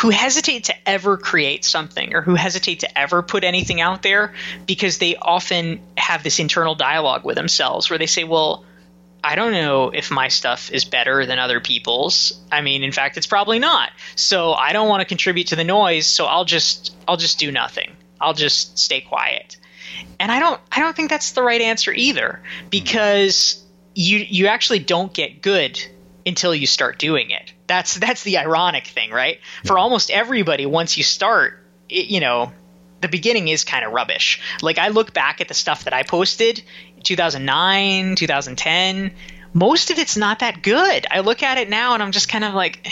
who 0.00 0.10
hesitate 0.10 0.64
to 0.64 0.88
ever 0.88 1.16
create 1.16 1.64
something 1.64 2.14
or 2.14 2.22
who 2.22 2.34
hesitate 2.34 2.80
to 2.80 2.98
ever 2.98 3.22
put 3.22 3.44
anything 3.44 3.80
out 3.80 4.02
there 4.02 4.32
because 4.66 4.98
they 4.98 5.16
often 5.16 5.80
have 5.96 6.22
this 6.22 6.38
internal 6.38 6.74
dialogue 6.74 7.24
with 7.24 7.36
themselves 7.36 7.90
where 7.90 7.98
they 7.98 8.06
say, 8.06 8.24
well, 8.24 8.64
I 9.22 9.34
don't 9.34 9.52
know 9.52 9.90
if 9.90 10.10
my 10.10 10.28
stuff 10.28 10.70
is 10.70 10.84
better 10.84 11.26
than 11.26 11.38
other 11.38 11.60
people's. 11.60 12.40
I 12.50 12.62
mean, 12.62 12.82
in 12.82 12.92
fact, 12.92 13.16
it's 13.18 13.26
probably 13.26 13.58
not. 13.58 13.90
So 14.16 14.52
I 14.52 14.72
don't 14.72 14.88
want 14.88 15.02
to 15.02 15.06
contribute 15.06 15.48
to 15.48 15.56
the 15.56 15.64
noise, 15.64 16.06
so 16.06 16.24
I'll 16.24 16.46
just 16.46 16.96
I'll 17.06 17.18
just 17.18 17.38
do 17.38 17.52
nothing. 17.52 17.94
I'll 18.20 18.34
just 18.34 18.78
stay 18.78 19.00
quiet. 19.02 19.58
And 20.18 20.32
I 20.32 20.38
don't 20.38 20.60
I 20.72 20.80
don't 20.80 20.96
think 20.96 21.10
that's 21.10 21.32
the 21.32 21.42
right 21.42 21.60
answer 21.60 21.92
either 21.92 22.40
because 22.70 23.62
you 24.00 24.26
you 24.28 24.46
actually 24.46 24.78
don't 24.78 25.12
get 25.12 25.42
good 25.42 25.78
until 26.24 26.54
you 26.54 26.66
start 26.66 26.98
doing 26.98 27.30
it. 27.30 27.52
That's 27.66 27.94
that's 27.94 28.22
the 28.22 28.38
ironic 28.38 28.86
thing, 28.86 29.10
right? 29.10 29.40
For 29.66 29.78
almost 29.78 30.10
everybody, 30.10 30.64
once 30.64 30.96
you 30.96 31.04
start, 31.04 31.58
it, 31.88 32.06
you 32.06 32.20
know, 32.20 32.52
the 33.02 33.08
beginning 33.08 33.48
is 33.48 33.62
kind 33.62 33.84
of 33.84 33.92
rubbish. 33.92 34.40
Like 34.62 34.78
I 34.78 34.88
look 34.88 35.12
back 35.12 35.42
at 35.42 35.48
the 35.48 35.54
stuff 35.54 35.84
that 35.84 35.92
I 35.92 36.02
posted 36.02 36.62
2009, 37.04 38.16
2010. 38.16 39.12
Most 39.52 39.90
of 39.90 39.98
it's 39.98 40.16
not 40.16 40.38
that 40.38 40.62
good. 40.62 41.06
I 41.10 41.20
look 41.20 41.42
at 41.42 41.58
it 41.58 41.68
now 41.68 41.92
and 41.92 42.02
I'm 42.02 42.12
just 42.12 42.28
kind 42.28 42.44
of 42.44 42.54
like, 42.54 42.88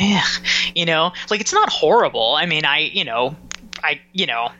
you 0.74 0.84
know, 0.84 1.12
like 1.30 1.40
it's 1.40 1.52
not 1.52 1.70
horrible. 1.70 2.34
I 2.34 2.46
mean, 2.46 2.66
I, 2.66 2.80
you 2.80 3.04
know, 3.04 3.36
I, 3.82 4.00
you 4.12 4.26
know, 4.26 4.50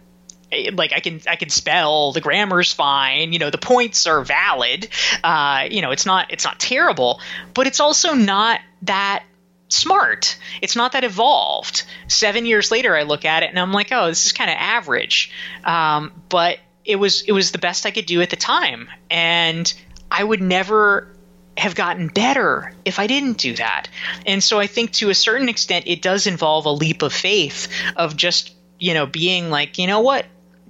like 0.72 0.92
I 0.92 1.00
can 1.00 1.20
I 1.28 1.36
can 1.36 1.50
spell 1.50 2.12
the 2.12 2.20
grammar's 2.20 2.72
fine 2.72 3.32
you 3.32 3.38
know 3.38 3.50
the 3.50 3.58
points 3.58 4.06
are 4.06 4.22
valid. 4.22 4.88
Uh, 5.22 5.66
you 5.70 5.82
know 5.82 5.90
it's 5.90 6.06
not 6.06 6.32
it's 6.32 6.44
not 6.44 6.58
terrible 6.58 7.20
but 7.54 7.66
it's 7.66 7.80
also 7.80 8.14
not 8.14 8.60
that 8.82 9.24
smart. 9.68 10.38
It's 10.62 10.76
not 10.76 10.92
that 10.92 11.04
evolved. 11.04 11.84
Seven 12.06 12.46
years 12.46 12.70
later 12.70 12.96
I 12.96 13.02
look 13.02 13.24
at 13.24 13.42
it 13.42 13.50
and 13.50 13.58
I'm 13.58 13.72
like 13.72 13.92
oh 13.92 14.08
this 14.08 14.26
is 14.26 14.32
kind 14.32 14.50
of 14.50 14.56
average. 14.58 15.30
Um, 15.64 16.12
but 16.28 16.58
it 16.84 16.96
was 16.96 17.22
it 17.22 17.32
was 17.32 17.52
the 17.52 17.58
best 17.58 17.86
I 17.86 17.90
could 17.90 18.06
do 18.06 18.22
at 18.22 18.30
the 18.30 18.36
time. 18.36 18.88
And 19.10 19.72
I 20.10 20.24
would 20.24 20.40
never 20.40 21.14
have 21.58 21.74
gotten 21.74 22.08
better 22.08 22.72
if 22.84 22.98
I 22.98 23.06
didn't 23.06 23.38
do 23.38 23.54
that. 23.56 23.88
And 24.24 24.42
so 24.42 24.58
I 24.58 24.66
think 24.66 24.92
to 24.92 25.10
a 25.10 25.14
certain 25.14 25.48
extent 25.48 25.86
it 25.86 26.00
does 26.00 26.26
involve 26.26 26.66
a 26.66 26.70
leap 26.70 27.02
of 27.02 27.12
faith 27.12 27.68
of 27.96 28.16
just 28.16 28.54
you 28.78 28.94
know 28.94 29.06
being 29.06 29.50
like 29.50 29.76
you 29.78 29.86
know 29.86 30.00
what 30.00 30.24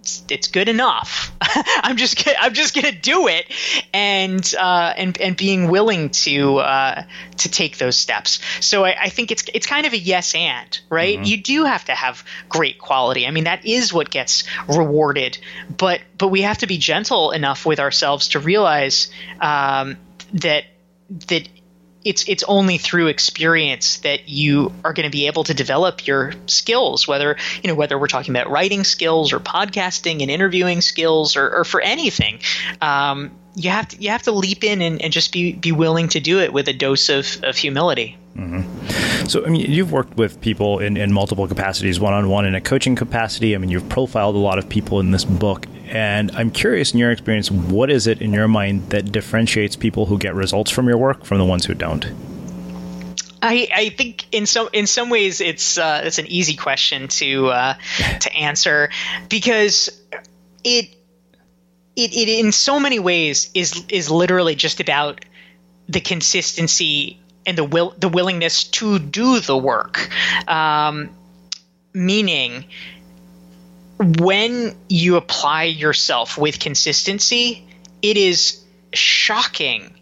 it's 0.09 0.23
it's 0.31 0.49
good 0.49 0.69
enough. 0.69 1.33
I'm 1.41 1.97
just 1.97 2.27
I'm 2.39 2.55
just 2.55 2.75
gonna 2.75 2.93
do 2.93 3.29
it, 3.29 3.47
and 3.93 4.55
uh, 4.59 4.95
and 4.97 5.19
and 5.21 5.37
being 5.37 5.69
willing 5.69 6.11
to 6.11 6.59
uh, 6.59 7.03
to 7.39 7.49
take 7.49 7.79
those 7.79 7.97
steps. 7.97 8.41
So 8.61 8.85
I, 8.85 8.97
I, 9.03 9.09
think 9.09 9.31
it's 9.31 9.45
it's 9.53 9.67
kind 9.67 9.87
of 9.87 9.93
a 9.93 9.99
yes 9.99 10.35
and 10.35 10.79
right. 10.89 11.17
Mm-hmm. 11.17 11.25
You 11.25 11.43
do 11.43 11.65
have 11.65 11.85
to 11.87 11.93
have 11.93 12.25
great 12.49 12.79
quality. 12.79 13.27
I 13.27 13.31
mean 13.31 13.45
that 13.45 13.65
is 13.67 13.93
what 13.93 14.11
gets 14.11 14.45
rewarded, 14.69 15.39
but 15.77 16.01
but 16.17 16.29
we 16.29 16.43
have 16.43 16.59
to 16.59 16.67
be 16.67 16.79
gentle 16.79 17.33
enough 17.33 17.67
with 17.67 17.81
ourselves 17.81 18.29
to 18.29 18.39
realize 18.39 19.09
um, 19.41 19.97
that 20.35 20.65
that 21.29 21.49
it's 22.05 22.29
it's 22.29 22.45
only 22.45 22.79
through 22.79 23.09
experience 23.09 23.99
that 23.99 24.29
you 24.29 24.73
are 24.85 24.93
going 24.93 25.09
to 25.09 25.11
be 25.11 25.27
able 25.27 25.45
to 25.45 25.55
develop 25.55 26.07
your 26.07 26.33
skills 26.47 27.09
whether 27.09 27.37
you 27.63 27.69
know 27.69 27.75
whether 27.75 27.99
we're 27.99 28.07
talking 28.07 28.35
about 28.35 28.51
writing 28.51 28.85
skills 28.85 29.33
or 29.33 29.41
podcasting 29.41 30.23
and 30.23 30.31
interviewing 30.31 30.81
skills 30.81 31.37
or, 31.37 31.51
or 31.51 31.65
for 31.65 31.81
anything 31.81 32.39
um, 32.81 33.31
you 33.59 33.71
have 33.71 33.89
to 33.89 33.97
you 34.01 34.11
have 34.11 34.23
to 34.23 34.33
leap 34.33 34.63
in 34.63 34.81
and, 34.81 35.03
and, 35.03 35.13
just 35.13 35.33
be 35.33 35.53
be 35.53 35.73
willing 35.73 36.09
to 36.09 36.21
do 36.21 36.39
it 36.39 36.53
with 36.53 36.69
a 36.69 36.73
dose 36.73 37.09
of, 37.09 37.43
of 37.43 37.57
humility. 37.57 38.17
Mm-hmm. 38.37 39.27
so 39.27 39.45
I 39.45 39.49
mean 39.49 39.71
you've 39.71 39.91
worked 39.91 40.17
with 40.17 40.41
people 40.41 40.79
in, 40.79 40.97
in 40.97 41.13
multiple 41.13 41.49
capacities 41.49 41.99
one 41.99 42.13
on 42.13 42.29
one 42.29 42.47
in 42.47 42.55
a 42.55 42.61
coaching 42.61 42.95
capacity. 42.95 43.57
I 43.57 43.59
mean 43.59 43.71
you've 43.71 43.89
profiled 43.89 44.37
a 44.37 44.39
lot 44.39 44.59
of 44.59 44.69
people 44.69 45.01
in 45.01 45.11
this 45.11 45.25
book 45.25 45.67
and 45.89 46.31
I'm 46.33 46.51
curious, 46.51 46.93
in 46.93 46.99
your 46.99 47.11
experience, 47.11 47.51
what 47.51 47.91
is 47.91 48.07
it 48.07 48.21
in 48.21 48.33
your 48.33 48.49
mind 48.49 48.91
that 48.91 49.13
differentiates 49.13 49.77
people 49.77 50.07
who 50.07 50.19
get 50.19 50.35
results 50.35 50.71
from 50.71 50.89
your 50.89 50.99
work 50.99 51.25
from 51.25 51.39
the 51.39 51.45
ones 51.45 51.65
who 51.67 51.75
don't? 51.75 52.05
I, 53.41 53.69
I 53.73 53.89
think 53.91 54.27
in 54.33 54.47
some 54.47 54.69
in 54.73 54.87
some 54.87 55.11
ways 55.11 55.41
it's 55.41 55.79
uh, 55.79 56.03
it's 56.05 56.19
an 56.19 56.27
easy 56.27 56.57
question 56.57 57.09
to 57.09 57.49
uh, 57.49 57.75
to 58.21 58.33
answer 58.35 58.91
because 59.29 59.89
it, 60.65 60.97
it 61.95 62.15
it 62.15 62.29
in 62.29 62.53
so 62.53 62.81
many 62.81 62.99
ways 62.99 63.51
is 63.55 63.85
is 63.89 64.11
literally 64.11 64.57
just 64.57 64.81
about 64.81 65.25
the 65.89 66.01
consistency 66.01 67.21
and 67.47 67.57
the 67.57 67.65
will 67.65 67.95
the 67.97 68.09
willingness 68.09 68.65
to 68.65 68.99
do 68.99 69.39
the 69.41 69.57
work. 69.57 70.11
Um, 70.49 71.11
meaning 71.95 72.65
when 73.99 74.77
you 74.89 75.17
apply 75.17 75.65
yourself 75.65 76.39
with 76.39 76.59
consistency, 76.59 77.67
it 78.03 78.17
is 78.17 78.63
shocking 78.93 79.95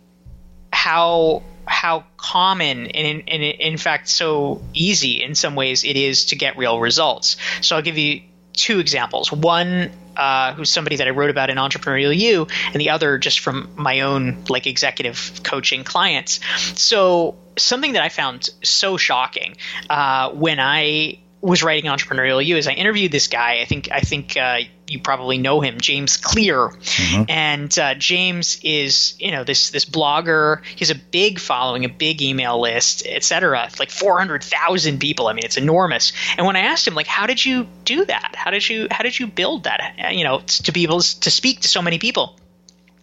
how 0.72 1.42
how 1.66 2.04
common 2.16 2.86
and 2.86 2.88
in, 2.88 3.20
and 3.28 3.42
in 3.42 3.76
fact 3.76 4.08
so 4.08 4.62
easy 4.72 5.22
in 5.22 5.34
some 5.34 5.56
ways 5.56 5.82
it 5.82 5.96
is 5.96 6.26
to 6.26 6.36
get 6.36 6.56
real 6.56 6.78
results. 6.78 7.36
So 7.60 7.74
I'll 7.74 7.82
give 7.82 7.98
you 7.98 8.22
two 8.52 8.78
examples. 8.78 9.32
One 9.32 9.90
uh, 10.16 10.54
who's 10.54 10.70
somebody 10.70 10.96
that 10.96 11.06
I 11.06 11.10
wrote 11.10 11.30
about 11.30 11.50
in 11.50 11.56
Entrepreneurial 11.56 12.16
You, 12.16 12.46
and 12.72 12.80
the 12.80 12.90
other 12.90 13.18
just 13.18 13.40
from 13.40 13.70
my 13.76 14.00
own 14.00 14.44
like 14.48 14.66
executive 14.66 15.40
coaching 15.42 15.84
clients. 15.84 16.40
So 16.80 17.36
something 17.58 17.92
that 17.94 18.02
I 18.02 18.08
found 18.08 18.48
so 18.62 18.96
shocking 18.96 19.56
uh, 19.90 20.30
when 20.30 20.60
I 20.60 21.18
was 21.40 21.62
writing 21.62 21.90
entrepreneurial 21.90 22.44
you 22.44 22.56
is 22.56 22.66
I 22.66 22.72
interviewed 22.72 23.12
this 23.12 23.28
guy. 23.28 23.60
I 23.60 23.64
think 23.64 23.90
I 23.92 24.00
think 24.00 24.36
uh, 24.36 24.60
you 24.88 25.00
probably 25.00 25.38
know 25.38 25.60
him, 25.60 25.80
James 25.80 26.16
Clear, 26.16 26.68
mm-hmm. 26.68 27.24
and 27.28 27.78
uh, 27.78 27.94
James 27.94 28.58
is 28.62 29.14
you 29.18 29.30
know 29.30 29.44
this 29.44 29.70
this 29.70 29.84
blogger. 29.84 30.64
He's 30.64 30.90
a 30.90 30.94
big 30.94 31.38
following, 31.38 31.84
a 31.84 31.88
big 31.88 32.22
email 32.22 32.60
list, 32.60 33.06
etc. 33.06 33.68
Like 33.78 33.90
four 33.90 34.18
hundred 34.18 34.44
thousand 34.44 34.98
people. 34.98 35.28
I 35.28 35.34
mean, 35.34 35.44
it's 35.44 35.56
enormous. 35.56 36.12
And 36.36 36.46
when 36.46 36.56
I 36.56 36.60
asked 36.60 36.86
him 36.86 36.94
like, 36.94 37.06
how 37.06 37.26
did 37.26 37.44
you 37.44 37.66
do 37.84 38.04
that? 38.04 38.34
How 38.34 38.50
did 38.50 38.68
you 38.68 38.88
how 38.90 39.02
did 39.02 39.18
you 39.18 39.26
build 39.26 39.64
that? 39.64 40.12
You 40.12 40.24
know, 40.24 40.40
to 40.40 40.72
be 40.72 40.84
able 40.84 41.00
to 41.00 41.30
speak 41.30 41.60
to 41.60 41.68
so 41.68 41.82
many 41.82 41.98
people. 41.98 42.38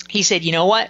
He 0.09 0.21
said, 0.21 0.43
you 0.43 0.51
know 0.51 0.65
what? 0.65 0.89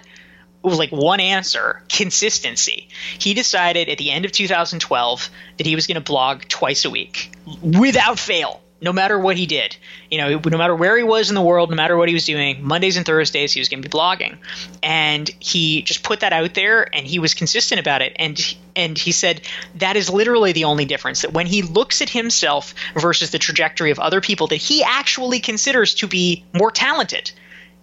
Like 0.72 0.90
one 0.90 1.20
answer 1.20 1.82
consistency. 1.88 2.88
He 3.18 3.34
decided 3.34 3.88
at 3.88 3.98
the 3.98 4.10
end 4.10 4.24
of 4.24 4.32
2012 4.32 5.30
that 5.58 5.66
he 5.66 5.74
was 5.74 5.86
going 5.86 5.96
to 5.96 6.00
blog 6.00 6.42
twice 6.48 6.84
a 6.84 6.90
week 6.90 7.32
without 7.62 8.18
fail, 8.18 8.62
no 8.80 8.92
matter 8.92 9.18
what 9.18 9.36
he 9.36 9.44
did. 9.44 9.76
You 10.10 10.18
know, 10.18 10.40
no 10.44 10.56
matter 10.56 10.74
where 10.74 10.96
he 10.96 11.02
was 11.02 11.28
in 11.28 11.34
the 11.34 11.42
world, 11.42 11.68
no 11.68 11.76
matter 11.76 11.96
what 11.96 12.08
he 12.08 12.14
was 12.14 12.24
doing, 12.24 12.64
Mondays 12.64 12.96
and 12.96 13.04
Thursdays 13.04 13.52
he 13.52 13.60
was 13.60 13.68
going 13.68 13.82
to 13.82 13.88
be 13.88 13.92
blogging. 13.92 14.38
And 14.82 15.28
he 15.38 15.82
just 15.82 16.02
put 16.02 16.20
that 16.20 16.32
out 16.32 16.54
there 16.54 16.94
and 16.94 17.06
he 17.06 17.18
was 17.18 17.34
consistent 17.34 17.78
about 17.78 18.00
it. 18.00 18.16
And 18.16 18.56
and 18.74 18.96
he 18.96 19.12
said 19.12 19.42
that 19.76 19.96
is 19.96 20.08
literally 20.08 20.52
the 20.52 20.64
only 20.64 20.86
difference 20.86 21.22
that 21.22 21.32
when 21.32 21.46
he 21.46 21.62
looks 21.62 22.00
at 22.00 22.08
himself 22.08 22.74
versus 22.96 23.30
the 23.30 23.38
trajectory 23.38 23.90
of 23.90 23.98
other 23.98 24.20
people 24.20 24.46
that 24.48 24.56
he 24.56 24.82
actually 24.82 25.40
considers 25.40 25.94
to 25.96 26.08
be 26.08 26.44
more 26.52 26.70
talented 26.70 27.30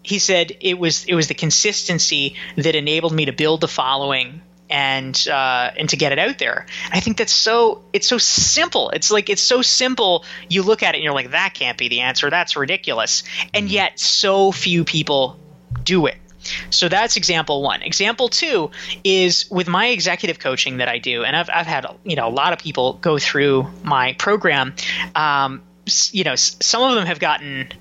he 0.04 0.20
said 0.20 0.58
it 0.60 0.78
was 0.78 1.06
it 1.06 1.16
was 1.16 1.28
the 1.28 1.34
consistency 1.34 2.36
that 2.56 2.76
enabled 2.76 3.14
me 3.14 3.26
to 3.26 3.32
build 3.32 3.62
the 3.62 3.68
following 3.68 4.42
and 4.72 5.28
uh, 5.28 5.72
and 5.78 5.90
to 5.90 5.98
get 5.98 6.12
it 6.12 6.20
out 6.20 6.40
there. 6.40 6.66
I 6.92 7.02
think 7.02 7.18
that's 7.18 7.34
so 7.34 7.84
it's 7.94 8.08
so 8.08 8.18
simple. 8.18 8.90
It's 8.92 9.12
like 9.12 9.30
it's 9.30 9.42
so 9.42 9.62
simple. 9.62 10.26
You 10.50 10.64
look 10.64 10.82
at 10.82 10.96
it 10.96 11.00
and 11.00 11.04
you're 11.04 11.14
like, 11.14 11.32
that 11.32 11.54
can't 11.54 11.78
be 11.78 11.90
the 11.90 12.00
answer. 12.02 12.30
That's 12.30 12.56
ridiculous. 12.56 13.24
And 13.54 13.70
yet, 13.70 14.00
so 14.00 14.52
few 14.52 14.84
people 14.86 15.38
do 15.84 16.06
it. 16.08 16.16
So 16.72 16.90
that's 16.90 17.18
example 17.18 17.62
one. 17.62 17.84
Example 17.84 18.30
two 18.30 18.72
is 19.04 19.50
with 19.52 19.68
my 19.68 19.88
executive 19.88 20.40
coaching 20.40 20.78
that 20.78 20.88
I 20.88 20.98
do, 20.98 21.24
and 21.24 21.36
I've, 21.36 21.50
I've 21.54 21.68
had 21.68 21.86
you 22.04 22.16
know 22.16 22.28
a 22.28 22.34
lot 22.34 22.54
of 22.54 22.60
people 22.60 22.94
go 22.94 23.20
through 23.20 23.68
my 23.84 24.14
program. 24.14 24.74
Um, 25.14 25.62
you 26.12 26.24
know, 26.24 26.36
some 26.36 26.82
of 26.84 26.96
them 26.96 27.06
have 27.06 27.20
gotten 27.20 27.72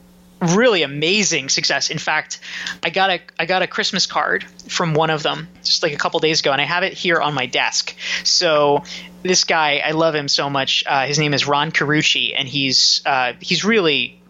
really 0.41 0.83
amazing 0.83 1.49
success. 1.49 1.91
In 1.91 1.99
fact, 1.99 2.41
I 2.83 2.91
got 2.91 3.11
a 3.11 3.21
I 3.39 3.47
got 3.47 3.63
a 3.63 3.67
Christmas 3.67 4.07
card 4.07 4.45
from 4.69 4.95
one 4.95 5.11
of 5.11 5.23
them 5.23 5.49
just 5.63 5.83
like 5.83 5.93
a 5.93 5.97
couple 5.97 6.21
days 6.21 6.41
ago, 6.41 6.53
and 6.53 6.61
I 6.61 6.65
have 6.65 6.83
it 6.83 6.93
here 6.93 7.21
on 7.21 7.35
my 7.35 7.47
desk. 7.47 7.95
So 8.25 8.85
this 9.23 9.45
guy, 9.45 9.83
I 9.85 9.93
love 9.93 10.15
him 10.15 10.29
so 10.29 10.49
much. 10.49 10.85
Uh, 10.87 11.07
his 11.07 11.19
name 11.19 11.35
is 11.35 11.47
Ron 11.47 11.73
Carucci, 11.73 12.35
and 12.37 12.49
he's 12.49 13.03
uh, 13.05 13.35
he's 13.41 13.65
really 13.65 14.21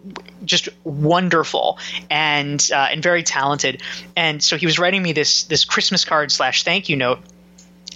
just 0.45 0.69
wonderful 0.85 1.79
and 2.09 2.71
uh, 2.75 2.89
and 2.91 3.03
very 3.03 3.23
talented. 3.23 3.83
And 4.17 4.43
so 4.43 4.57
he 4.57 4.67
was 4.67 4.79
writing 4.79 5.03
me 5.03 5.13
this 5.13 5.45
this 5.45 5.65
Christmas 5.65 6.05
card 6.05 6.33
slash 6.33 6.65
thank 6.65 6.89
you 6.89 6.97
note 6.97 7.21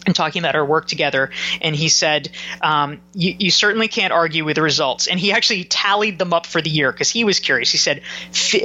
and 0.06 0.14
talking 0.14 0.40
about 0.40 0.54
our 0.54 0.64
work 0.64 0.86
together. 0.86 1.30
And 1.60 1.74
he 1.74 1.88
said, 1.88 2.30
um, 2.60 3.00
you, 3.14 3.34
you, 3.38 3.50
certainly 3.50 3.88
can't 3.88 4.12
argue 4.12 4.44
with 4.44 4.56
the 4.56 4.62
results. 4.62 5.06
And 5.06 5.18
he 5.18 5.32
actually 5.32 5.64
tallied 5.64 6.18
them 6.18 6.32
up 6.32 6.46
for 6.46 6.60
the 6.60 6.70
year 6.70 6.92
because 6.92 7.10
he 7.10 7.24
was 7.24 7.40
curious. 7.40 7.70
He 7.70 7.78
said, 7.78 8.02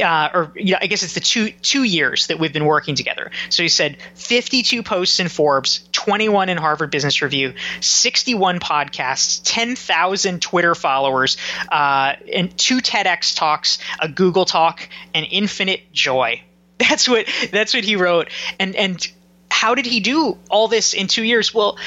uh, 0.01 0.29
or 0.33 0.51
you 0.55 0.73
know, 0.73 0.79
I 0.81 0.87
guess 0.87 1.03
it's 1.03 1.13
the 1.13 1.19
two 1.19 1.51
two 1.51 1.83
years 1.83 2.27
that 2.27 2.39
we've 2.39 2.53
been 2.53 2.65
working 2.65 2.95
together. 2.95 3.31
So 3.49 3.63
he 3.63 3.69
said, 3.69 3.97
52 4.15 4.83
posts 4.83 5.19
in 5.19 5.29
Forbes, 5.29 5.87
21 5.91 6.49
in 6.49 6.57
Harvard 6.57 6.91
Business 6.91 7.21
Review, 7.21 7.53
61 7.81 8.59
podcasts, 8.59 9.41
10,000 9.43 10.41
Twitter 10.41 10.75
followers, 10.75 11.37
uh, 11.71 12.15
and 12.33 12.55
two 12.57 12.77
TEDx 12.77 13.35
talks, 13.35 13.79
a 13.99 14.09
Google 14.09 14.45
talk, 14.45 14.87
and 15.13 15.25
infinite 15.29 15.91
joy. 15.93 16.41
That's 16.79 17.09
what 17.09 17.27
that's 17.51 17.73
what 17.73 17.83
he 17.83 17.97
wrote. 17.97 18.29
And 18.57 18.73
and 18.73 19.05
how 19.51 19.75
did 19.75 19.85
he 19.85 19.99
do 19.99 20.37
all 20.49 20.67
this 20.67 20.93
in 20.93 21.07
two 21.07 21.23
years? 21.23 21.53
Well, 21.53 21.77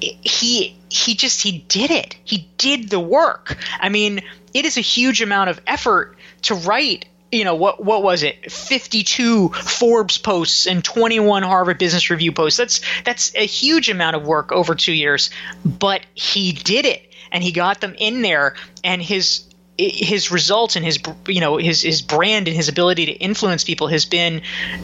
he 0.00 0.76
he 0.88 1.14
just 1.14 1.42
he 1.42 1.58
did 1.68 1.90
it. 1.90 2.16
He 2.24 2.48
did 2.56 2.88
the 2.88 3.00
work. 3.00 3.58
I 3.80 3.88
mean, 3.88 4.20
it 4.54 4.64
is 4.64 4.76
a 4.76 4.82
huge 4.82 5.22
amount 5.22 5.50
of 5.50 5.60
effort 5.66 6.16
to 6.42 6.54
write 6.54 7.06
you 7.30 7.44
know 7.44 7.54
what 7.54 7.84
what 7.84 8.02
was 8.02 8.22
it 8.22 8.50
52 8.50 9.50
Forbes 9.50 10.16
posts 10.16 10.66
and 10.66 10.82
21 10.82 11.42
Harvard 11.42 11.78
Business 11.78 12.08
Review 12.08 12.32
posts 12.32 12.56
that's 12.56 12.80
that's 13.04 13.34
a 13.34 13.44
huge 13.44 13.90
amount 13.90 14.16
of 14.16 14.26
work 14.26 14.50
over 14.50 14.74
2 14.74 14.92
years 14.92 15.28
but 15.64 16.00
he 16.14 16.52
did 16.52 16.86
it 16.86 17.02
and 17.30 17.44
he 17.44 17.52
got 17.52 17.80
them 17.80 17.94
in 17.98 18.22
there 18.22 18.54
and 18.82 19.02
his 19.02 19.42
his 19.78 20.32
results 20.32 20.74
and 20.74 20.84
his 20.84 20.98
you 21.28 21.40
know 21.40 21.56
his 21.56 21.82
his 21.82 22.02
brand 22.02 22.48
and 22.48 22.56
his 22.56 22.68
ability 22.68 23.06
to 23.06 23.12
influence 23.12 23.62
people 23.62 23.86
has 23.86 24.04
been 24.04 24.42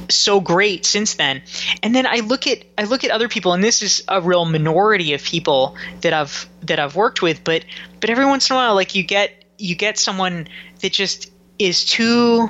so 0.08 0.40
great 0.40 0.86
since 0.86 1.14
then. 1.14 1.42
And 1.82 1.94
then 1.94 2.06
I 2.06 2.20
look 2.20 2.46
at 2.46 2.64
I 2.78 2.84
look 2.84 3.02
at 3.02 3.10
other 3.10 3.28
people, 3.28 3.52
and 3.52 3.62
this 3.62 3.82
is 3.82 4.04
a 4.06 4.20
real 4.20 4.44
minority 4.44 5.12
of 5.12 5.22
people 5.22 5.76
that 6.02 6.12
I've 6.12 6.48
that 6.62 6.78
I've 6.78 6.94
worked 6.94 7.22
with, 7.22 7.42
but 7.42 7.64
but 8.00 8.08
every 8.08 8.24
once 8.24 8.48
in 8.48 8.54
a 8.54 8.56
while, 8.56 8.74
like 8.74 8.94
you 8.94 9.02
get 9.02 9.44
you 9.58 9.74
get 9.74 9.98
someone 9.98 10.46
that 10.80 10.92
just 10.92 11.30
is 11.58 11.84
too 11.84 12.48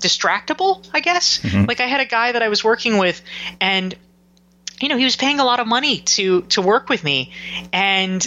distractible, 0.00 0.86
I 0.92 1.00
guess. 1.00 1.38
Mm-hmm. 1.38 1.64
Like 1.64 1.80
I 1.80 1.86
had 1.86 2.00
a 2.00 2.06
guy 2.06 2.32
that 2.32 2.42
I 2.42 2.48
was 2.48 2.62
working 2.62 2.98
with, 2.98 3.22
and 3.58 3.94
you 4.82 4.90
know 4.90 4.98
he 4.98 5.04
was 5.04 5.16
paying 5.16 5.40
a 5.40 5.44
lot 5.44 5.60
of 5.60 5.66
money 5.66 6.00
to 6.00 6.42
to 6.42 6.60
work 6.60 6.90
with 6.90 7.02
me, 7.02 7.32
and 7.72 8.26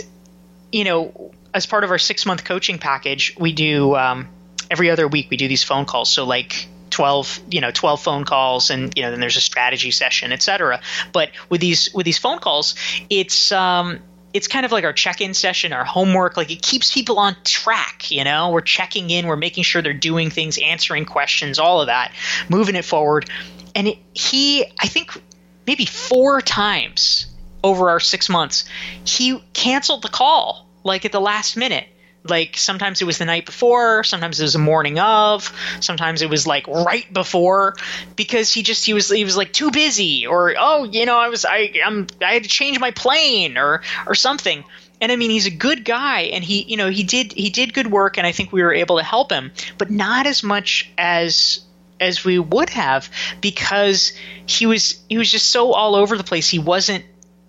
you 0.71 0.85
know 0.85 1.31
as 1.53 1.65
part 1.65 1.83
of 1.83 1.91
our 1.91 1.99
six 1.99 2.25
month 2.25 2.43
coaching 2.43 2.79
package, 2.79 3.35
we 3.37 3.53
do 3.53 3.95
um, 3.95 4.27
every 4.69 4.89
other 4.89 5.07
week 5.07 5.29
we 5.29 5.37
do 5.37 5.47
these 5.47 5.63
phone 5.63 5.85
calls. 5.85 6.11
So 6.11 6.25
like 6.25 6.67
12 6.89 7.39
you 7.49 7.59
know 7.59 7.71
12 7.71 8.01
phone 8.03 8.23
calls 8.23 8.69
and 8.69 8.95
you 8.95 9.01
know 9.01 9.09
then 9.09 9.19
there's 9.19 9.35
a 9.35 9.41
strategy 9.41 9.89
session 9.89 10.31
etc 10.31 10.79
but 11.11 11.31
with 11.49 11.59
these 11.59 11.91
with 11.91 12.05
these 12.05 12.19
phone 12.19 12.37
calls 12.37 12.75
it's 13.09 13.51
um 13.51 13.99
it's 14.31 14.47
kind 14.47 14.63
of 14.63 14.71
like 14.71 14.83
our 14.83 14.93
check-in 14.93 15.33
session 15.33 15.73
our 15.73 15.85
homework. 15.85 16.37
Like 16.37 16.51
it 16.51 16.61
keeps 16.61 16.93
people 16.93 17.19
on 17.19 17.35
track 17.43 18.11
you 18.11 18.23
know? 18.23 18.51
We're 18.51 18.61
checking 18.61 19.09
in. 19.09 19.27
We're 19.27 19.35
making 19.35 19.63
sure 19.63 19.81
they're 19.81 19.93
doing 19.93 20.29
things 20.29 20.59
answering 20.61 21.05
questions 21.05 21.59
all 21.59 21.81
of 21.81 21.87
that 21.87 22.11
moving 22.49 22.75
it 22.75 22.85
forward. 22.85 23.29
And 23.75 23.87
it, 23.87 23.97
he 24.13 24.65
i 24.79 24.87
think 24.87 25.11
maybe 25.65 25.85
four 25.85 26.41
times 26.41 27.25
over 27.63 27.89
our 27.89 27.99
six 27.99 28.29
months 28.29 28.65
he 29.03 29.41
canceled 29.53 30.03
the 30.03 30.09
call 30.09 30.67
like 30.83 31.05
at 31.05 31.11
the 31.11 31.21
last 31.21 31.57
minute. 31.57 31.87
Like 32.25 32.55
sometimes 32.55 33.01
it 33.01 33.05
was 33.05 33.17
the 33.17 33.25
night 33.25 33.45
before, 33.45 34.05
sometimes 34.05 34.39
it 34.39 34.43
was 34.43 34.53
the 34.53 34.59
morning 34.59 34.97
of, 34.97 35.51
sometimes 35.81 36.21
it 36.21 36.29
was 36.29 36.47
like 36.47 36.67
right 36.67 37.11
before 37.11 37.75
because 38.15 38.53
he 38.53 38.63
just 38.63 38.85
he 38.85 38.93
was 38.93 39.09
he 39.09 39.25
was 39.25 39.35
like 39.35 39.51
too 39.51 39.71
busy 39.71 40.25
or 40.25 40.55
oh, 40.57 40.85
you 40.85 41.05
know, 41.05 41.17
I 41.17 41.27
was 41.27 41.43
I 41.43 41.73
I'm 41.85 42.07
I 42.21 42.33
had 42.33 42.43
to 42.43 42.49
change 42.49 42.79
my 42.79 42.91
plane 42.91 43.57
or 43.57 43.81
or 44.07 44.15
something. 44.15 44.63
And 45.01 45.11
I 45.11 45.17
mean, 45.17 45.31
he's 45.31 45.47
a 45.47 45.51
good 45.51 45.83
guy, 45.83 46.21
and 46.21 46.45
he, 46.45 46.63
you 46.63 46.77
know, 46.77 46.89
he 46.89 47.03
did 47.03 47.33
he 47.33 47.49
did 47.49 47.73
good 47.73 47.87
work, 47.87 48.17
and 48.17 48.25
I 48.25 48.31
think 48.31 48.53
we 48.53 48.63
were 48.63 48.73
able 48.73 48.99
to 48.99 49.03
help 49.03 49.33
him, 49.33 49.51
but 49.77 49.91
not 49.91 50.27
as 50.27 50.43
much 50.43 50.89
as 50.97 51.59
as 51.99 52.23
we 52.23 52.39
would 52.39 52.69
have 52.69 53.09
because 53.41 54.13
he 54.45 54.65
was 54.65 55.03
he 55.09 55.17
was 55.17 55.29
just 55.29 55.51
so 55.51 55.73
all 55.73 55.95
over 55.95 56.17
the 56.17 56.23
place. 56.23 56.47
He 56.47 56.59
wasn't 56.59 57.03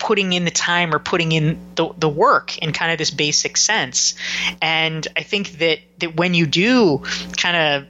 putting 0.05 0.35
in 0.35 0.45
the 0.45 0.51
time 0.51 0.95
or 0.95 0.99
putting 0.99 1.33
in 1.33 1.59
the, 1.77 1.89
the 1.97 2.09
work 2.09 2.59
in 2.59 2.73
kind 2.73 2.93
of 2.93 2.99
this 2.99 3.11
basic 3.11 3.57
sense. 3.57 4.15
And 4.61 5.09
I 5.17 5.23
think 5.23 5.59
that, 5.59 5.79
that 6.01 6.15
when 6.15 6.35
you 6.35 6.47
do 6.47 7.03
kind 7.39 7.57
of, 7.57 7.87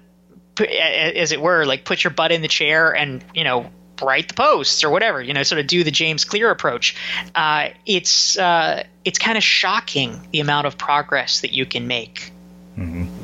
as 0.69 1.33
it 1.33 1.41
were, 1.41 1.65
like 1.65 1.85
put 1.85 2.05
your 2.05 2.13
butt 2.13 2.31
in 2.31 2.41
the 2.41 2.49
chair 2.49 2.95
and, 2.95 3.25
you 3.35 3.43
know, 3.43 3.69
write 4.01 4.29
the 4.29 4.35
posts 4.35 4.85
or 4.85 4.91
whatever, 4.91 5.21
you 5.21 5.35
know, 5.35 5.43
sort 5.43 5.61
of 5.61 5.67
do 5.67 5.83
the 5.83 5.91
James 5.91 6.25
Clear 6.25 6.51
approach. 6.51 6.95
Uh, 7.35 7.71
it's 7.85 8.39
uh, 8.39 8.85
it's 9.05 9.19
kind 9.19 9.37
of 9.37 9.43
shocking 9.43 10.29
the 10.31 10.39
amount 10.39 10.69
of 10.69 10.79
progress 10.79 11.41
that 11.41 11.53
you 11.53 11.67
can 11.67 11.89
make. 11.89 12.33
Mm-hmm. 12.79 13.24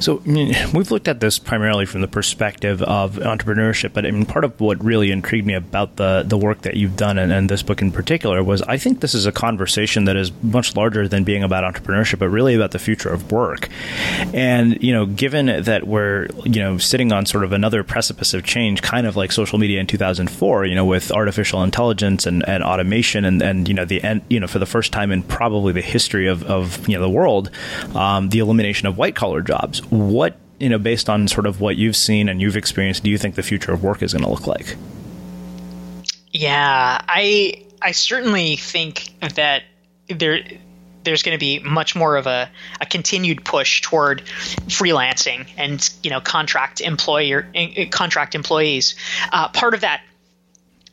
So 0.00 0.22
I 0.24 0.28
mean, 0.28 0.54
we've 0.74 0.90
looked 0.90 1.08
at 1.08 1.20
this 1.20 1.38
primarily 1.38 1.86
from 1.86 2.00
the 2.00 2.08
perspective 2.08 2.82
of 2.82 3.16
entrepreneurship, 3.16 3.92
but 3.92 4.06
I 4.06 4.10
mean, 4.10 4.26
part 4.26 4.44
of 4.44 4.60
what 4.60 4.82
really 4.82 5.10
intrigued 5.10 5.46
me 5.46 5.54
about 5.54 5.96
the 5.96 6.24
the 6.26 6.36
work 6.36 6.62
that 6.62 6.74
you've 6.74 6.96
done 6.96 7.18
and, 7.18 7.32
and, 7.32 7.46
this 7.46 7.62
book 7.62 7.80
in 7.80 7.92
particular 7.92 8.42
was 8.42 8.60
I 8.62 8.76
think 8.76 9.00
this 9.00 9.14
is 9.14 9.24
a 9.24 9.30
conversation 9.30 10.04
that 10.06 10.16
is 10.16 10.32
much 10.42 10.74
larger 10.74 11.06
than 11.06 11.22
being 11.22 11.44
about 11.44 11.62
entrepreneurship, 11.62 12.18
but 12.18 12.28
really 12.28 12.56
about 12.56 12.72
the 12.72 12.80
future 12.80 13.08
of 13.08 13.30
work. 13.30 13.68
And 14.34 14.82
you 14.82 14.92
know, 14.92 15.06
given 15.06 15.62
that 15.62 15.86
we're 15.86 16.26
you 16.44 16.60
know 16.60 16.78
sitting 16.78 17.12
on 17.12 17.24
sort 17.24 17.44
of 17.44 17.52
another 17.52 17.84
precipice 17.84 18.34
of 18.34 18.42
change, 18.44 18.82
kind 18.82 19.06
of 19.06 19.16
like 19.16 19.30
social 19.30 19.58
media 19.58 19.78
in 19.78 19.86
2004, 19.86 20.66
you 20.66 20.74
know, 20.74 20.84
with 20.84 21.12
artificial 21.12 21.62
intelligence 21.62 22.26
and, 22.26 22.46
and 22.48 22.64
automation, 22.64 23.24
and, 23.24 23.40
and 23.40 23.68
you 23.68 23.74
know 23.74 23.84
the 23.84 24.02
end, 24.02 24.22
you 24.28 24.40
know, 24.40 24.48
for 24.48 24.58
the 24.58 24.66
first 24.66 24.92
time 24.92 25.12
in 25.12 25.22
probably 25.22 25.72
the 25.72 25.80
history 25.80 26.26
of, 26.26 26.42
of 26.44 26.86
you 26.88 26.96
know 26.96 27.02
the 27.02 27.10
world, 27.10 27.50
um, 27.94 28.28
the 28.30 28.40
elimination 28.40 28.88
of 28.88 28.98
white 28.98 29.14
collar 29.14 29.40
jobs 29.40 29.85
what 29.90 30.38
you 30.58 30.68
know 30.68 30.78
based 30.78 31.08
on 31.08 31.28
sort 31.28 31.46
of 31.46 31.60
what 31.60 31.76
you've 31.76 31.96
seen 31.96 32.28
and 32.28 32.40
you've 32.40 32.56
experienced 32.56 33.02
do 33.02 33.10
you 33.10 33.18
think 33.18 33.34
the 33.34 33.42
future 33.42 33.72
of 33.72 33.82
work 33.82 34.02
is 34.02 34.12
going 34.12 34.24
to 34.24 34.30
look 34.30 34.46
like? 34.46 34.76
Yeah 36.32 37.00
i 37.08 37.64
i 37.82 37.92
certainly 37.92 38.56
think 38.56 39.12
that 39.34 39.62
there 40.08 40.40
there's 41.06 41.22
going 41.22 41.38
to 41.38 41.40
be 41.40 41.60
much 41.60 41.96
more 41.96 42.16
of 42.16 42.26
a, 42.26 42.50
a 42.80 42.84
continued 42.84 43.44
push 43.44 43.80
toward 43.80 44.22
freelancing 44.66 45.48
and 45.56 45.88
you 46.02 46.10
know 46.10 46.20
contract 46.20 46.82
employer 46.82 47.48
contract 47.90 48.34
employees. 48.34 48.96
Uh, 49.32 49.48
part 49.48 49.72
of 49.72 49.80
that 49.80 50.02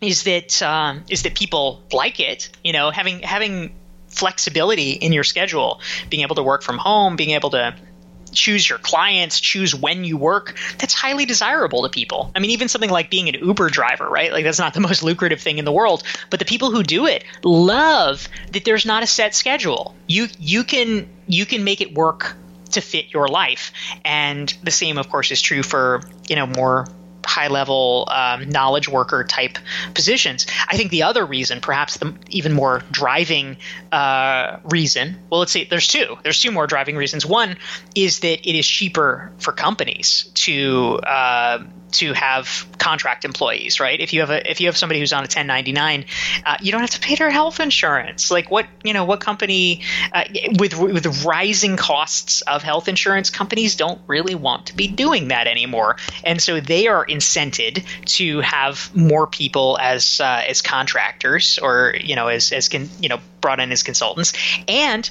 is 0.01 0.23
that 0.23 0.61
um, 0.61 1.03
is 1.09 1.23
that 1.23 1.35
people 1.35 1.83
like 1.91 2.19
it 2.19 2.49
you 2.63 2.71
know 2.71 2.91
having 2.91 3.19
having 3.19 3.75
flexibility 4.07 4.91
in 4.91 5.11
your 5.11 5.23
schedule 5.23 5.81
being 6.09 6.21
able 6.21 6.35
to 6.35 6.43
work 6.43 6.61
from 6.61 6.77
home 6.77 7.15
being 7.15 7.31
able 7.31 7.49
to 7.49 7.75
choose 8.33 8.67
your 8.67 8.79
clients, 8.79 9.39
choose 9.39 9.73
when 9.73 10.03
you 10.03 10.17
work, 10.17 10.57
that's 10.77 10.93
highly 10.93 11.25
desirable 11.25 11.83
to 11.83 11.89
people. 11.89 12.31
I 12.35 12.39
mean, 12.39 12.51
even 12.51 12.67
something 12.67 12.89
like 12.89 13.09
being 13.09 13.29
an 13.29 13.35
Uber 13.35 13.69
driver, 13.69 14.09
right? 14.09 14.31
Like 14.31 14.43
that's 14.43 14.59
not 14.59 14.73
the 14.73 14.79
most 14.87 15.03
lucrative 15.03 15.41
thing 15.41 15.57
in 15.57 15.65
the 15.65 15.71
world, 15.71 16.03
but 16.29 16.39
the 16.39 16.45
people 16.45 16.71
who 16.71 16.83
do 16.83 17.05
it 17.05 17.23
love 17.43 18.27
that 18.51 18.65
there's 18.65 18.85
not 18.85 19.03
a 19.03 19.07
set 19.07 19.35
schedule. 19.35 19.95
You 20.07 20.27
you 20.39 20.63
can 20.63 21.07
you 21.27 21.45
can 21.45 21.63
make 21.63 21.81
it 21.81 21.93
work 21.93 22.35
to 22.71 22.81
fit 22.81 23.13
your 23.13 23.27
life. 23.27 23.71
And 24.03 24.53
the 24.63 24.71
same 24.71 24.97
of 24.97 25.09
course 25.09 25.31
is 25.31 25.41
true 25.41 25.63
for, 25.63 26.01
you 26.27 26.35
know, 26.35 26.47
more 26.47 26.87
high 27.25 27.47
level 27.47 28.07
um, 28.11 28.49
knowledge 28.49 28.87
worker 28.87 29.23
type 29.23 29.57
positions. 29.93 30.45
I 30.67 30.77
think 30.77 30.91
the 30.91 31.03
other 31.03 31.25
reason, 31.25 31.61
perhaps 31.61 31.97
the 31.97 32.13
even 32.29 32.53
more 32.53 32.81
driving 32.91 33.57
uh, 33.91 34.59
reason, 34.65 35.19
well, 35.29 35.39
let's 35.39 35.51
see, 35.51 35.65
there's 35.65 35.87
two. 35.87 36.17
There's 36.23 36.39
two 36.39 36.51
more 36.51 36.67
driving 36.67 36.95
reasons. 36.95 37.25
One 37.25 37.57
is 37.95 38.19
that 38.19 38.47
it 38.47 38.57
is 38.57 38.67
cheaper 38.67 39.31
for 39.37 39.51
companies 39.51 40.31
to 40.35 40.99
uh, 41.03 41.63
to 41.93 42.13
have 42.13 42.65
contract 42.77 43.25
employees, 43.25 43.79
right? 43.79 43.99
If 43.99 44.13
you 44.13 44.21
have 44.21 44.29
a 44.29 44.49
if 44.49 44.59
you 44.61 44.67
have 44.67 44.77
somebody 44.77 44.99
who's 44.99 45.13
on 45.13 45.19
a 45.19 45.29
1099, 45.29 46.05
uh, 46.45 46.57
you 46.61 46.71
don't 46.71 46.81
have 46.81 46.91
to 46.91 46.99
pay 46.99 47.15
their 47.15 47.29
health 47.29 47.59
insurance. 47.59 48.31
Like 48.31 48.51
what 48.51 48.67
you 48.83 48.93
know, 48.93 49.05
what 49.05 49.19
company 49.19 49.81
uh, 50.11 50.23
with 50.59 50.77
with 50.77 51.25
rising 51.25 51.77
costs 51.77 52.41
of 52.41 52.63
health 52.63 52.87
insurance, 52.87 53.29
companies 53.29 53.75
don't 53.75 54.01
really 54.07 54.35
want 54.35 54.67
to 54.67 54.75
be 54.75 54.87
doing 54.87 55.29
that 55.29 55.47
anymore, 55.47 55.97
and 56.23 56.41
so 56.41 56.59
they 56.59 56.87
are 56.87 57.05
incented 57.05 57.85
to 58.17 58.41
have 58.41 58.93
more 58.95 59.27
people 59.27 59.77
as 59.79 60.19
uh, 60.19 60.43
as 60.47 60.61
contractors 60.61 61.59
or 61.59 61.95
you 61.99 62.15
know 62.15 62.27
as 62.27 62.51
as 62.51 62.69
can 62.69 62.89
you 62.99 63.09
know 63.09 63.19
brought 63.41 63.59
in 63.59 63.71
as 63.71 63.83
consultants 63.83 64.33
and 64.67 65.09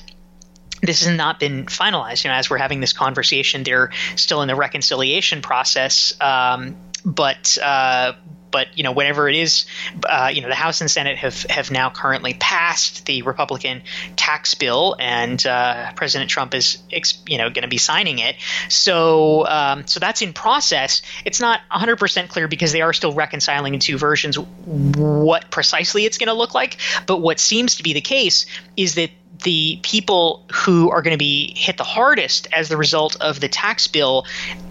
this 0.83 1.05
has 1.05 1.17
not 1.17 1.41
been 1.41 1.67
finalized. 1.67 2.25
You 2.25 2.31
know, 2.31 2.37
as 2.37 2.51
we're 2.51 2.59
having 2.59 2.81
this 2.81 2.93
conversation, 2.93 3.63
they're 3.63 3.91
still 4.17 4.43
in 4.43 4.49
the 4.49 4.57
reconciliation 4.57 5.41
process. 5.41 6.13
Um, 6.21 6.77
but 7.05 7.57
uh, 7.63 8.13
but 8.53 8.77
you 8.77 8.85
know, 8.85 8.93
whenever 8.93 9.29
it 9.29 9.35
is, 9.35 9.67
uh, 10.05 10.31
you 10.33 10.43
know, 10.43 10.49
the 10.49 10.55
House 10.55 10.81
and 10.81 10.91
Senate 10.91 11.19
have 11.19 11.43
have 11.45 11.71
now 11.71 11.91
currently 11.91 12.35
passed 12.35 13.07
the 13.07 13.23
Republican 13.23 13.83
tax 14.15 14.55
bill, 14.55 14.95
and 15.01 15.45
uh, 15.45 15.93
President 15.95 16.31
Trump 16.31 16.55
is 16.55 16.79
you 17.27 17.39
know 17.39 17.49
going 17.49 17.63
to 17.63 17.69
be 17.69 17.79
signing 17.79 18.19
it. 18.19 18.37
So 18.69 19.47
um, 19.47 19.87
so 19.87 19.99
that's 19.99 20.23
in 20.23 20.33
process. 20.33 21.03
It's 21.25 21.41
not 21.41 21.61
100 21.71 21.97
percent 21.97 22.29
clear 22.29 22.47
because 22.47 22.73
they 22.73 22.83
are 22.83 22.93
still 22.93 23.13
reconciling 23.13 23.75
in 23.75 23.81
two 23.81 23.99
versions 23.99 24.39
what 24.39 25.51
precisely 25.51 26.05
it's 26.05 26.19
going 26.19 26.29
to 26.29 26.35
look 26.35 26.55
like. 26.55 26.77
But 27.07 27.19
what 27.19 27.41
seems 27.41 27.77
to 27.77 27.83
be 27.83 27.95
the 27.95 28.01
case 28.01 28.47
is 28.77 28.95
that 28.97 29.11
the 29.43 29.79
people 29.83 30.45
who 30.53 30.91
are 30.91 31.03
going 31.03 31.13
to 31.15 31.19
be 31.19 31.55
hit 31.57 31.77
the 31.77 31.85
hardest 31.85 32.49
as 32.53 32.69
the 32.69 32.77
result 32.77 33.17
of 33.21 33.41
the 33.41 33.49
tax 33.49 33.89
bill 33.89 34.27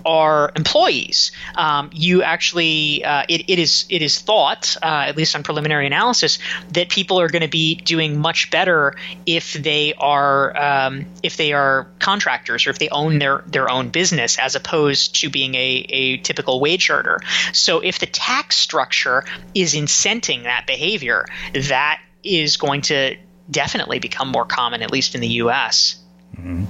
are 0.06 0.52
employees. 0.56 1.32
Um, 1.56 1.90
you 1.94 2.24
actually, 2.24 3.04
uh, 3.04 3.24
it, 3.30 3.50
it 3.50 3.60
is 3.60 3.86
it 3.90 4.02
is 4.02 4.20
thought, 4.20 4.76
uh, 4.82 5.06
at 5.08 5.18
least 5.18 5.36
on 5.36 5.44
preliminary 5.44 5.86
analysis, 5.88 6.40
that 6.72 6.90
people 6.90 7.20
are 7.20 7.30
going 7.30 7.44
to 7.44 7.48
be 7.48 7.76
doing 7.76 8.20
much 8.20 8.50
better 8.52 8.96
if 9.26 9.54
they 9.54 9.94
are 9.94 10.58
um, 10.58 11.06
if 11.24 11.38
they 11.38 11.54
are 11.54 11.88
contractors 12.00 12.66
or 12.68 12.72
if 12.72 12.80
they 12.80 12.90
own 12.90 13.20
their 13.20 13.44
their 13.48 13.70
own 13.70 13.90
business 13.90 14.38
as 14.40 14.56
opposed 14.56 15.16
to 15.22 15.30
being 15.30 15.56
a, 15.56 15.86
a 15.90 16.18
typical 16.18 16.60
wage 16.60 16.90
earner. 16.90 17.20
So 17.54 17.80
if 17.80 18.00
the 18.00 18.08
tax 18.08 18.58
structure 18.58 19.24
is 19.54 19.74
incenting 19.74 20.44
that 20.44 20.66
behavior, 20.68 21.26
that 21.54 22.02
is 22.24 22.58
going 22.58 22.82
to 22.82 23.16
definitely 23.50 24.00
become 24.00 24.28
more 24.28 24.46
common, 24.46 24.82
at 24.82 24.92
least 24.92 25.16
in 25.16 25.22
the 25.22 25.28
U.S. 25.28 25.98
Mm-hmm. 26.36 26.66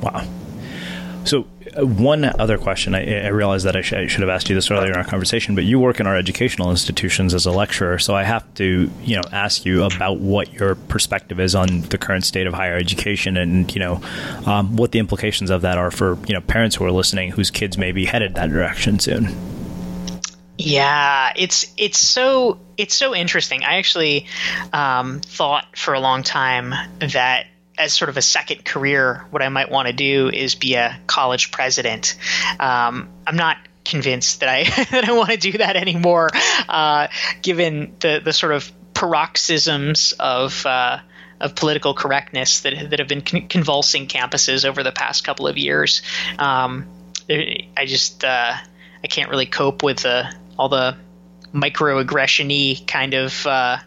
Wow. 0.00 0.26
So, 1.24 1.46
uh, 1.76 1.86
one 1.86 2.24
other 2.24 2.56
question. 2.56 2.94
I, 2.94 3.24
I 3.24 3.28
realize 3.28 3.64
that 3.64 3.76
I, 3.76 3.82
sh- 3.82 3.92
I, 3.92 4.06
should 4.06 4.22
have 4.22 4.30
asked 4.30 4.48
you 4.48 4.54
this 4.54 4.70
earlier 4.70 4.90
in 4.90 4.96
our 4.96 5.04
conversation, 5.04 5.54
but 5.54 5.64
you 5.64 5.78
work 5.78 6.00
in 6.00 6.06
our 6.06 6.16
educational 6.16 6.70
institutions 6.70 7.34
as 7.34 7.44
a 7.46 7.50
lecturer, 7.50 7.98
so 7.98 8.14
I 8.14 8.24
have 8.24 8.52
to, 8.54 8.90
you 9.02 9.16
know, 9.16 9.22
ask 9.30 9.66
you 9.66 9.84
about 9.84 10.18
what 10.18 10.52
your 10.52 10.74
perspective 10.74 11.38
is 11.38 11.54
on 11.54 11.82
the 11.82 11.98
current 11.98 12.24
state 12.24 12.46
of 12.46 12.54
higher 12.54 12.74
education, 12.74 13.36
and 13.36 13.72
you 13.74 13.80
know, 13.80 14.00
um, 14.46 14.76
what 14.76 14.92
the 14.92 14.98
implications 14.98 15.50
of 15.50 15.62
that 15.62 15.76
are 15.76 15.90
for 15.90 16.18
you 16.26 16.34
know 16.34 16.40
parents 16.40 16.76
who 16.76 16.84
are 16.84 16.92
listening 16.92 17.32
whose 17.32 17.50
kids 17.50 17.76
may 17.76 17.92
be 17.92 18.06
headed 18.06 18.34
that 18.34 18.48
direction 18.48 18.98
soon. 18.98 19.49
Yeah, 20.60 21.32
it's 21.36 21.72
it's 21.76 21.98
so 21.98 22.60
it's 22.76 22.94
so 22.94 23.14
interesting. 23.14 23.64
I 23.64 23.76
actually 23.78 24.26
um, 24.72 25.20
thought 25.20 25.76
for 25.76 25.94
a 25.94 26.00
long 26.00 26.22
time 26.22 26.74
that 27.00 27.46
as 27.78 27.94
sort 27.94 28.10
of 28.10 28.18
a 28.18 28.22
second 28.22 28.64
career, 28.64 29.24
what 29.30 29.40
I 29.40 29.48
might 29.48 29.70
want 29.70 29.86
to 29.86 29.94
do 29.94 30.28
is 30.28 30.54
be 30.54 30.74
a 30.74 31.00
college 31.06 31.50
president. 31.50 32.14
Um, 32.58 33.08
I'm 33.26 33.36
not 33.36 33.56
convinced 33.86 34.40
that 34.40 34.48
I 34.50 34.64
that 34.90 35.08
I 35.08 35.12
want 35.12 35.30
to 35.30 35.38
do 35.38 35.52
that 35.58 35.76
anymore, 35.76 36.28
uh, 36.68 37.08
given 37.40 37.96
the 38.00 38.20
the 38.22 38.32
sort 38.32 38.52
of 38.52 38.70
paroxysms 38.94 40.12
of. 40.18 40.64
Uh, 40.66 40.98
of 41.40 41.54
political 41.54 41.94
correctness 41.94 42.60
that 42.60 42.90
that 42.90 42.98
have 42.98 43.08
been 43.08 43.22
con- 43.22 43.48
convulsing 43.48 44.06
campuses 44.06 44.66
over 44.66 44.82
the 44.82 44.92
past 44.92 45.24
couple 45.24 45.46
of 45.46 45.56
years, 45.56 46.02
um, 46.38 46.86
I 47.30 47.86
just 47.86 48.22
uh, 48.22 48.56
I 49.02 49.06
can't 49.06 49.30
really 49.30 49.46
cope 49.46 49.82
with 49.82 50.00
the 50.00 50.30
all 50.60 50.68
the 50.68 50.94
microaggression-y 51.54 52.84
kind 52.86 53.14
of 53.14 53.46
uh, 53.46 53.78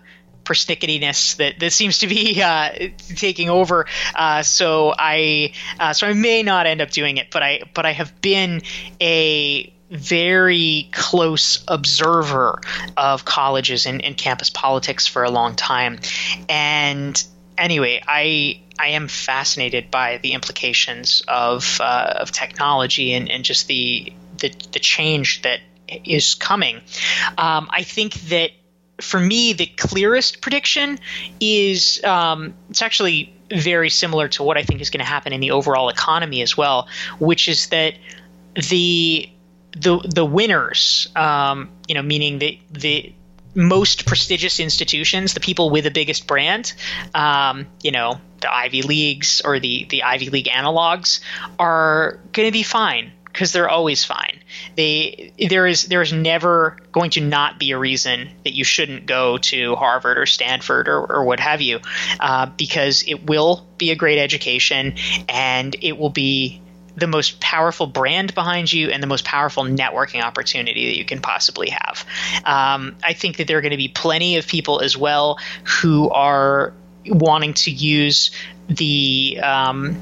persnicketiness 0.44 1.38
that, 1.38 1.60
that 1.60 1.72
seems 1.72 2.00
to 2.00 2.08
be 2.08 2.42
uh, 2.42 2.90
taking 3.16 3.50
over. 3.50 3.86
Uh, 4.16 4.42
so 4.42 4.92
I 4.98 5.54
uh, 5.80 5.94
so 5.94 6.08
I 6.08 6.14
may 6.14 6.42
not 6.42 6.66
end 6.66 6.82
up 6.82 6.90
doing 6.90 7.18
it, 7.18 7.28
but 7.30 7.44
I 7.44 7.62
but 7.76 7.86
I 7.86 7.92
have 7.92 8.20
been 8.22 8.64
a 9.00 9.72
very 9.92 10.90
close 10.92 11.64
observer 11.68 12.60
of 12.98 13.24
colleges 13.24 13.86
and, 13.86 14.04
and 14.04 14.18
campus 14.18 14.50
politics 14.50 15.06
for 15.06 15.24
a 15.24 15.30
long 15.30 15.56
time, 15.56 16.00
and 16.50 17.24
anyway, 17.56 18.02
I 18.08 18.62
I 18.80 18.88
am 18.90 19.08
fascinated 19.08 19.92
by 19.92 20.18
the 20.18 20.34
implications 20.34 21.22
of 21.28 21.80
uh, 21.80 22.16
of 22.22 22.32
technology 22.32 23.14
and, 23.14 23.30
and 23.30 23.46
just 23.46 23.68
the, 23.68 24.12
the 24.40 24.52
the 24.72 24.80
change 24.80 25.44
that 25.44 25.60
is 26.04 26.36
coming. 26.36 26.78
Um, 27.38 27.68
I 27.70 27.84
think 27.84 28.14
that 28.30 28.52
for 29.02 29.20
me, 29.20 29.54
the 29.54 29.66
clearest 29.66 30.41
prediction 30.41 31.00
is 31.39 32.04
um, 32.04 32.54
it's 32.70 32.82
actually 32.82 33.34
very 33.52 33.89
similar 33.89 34.28
to 34.30 34.44
what 34.44 34.58
I 34.58 34.64
think 34.64 34.82
is 34.82 34.89
going 34.89 35.00
to 35.00 35.06
happen 35.06 35.34
in 35.34 35.41
the 35.41 35.52
overall 35.52 35.89
economy 35.89 36.41
as 36.41 36.56
well, 36.58 36.88
which 37.20 37.48
is 37.48 37.68
that 37.68 37.96
the 38.56 39.30
the 39.76 40.00
the 40.00 40.26
winners, 40.26 41.10
um, 41.16 41.70
you 41.88 41.96
know, 41.96 42.02
meaning 42.02 42.39
the 42.39 42.60
the 42.72 43.14
most 43.56 44.06
prestigious 44.06 44.60
institutions, 44.60 45.34
the 45.34 45.39
people 45.39 45.70
with 45.70 45.84
the 45.84 45.91
biggest 45.91 46.26
brand, 46.26 46.74
um, 47.14 47.68
you 47.82 47.91
know, 47.91 48.20
the 48.41 48.54
Ivy 48.54 48.82
Leagues 48.82 49.41
or 49.44 49.60
the 49.60 49.86
the 49.89 50.04
Ivy 50.04 50.30
League 50.30 50.48
analogs, 50.48 51.20
are 51.60 52.20
going 52.32 52.48
to 52.48 52.54
be 52.54 52.64
fine 52.64 53.12
because 53.34 53.52
they're 53.52 53.70
always 53.70 54.06
fine. 54.06 54.40
They 54.76 55.34
there 55.50 55.66
is 55.68 55.86
there 55.86 56.02
is 56.02 56.14
never 56.14 56.78
going 56.92 57.10
to 57.12 57.22
not 57.22 57.60
be 57.60 57.72
a 57.72 57.78
reason 57.78 58.30
that 58.44 58.54
you 58.54 58.64
shouldn't 58.64 59.08
go 59.08 59.40
to 59.40 59.76
Harvard 59.76 60.18
or 60.20 60.28
Stanford 60.28 60.88
or, 60.88 61.00
or 61.00 61.26
what 61.26 61.40
have 61.40 61.60
you, 61.60 61.80
uh, 62.20 62.46
because 62.46 63.04
it 63.08 63.26
will 63.26 63.66
be 63.78 63.92
a 63.92 63.96
great 63.96 64.20
education 64.20 64.96
and 65.28 65.76
it 65.82 65.98
will 65.98 66.12
be 66.12 66.62
the 66.96 67.08
most 67.08 67.40
powerful 67.40 67.88
brand 67.88 68.36
behind 68.36 68.72
you 68.72 68.90
and 68.90 69.02
the 69.02 69.08
most 69.08 69.26
powerful 69.26 69.64
networking 69.64 70.22
opportunity 70.22 70.86
that 70.86 70.96
you 70.96 71.04
can 71.04 71.20
possibly 71.20 71.70
have. 71.70 72.06
Um, 72.46 72.96
I 73.04 73.14
think 73.14 73.38
that 73.38 73.48
there 73.48 73.58
are 73.58 73.62
going 73.62 73.72
to 73.72 73.78
be 73.78 73.88
plenty 73.88 74.38
of 74.38 74.46
people 74.46 74.80
as 74.80 74.96
well 74.96 75.40
who 75.64 76.12
are 76.12 76.74
wanting 77.08 77.56
to 77.56 77.72
use 77.72 78.30
the 78.68 79.40
um, 79.42 79.98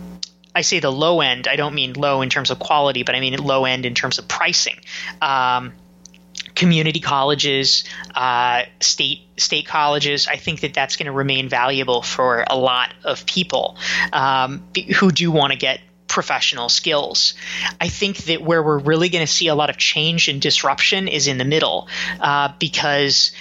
I 0.54 0.62
say 0.62 0.80
the 0.80 0.91
low 0.91 1.22
end, 1.22 1.47
I 1.47 1.56
don't 1.56 1.76
mean 1.76 1.93
low 1.93 2.22
in 2.22 2.30
terms 2.30 2.52
of 2.52 2.60
quality, 2.60 3.04
but 3.04 3.16
I 3.16 3.20
mean 3.20 3.36
low 3.38 3.66
end 3.66 3.86
in 3.86 3.95
terms 3.95 4.20
of 4.20 4.28
pricing. 4.28 4.76
Um, 5.22 5.74
community 6.56 6.99
colleges, 6.99 7.84
uh, 8.14 8.64
state 8.80 9.22
state 9.38 9.66
colleges. 9.66 10.28
I 10.28 10.36
think 10.36 10.62
that 10.62 10.74
that's 10.74 10.95
going 10.95 11.06
to 11.06 11.12
remain 11.12 11.49
valuable 11.49 12.02
for 12.02 12.45
a 12.47 12.58
lot 12.58 12.93
of 13.04 13.26
people 13.26 13.78
um, 14.12 14.64
who 14.99 15.12
do 15.12 15.32
want 15.32 15.54
to 15.54 15.58
get 15.58 15.80
professional 16.08 16.68
skills. 16.68 17.36
I 17.80 17.88
think 17.88 18.18
that 18.26 18.41
where 18.41 18.62
we're 18.62 18.80
really 18.80 19.10
going 19.10 19.26
to 19.26 19.32
see 19.32 19.47
a 19.47 19.56
lot 19.56 19.70
of 19.70 19.78
change 19.78 20.28
and 20.28 20.41
disruption 20.41 21.08
is 21.08 21.28
in 21.28 21.38
the 21.38 21.45
middle 21.45 21.88
uh, 22.20 22.52
because 22.60 23.32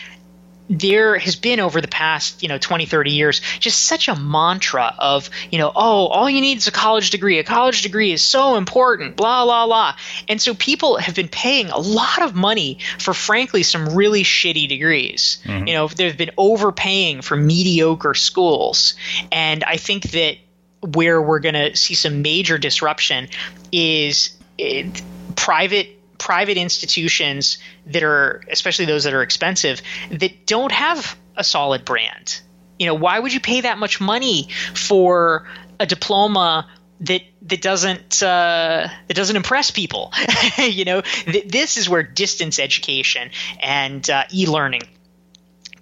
there 0.71 1.19
has 1.19 1.35
been 1.35 1.59
over 1.59 1.81
the 1.81 1.89
past, 1.89 2.43
you 2.45 2.49
know, 2.49 2.57
20, 2.57 2.87
30 2.87 3.11
years, 3.11 3.41
just 3.59 3.83
such 3.83 4.07
a 4.07 4.15
mantra 4.15 4.95
of, 4.99 5.29
you 5.51 5.59
know, 5.59 5.73
oh, 5.75 6.07
all 6.07 6.31
you 6.31 6.41
need 6.41 6.59
is 6.59 6.69
a 6.69 6.73
college 6.73 7.11
degree. 7.11 7.41
A 7.41 7.45
college 7.45 7.83
degree 7.83 8.13
is 8.13 8.23
so 8.23 8.55
important, 8.55 9.17
blah, 9.17 9.45
blah, 9.45 9.67
blah. 9.67 9.97
And 10.29 10.41
so 10.41 10.55
people 10.55 10.97
have 10.99 11.17
been 11.17 11.29
paying 11.29 11.71
a 11.71 11.79
lot 11.79 12.23
of 12.23 12.37
money 12.37 12.79
for, 13.01 13.13
frankly, 13.13 13.65
some 13.65 13.97
really 13.97 14.23
shitty 14.23 14.69
degrees. 14.69 15.43
Mm-hmm. 15.45 15.67
You 15.67 15.75
know, 15.75 15.89
they've 15.89 16.17
been 16.17 16.31
overpaying 16.39 17.23
for 17.23 17.37
mediocre 17.37 18.15
schools. 18.15 18.95
And 19.33 19.65
I 19.65 19.77
think 19.77 20.05
that 20.13 20.37
where 20.83 21.21
we're 21.21 21.41
going 21.41 21.57
to 21.57 21.77
see 21.77 21.95
some 21.95 22.23
major 22.23 22.59
disruption 22.59 23.29
is 23.73 24.37
it, 24.57 25.03
private 25.35 26.00
private 26.21 26.59
institutions 26.59 27.59
that 27.87 28.05
are, 28.05 28.43
especially 28.49 28.85
those 28.85 29.05
that 29.05 29.15
are 29.15 29.23
expensive, 29.23 29.83
that 30.11 30.47
don't 30.47 30.71
have 30.71 31.19
a 31.37 31.43
solid 31.43 31.85
brand. 31.85 32.41
You 32.79 32.87
know, 32.87 32.95
why 32.95 33.19
would 33.19 33.33
you 33.33 33.41
pay 33.41 33.63
that 33.63 33.79
much 33.79 34.01
money 34.01 34.49
for 34.75 35.49
a 35.81 35.87
diploma 35.87 36.69
that 37.01 37.23
that 37.43 37.63
doesn't 37.63 38.23
uh, 38.23 38.89
that 39.09 39.15
doesn't 39.15 39.37
impress 39.37 39.71
people? 39.71 40.13
you 40.59 40.85
know, 40.85 41.01
th- 41.01 41.49
this 41.49 41.79
is 41.79 41.89
where 41.89 42.03
distance 42.03 42.59
education 42.59 43.31
and 43.59 44.09
uh, 44.09 44.25
e-learning 44.33 44.83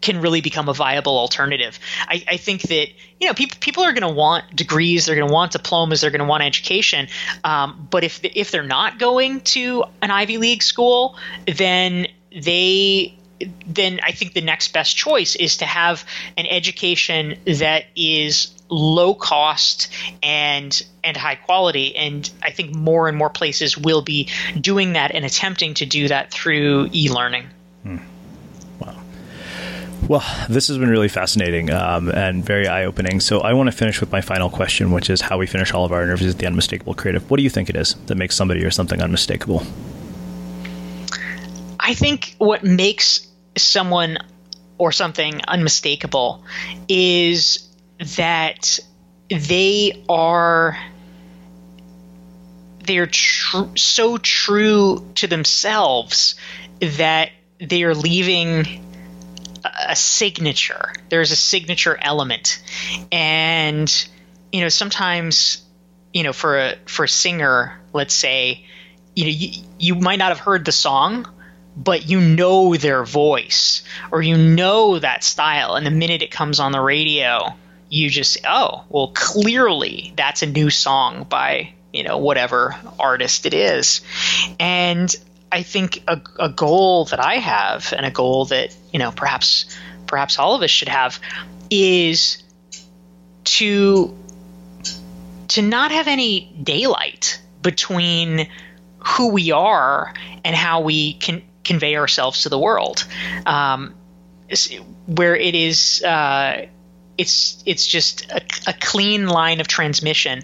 can 0.01 0.21
really 0.21 0.41
become 0.41 0.69
a 0.69 0.75
viable 0.75 1.19
alternative. 1.19 1.79
I, 2.07 2.25
I 2.29 2.37
think 2.37 2.63
that 2.63 2.89
you 3.21 3.27
know 3.27 3.35
people 3.35 3.59
people 3.61 3.85
are 3.85 3.93
going 3.93 4.09
to 4.09 4.15
want 4.15 4.55
degrees, 4.55 5.07
they're 5.07 5.17
going 5.17 5.29
to 5.29 5.35
want 5.35 5.53
diplomas, 5.53 6.01
they're 6.01 6.11
going 6.11 6.21
to 6.21 6.27
want 6.27 6.43
education. 6.43 7.09
Um, 7.45 7.89
but 7.91 8.05
if 8.05 8.21
if 8.23 8.51
they're 8.51 8.63
not 8.63 8.99
going 8.99 9.41
to 9.41 9.85
an 10.03 10.11
Ivy 10.11 10.39
League 10.39 10.63
school, 10.63 11.17
then 11.47 12.07
they 12.33 13.19
then 13.67 14.01
I 14.03 14.13
think 14.13 14.33
the 14.33 14.41
next 14.41 14.73
best 14.73 14.97
choice 14.97 15.37
is 15.37 15.59
to 15.59 15.65
have 15.65 16.05
an 16.37 16.47
education 16.47 17.39
that 17.47 17.85
is 17.95 18.55
low 18.69 19.15
cost 19.15 19.89
and 20.23 20.83
and 21.03 21.17
high 21.17 21.37
quality 21.37 21.97
and 21.97 22.31
I 22.43 22.51
think 22.51 22.75
more 22.75 23.09
and 23.09 23.17
more 23.17 23.31
places 23.31 23.79
will 23.79 24.03
be 24.03 24.29
doing 24.61 24.93
that 24.93 25.15
and 25.15 25.25
attempting 25.25 25.75
to 25.75 25.87
do 25.87 26.09
that 26.09 26.31
through 26.31 26.91
e-learning. 26.93 27.49
Well, 30.07 30.25
this 30.49 30.69
has 30.69 30.79
been 30.79 30.89
really 30.89 31.09
fascinating 31.09 31.71
um, 31.71 32.09
and 32.09 32.45
very 32.45 32.67
eye 32.67 32.85
opening. 32.85 33.21
So, 33.21 33.41
I 33.41 33.53
want 33.53 33.69
to 33.69 33.77
finish 33.77 34.01
with 34.01 34.11
my 34.13 34.21
final 34.21 34.49
question, 34.49 34.91
which 34.91 35.11
is 35.11 35.21
how 35.21 35.39
we 35.39 35.47
finish 35.47 35.75
all 35.75 35.85
of 35.85 35.93
our 35.93 36.03
interviews 36.03 36.35
at 36.35 36.39
the 36.39 36.47
Unmistakable 36.47 36.95
Creative. 36.95 37.29
What 37.31 37.37
do 37.37 37.43
you 37.43 37.51
think 37.51 37.69
it 37.69 37.77
is 37.77 37.95
that 38.07 38.15
makes 38.15 38.37
somebody 38.37 38.65
or 38.65 38.71
something 38.71 39.03
unmistakable? 39.03 39.63
I 41.81 41.95
think 41.95 42.35
what 42.39 42.65
makes 42.65 43.27
someone 43.57 44.19
or 44.79 44.93
something 44.93 45.41
unmistakable 45.47 46.45
is 46.89 47.69
that 48.17 48.79
they 49.31 50.05
are 50.09 50.79
they're 52.85 53.07
tr- 53.07 53.77
so 53.77 54.17
true 54.17 55.07
to 55.17 55.27
themselves 55.27 56.37
that 56.81 57.31
they 57.61 57.83
are 57.83 57.95
leaving 57.95 58.88
a 59.65 59.97
signature. 59.97 60.93
There's 61.09 61.31
a 61.31 61.37
signature 61.37 61.97
element, 62.01 62.63
and 63.13 64.09
you 64.53 64.63
know 64.63 64.69
sometimes 64.69 65.63
you 66.13 66.23
know 66.23 66.33
for 66.33 66.59
a 66.59 66.77
for 66.87 67.05
a 67.05 67.09
singer, 67.09 67.79
let's 67.93 68.15
say, 68.15 68.65
you 69.15 69.25
know 69.25 69.31
you, 69.31 69.63
you 69.79 69.95
might 69.95 70.19
not 70.19 70.29
have 70.29 70.39
heard 70.39 70.65
the 70.65 70.73
song, 70.73 71.27
but 71.77 72.09
you 72.09 72.21
know 72.21 72.75
their 72.77 73.05
voice 73.05 73.83
or 74.11 74.23
you 74.23 74.37
know 74.37 74.99
that 74.99 75.25
style, 75.25 75.75
and 75.75 75.87
the 75.87 75.91
minute 75.91 76.23
it 76.23 76.31
comes 76.31 76.61
on 76.61 76.73
the 76.73 76.81
radio, 76.81 77.55
you 77.89 78.11
just 78.11 78.39
oh 78.47 78.85
well 78.89 79.13
clearly 79.15 80.13
that's 80.17 80.43
a 80.43 80.47
new 80.47 80.71
song 80.71 81.25
by 81.25 81.73
you 81.93 82.03
know 82.03 82.19
whatever 82.19 82.77
artist 82.99 83.47
it 83.47 83.55
is, 83.55 84.01
and 84.59 85.15
I 85.51 85.63
think 85.63 86.03
a, 86.07 86.21
a 86.39 86.49
goal 86.49 87.07
that 87.07 87.21
I 87.21 87.35
have 87.37 87.93
and 87.97 88.05
a 88.05 88.11
goal 88.11 88.47
that 88.47 88.77
you 88.93 88.99
know 88.99 89.11
perhaps 89.11 89.67
perhaps 90.07 90.39
all 90.39 90.55
of 90.55 90.63
us 90.63 90.71
should 90.71 90.89
have 90.89 91.21
is 91.71 92.43
to 93.45 94.17
to 95.49 95.63
not 95.63 95.91
have 95.91 96.09
any 96.09 96.53
daylight 96.63 97.41
between 97.63 98.49
who 98.99 99.29
we 99.29 99.51
are 99.51 100.13
and 100.45 100.55
how 100.55 100.81
we 100.81 101.15
can 101.15 101.43
convey 101.65 101.97
ourselves 101.97 102.43
to 102.43 102.49
the 102.49 102.59
world. 102.59 103.05
Um, 103.47 103.95
where 105.07 105.37
it 105.37 105.55
is 105.55 106.03
uh, 106.03 106.67
it's 107.19 107.63
it's 107.67 107.87
just 107.87 108.31
a, 108.31 108.41
a, 108.67 108.73
clean 108.73 109.27
line 109.27 109.61
of 109.61 109.69
transmission 109.69 110.43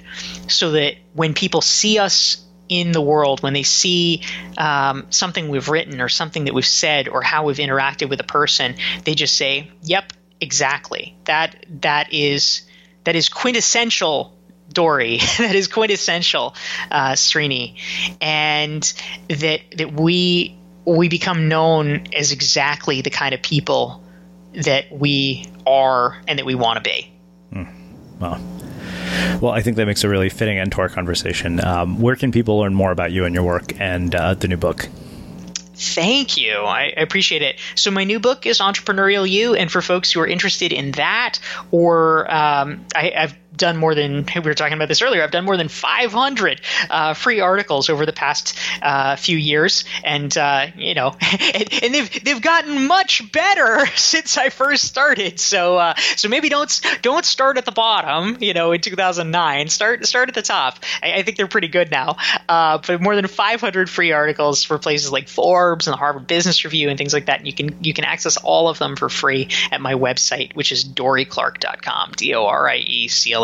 so 0.49 0.73
that 0.73 0.97
when 1.15 1.33
people 1.33 1.63
see 1.63 1.99
us 1.99 2.43
in 2.69 2.93
the 2.93 3.01
world 3.01 3.43
when 3.43 3.53
they 3.53 3.62
see 3.62 4.23
um, 4.57 5.07
something 5.11 5.49
we've 5.49 5.69
written 5.69 6.01
or 6.01 6.09
something 6.09 6.45
that 6.45 6.55
we've 6.55 6.67
said 6.67 7.09
or 7.09 7.23
how 7.23 7.45
we've 7.45 7.59
interacted 7.59 8.09
with 8.09 8.21
a 8.21 8.25
person 8.25 8.75
they 9.05 9.15
just 9.15 9.37
say 9.37 9.71
yep 9.83 10.12
exactly 10.41 11.17
that 11.25 11.67
that 11.83 12.12
is 12.12 12.62
that 13.05 13.17
is 13.17 13.29
quintessential 13.29 14.35
Dorie 14.73 15.19
that 15.39 15.55
is 15.55 15.69
quintessential 15.69 16.55
uh, 16.91 17.12
Srini 17.12 17.77
and 18.21 18.83
that 19.29 19.61
that 19.77 19.93
we 19.93 20.57
we 20.85 21.09
become 21.09 21.49
known 21.49 22.07
as 22.15 22.33
exactly 22.33 23.01
the 23.01 23.11
kind 23.11 23.35
of 23.35 23.43
people 23.43 24.03
that 24.55 24.93
we 24.93 25.47
are 25.67 26.21
and 26.29 26.39
that 26.39 26.47
we 26.47 26.55
want 26.55 26.83
to 26.83 26.91
be. 26.91 27.12
Mm. 27.53 28.21
Wow. 28.21 28.41
Well, 29.41 29.53
I 29.53 29.62
think 29.62 29.77
that 29.77 29.87
makes 29.87 30.05
a 30.05 30.09
really 30.09 30.29
fitting 30.29 30.59
end 30.59 30.73
to 30.73 30.81
our 30.81 30.89
conversation. 30.89 31.65
Um, 31.65 32.01
where 32.01 32.17
can 32.17 32.33
people 32.33 32.59
learn 32.59 32.75
more 32.75 32.93
about 32.93 33.12
you 33.12 33.25
and 33.25 33.35
your 33.35 33.45
work 33.45 33.79
and 33.81 34.15
uh, 34.15 34.35
the 34.35 34.49
new 34.49 34.57
book? 34.57 34.89
Thank 35.77 36.37
you. 36.37 36.53
I, 36.53 36.93
appreciate 36.97 37.43
it. 37.43 37.57
So, 37.75 37.91
my 37.91 38.05
new 38.05 38.21
book 38.21 38.47
is 38.47 38.61
Entrepreneurial 38.61 39.29
You, 39.29 39.55
and 39.55 39.71
for 39.71 39.83
folks 39.83 40.12
who 40.12 40.21
are 40.21 40.27
interested 40.27 40.73
in 40.73 40.93
that, 40.93 41.41
or 41.73 42.33
um, 42.33 42.85
I, 42.95 43.11
have 43.15 43.37
done 43.57 43.77
more 43.77 43.95
than 43.95 44.27
we 44.35 44.41
were 44.41 44.55
talking 44.55 44.75
about 44.75 44.89
this 44.89 45.03
earlier. 45.03 45.23
I've 45.23 45.31
done 45.31 45.45
more 45.45 45.57
than 45.57 45.69
500 45.69 46.61
uh, 46.91 47.15
free 47.15 47.41
articles 47.41 47.89
over 47.89 48.07
the 48.07 48.13
past 48.13 48.59
uh, 48.83 49.17
few 49.17 49.37
years, 49.37 49.85
and 50.03 50.37
uh, 50.37 50.67
you 50.77 50.95
know, 50.95 51.17
and, 51.55 51.83
and, 51.83 51.95
they've 51.95 52.25
they've 52.25 52.43
gotten 52.43 52.87
much 52.87 53.31
better 53.33 53.87
since 53.97 54.37
I 54.37 54.51
first 54.51 54.85
started. 54.85 55.39
So 55.41 55.77
uh, 55.77 55.95
so 56.17 56.29
maybe 56.29 56.49
don't 56.49 56.81
don't 57.03 57.25
start 57.25 57.59
at 57.59 57.65
the 57.65 57.73
bottom. 57.73 58.39
You 58.41 58.55
know, 58.55 58.73
in 58.73 58.81
2009, 58.81 59.69
start 59.69 60.07
start 60.07 60.29
at 60.29 60.35
the 60.35 60.43
top. 60.43 60.79
I, 61.03 61.15
I 61.15 61.23
think 61.23 61.37
they're 61.37 61.47
pretty 61.47 61.69
good 61.69 61.91
now. 61.91 62.17
Uh, 62.49 62.79
but 62.87 63.01
more 63.01 63.17
than 63.17 63.27
500 63.27 63.89
free 63.89 64.13
articles 64.13 64.65
for 64.65 64.79
places 64.79 65.13
like 65.13 65.29
Forbes 65.29 65.87
and 65.87 65.93
the 65.93 65.99
Harvard 65.99 66.27
Business 66.27 66.65
Review 66.65 66.89
and 66.89 66.99
things 66.99 67.13
like 67.13 67.27
that. 67.27 67.39
And 67.39 67.47
you 67.47 67.53
can 67.53 67.85
you 67.85 67.95
can 67.95 68.05
access 68.05 68.37
all 68.37 68.69
of 68.69 68.79
them 68.79 68.97
for 68.97 69.09
free 69.09 69.49
at 69.71 69.81
my 69.81 69.95
website, 69.95 70.55
which 70.55 70.73
is 70.73 70.85
dorieclark.com. 70.85 72.13
D 72.17 72.35
O 72.35 72.47
R 72.47 72.69
I 72.69 72.77
E 72.77 73.09
C 73.09 73.33
L 73.33 73.43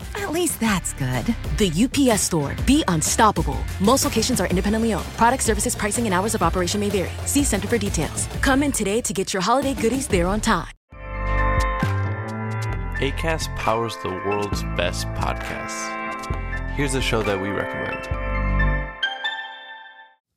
At 0.15 0.31
least 0.31 0.59
that's 0.59 0.93
good. 0.93 1.35
The 1.57 1.71
UPS 1.85 2.21
store. 2.21 2.55
Be 2.65 2.83
unstoppable. 2.87 3.57
Most 3.79 4.05
locations 4.05 4.39
are 4.39 4.47
independently 4.47 4.93
owned. 4.93 5.05
Product 5.17 5.43
services, 5.43 5.75
pricing, 5.75 6.05
and 6.05 6.13
hours 6.13 6.35
of 6.35 6.41
operation 6.41 6.79
may 6.79 6.89
vary. 6.89 7.11
See 7.25 7.43
Center 7.43 7.67
for 7.67 7.77
details. 7.77 8.27
Come 8.41 8.63
in 8.63 8.71
today 8.71 9.01
to 9.01 9.13
get 9.13 9.33
your 9.33 9.41
holiday 9.41 9.73
goodies 9.73 10.07
there 10.07 10.27
on 10.27 10.41
time. 10.41 10.67
ACAST 13.01 13.55
powers 13.55 13.97
the 14.03 14.09
world's 14.09 14.61
best 14.77 15.07
podcasts. 15.15 15.89
Here's 16.75 16.93
a 16.93 17.01
show 17.01 17.23
that 17.23 17.41
we 17.41 17.49
recommend. 17.49 18.30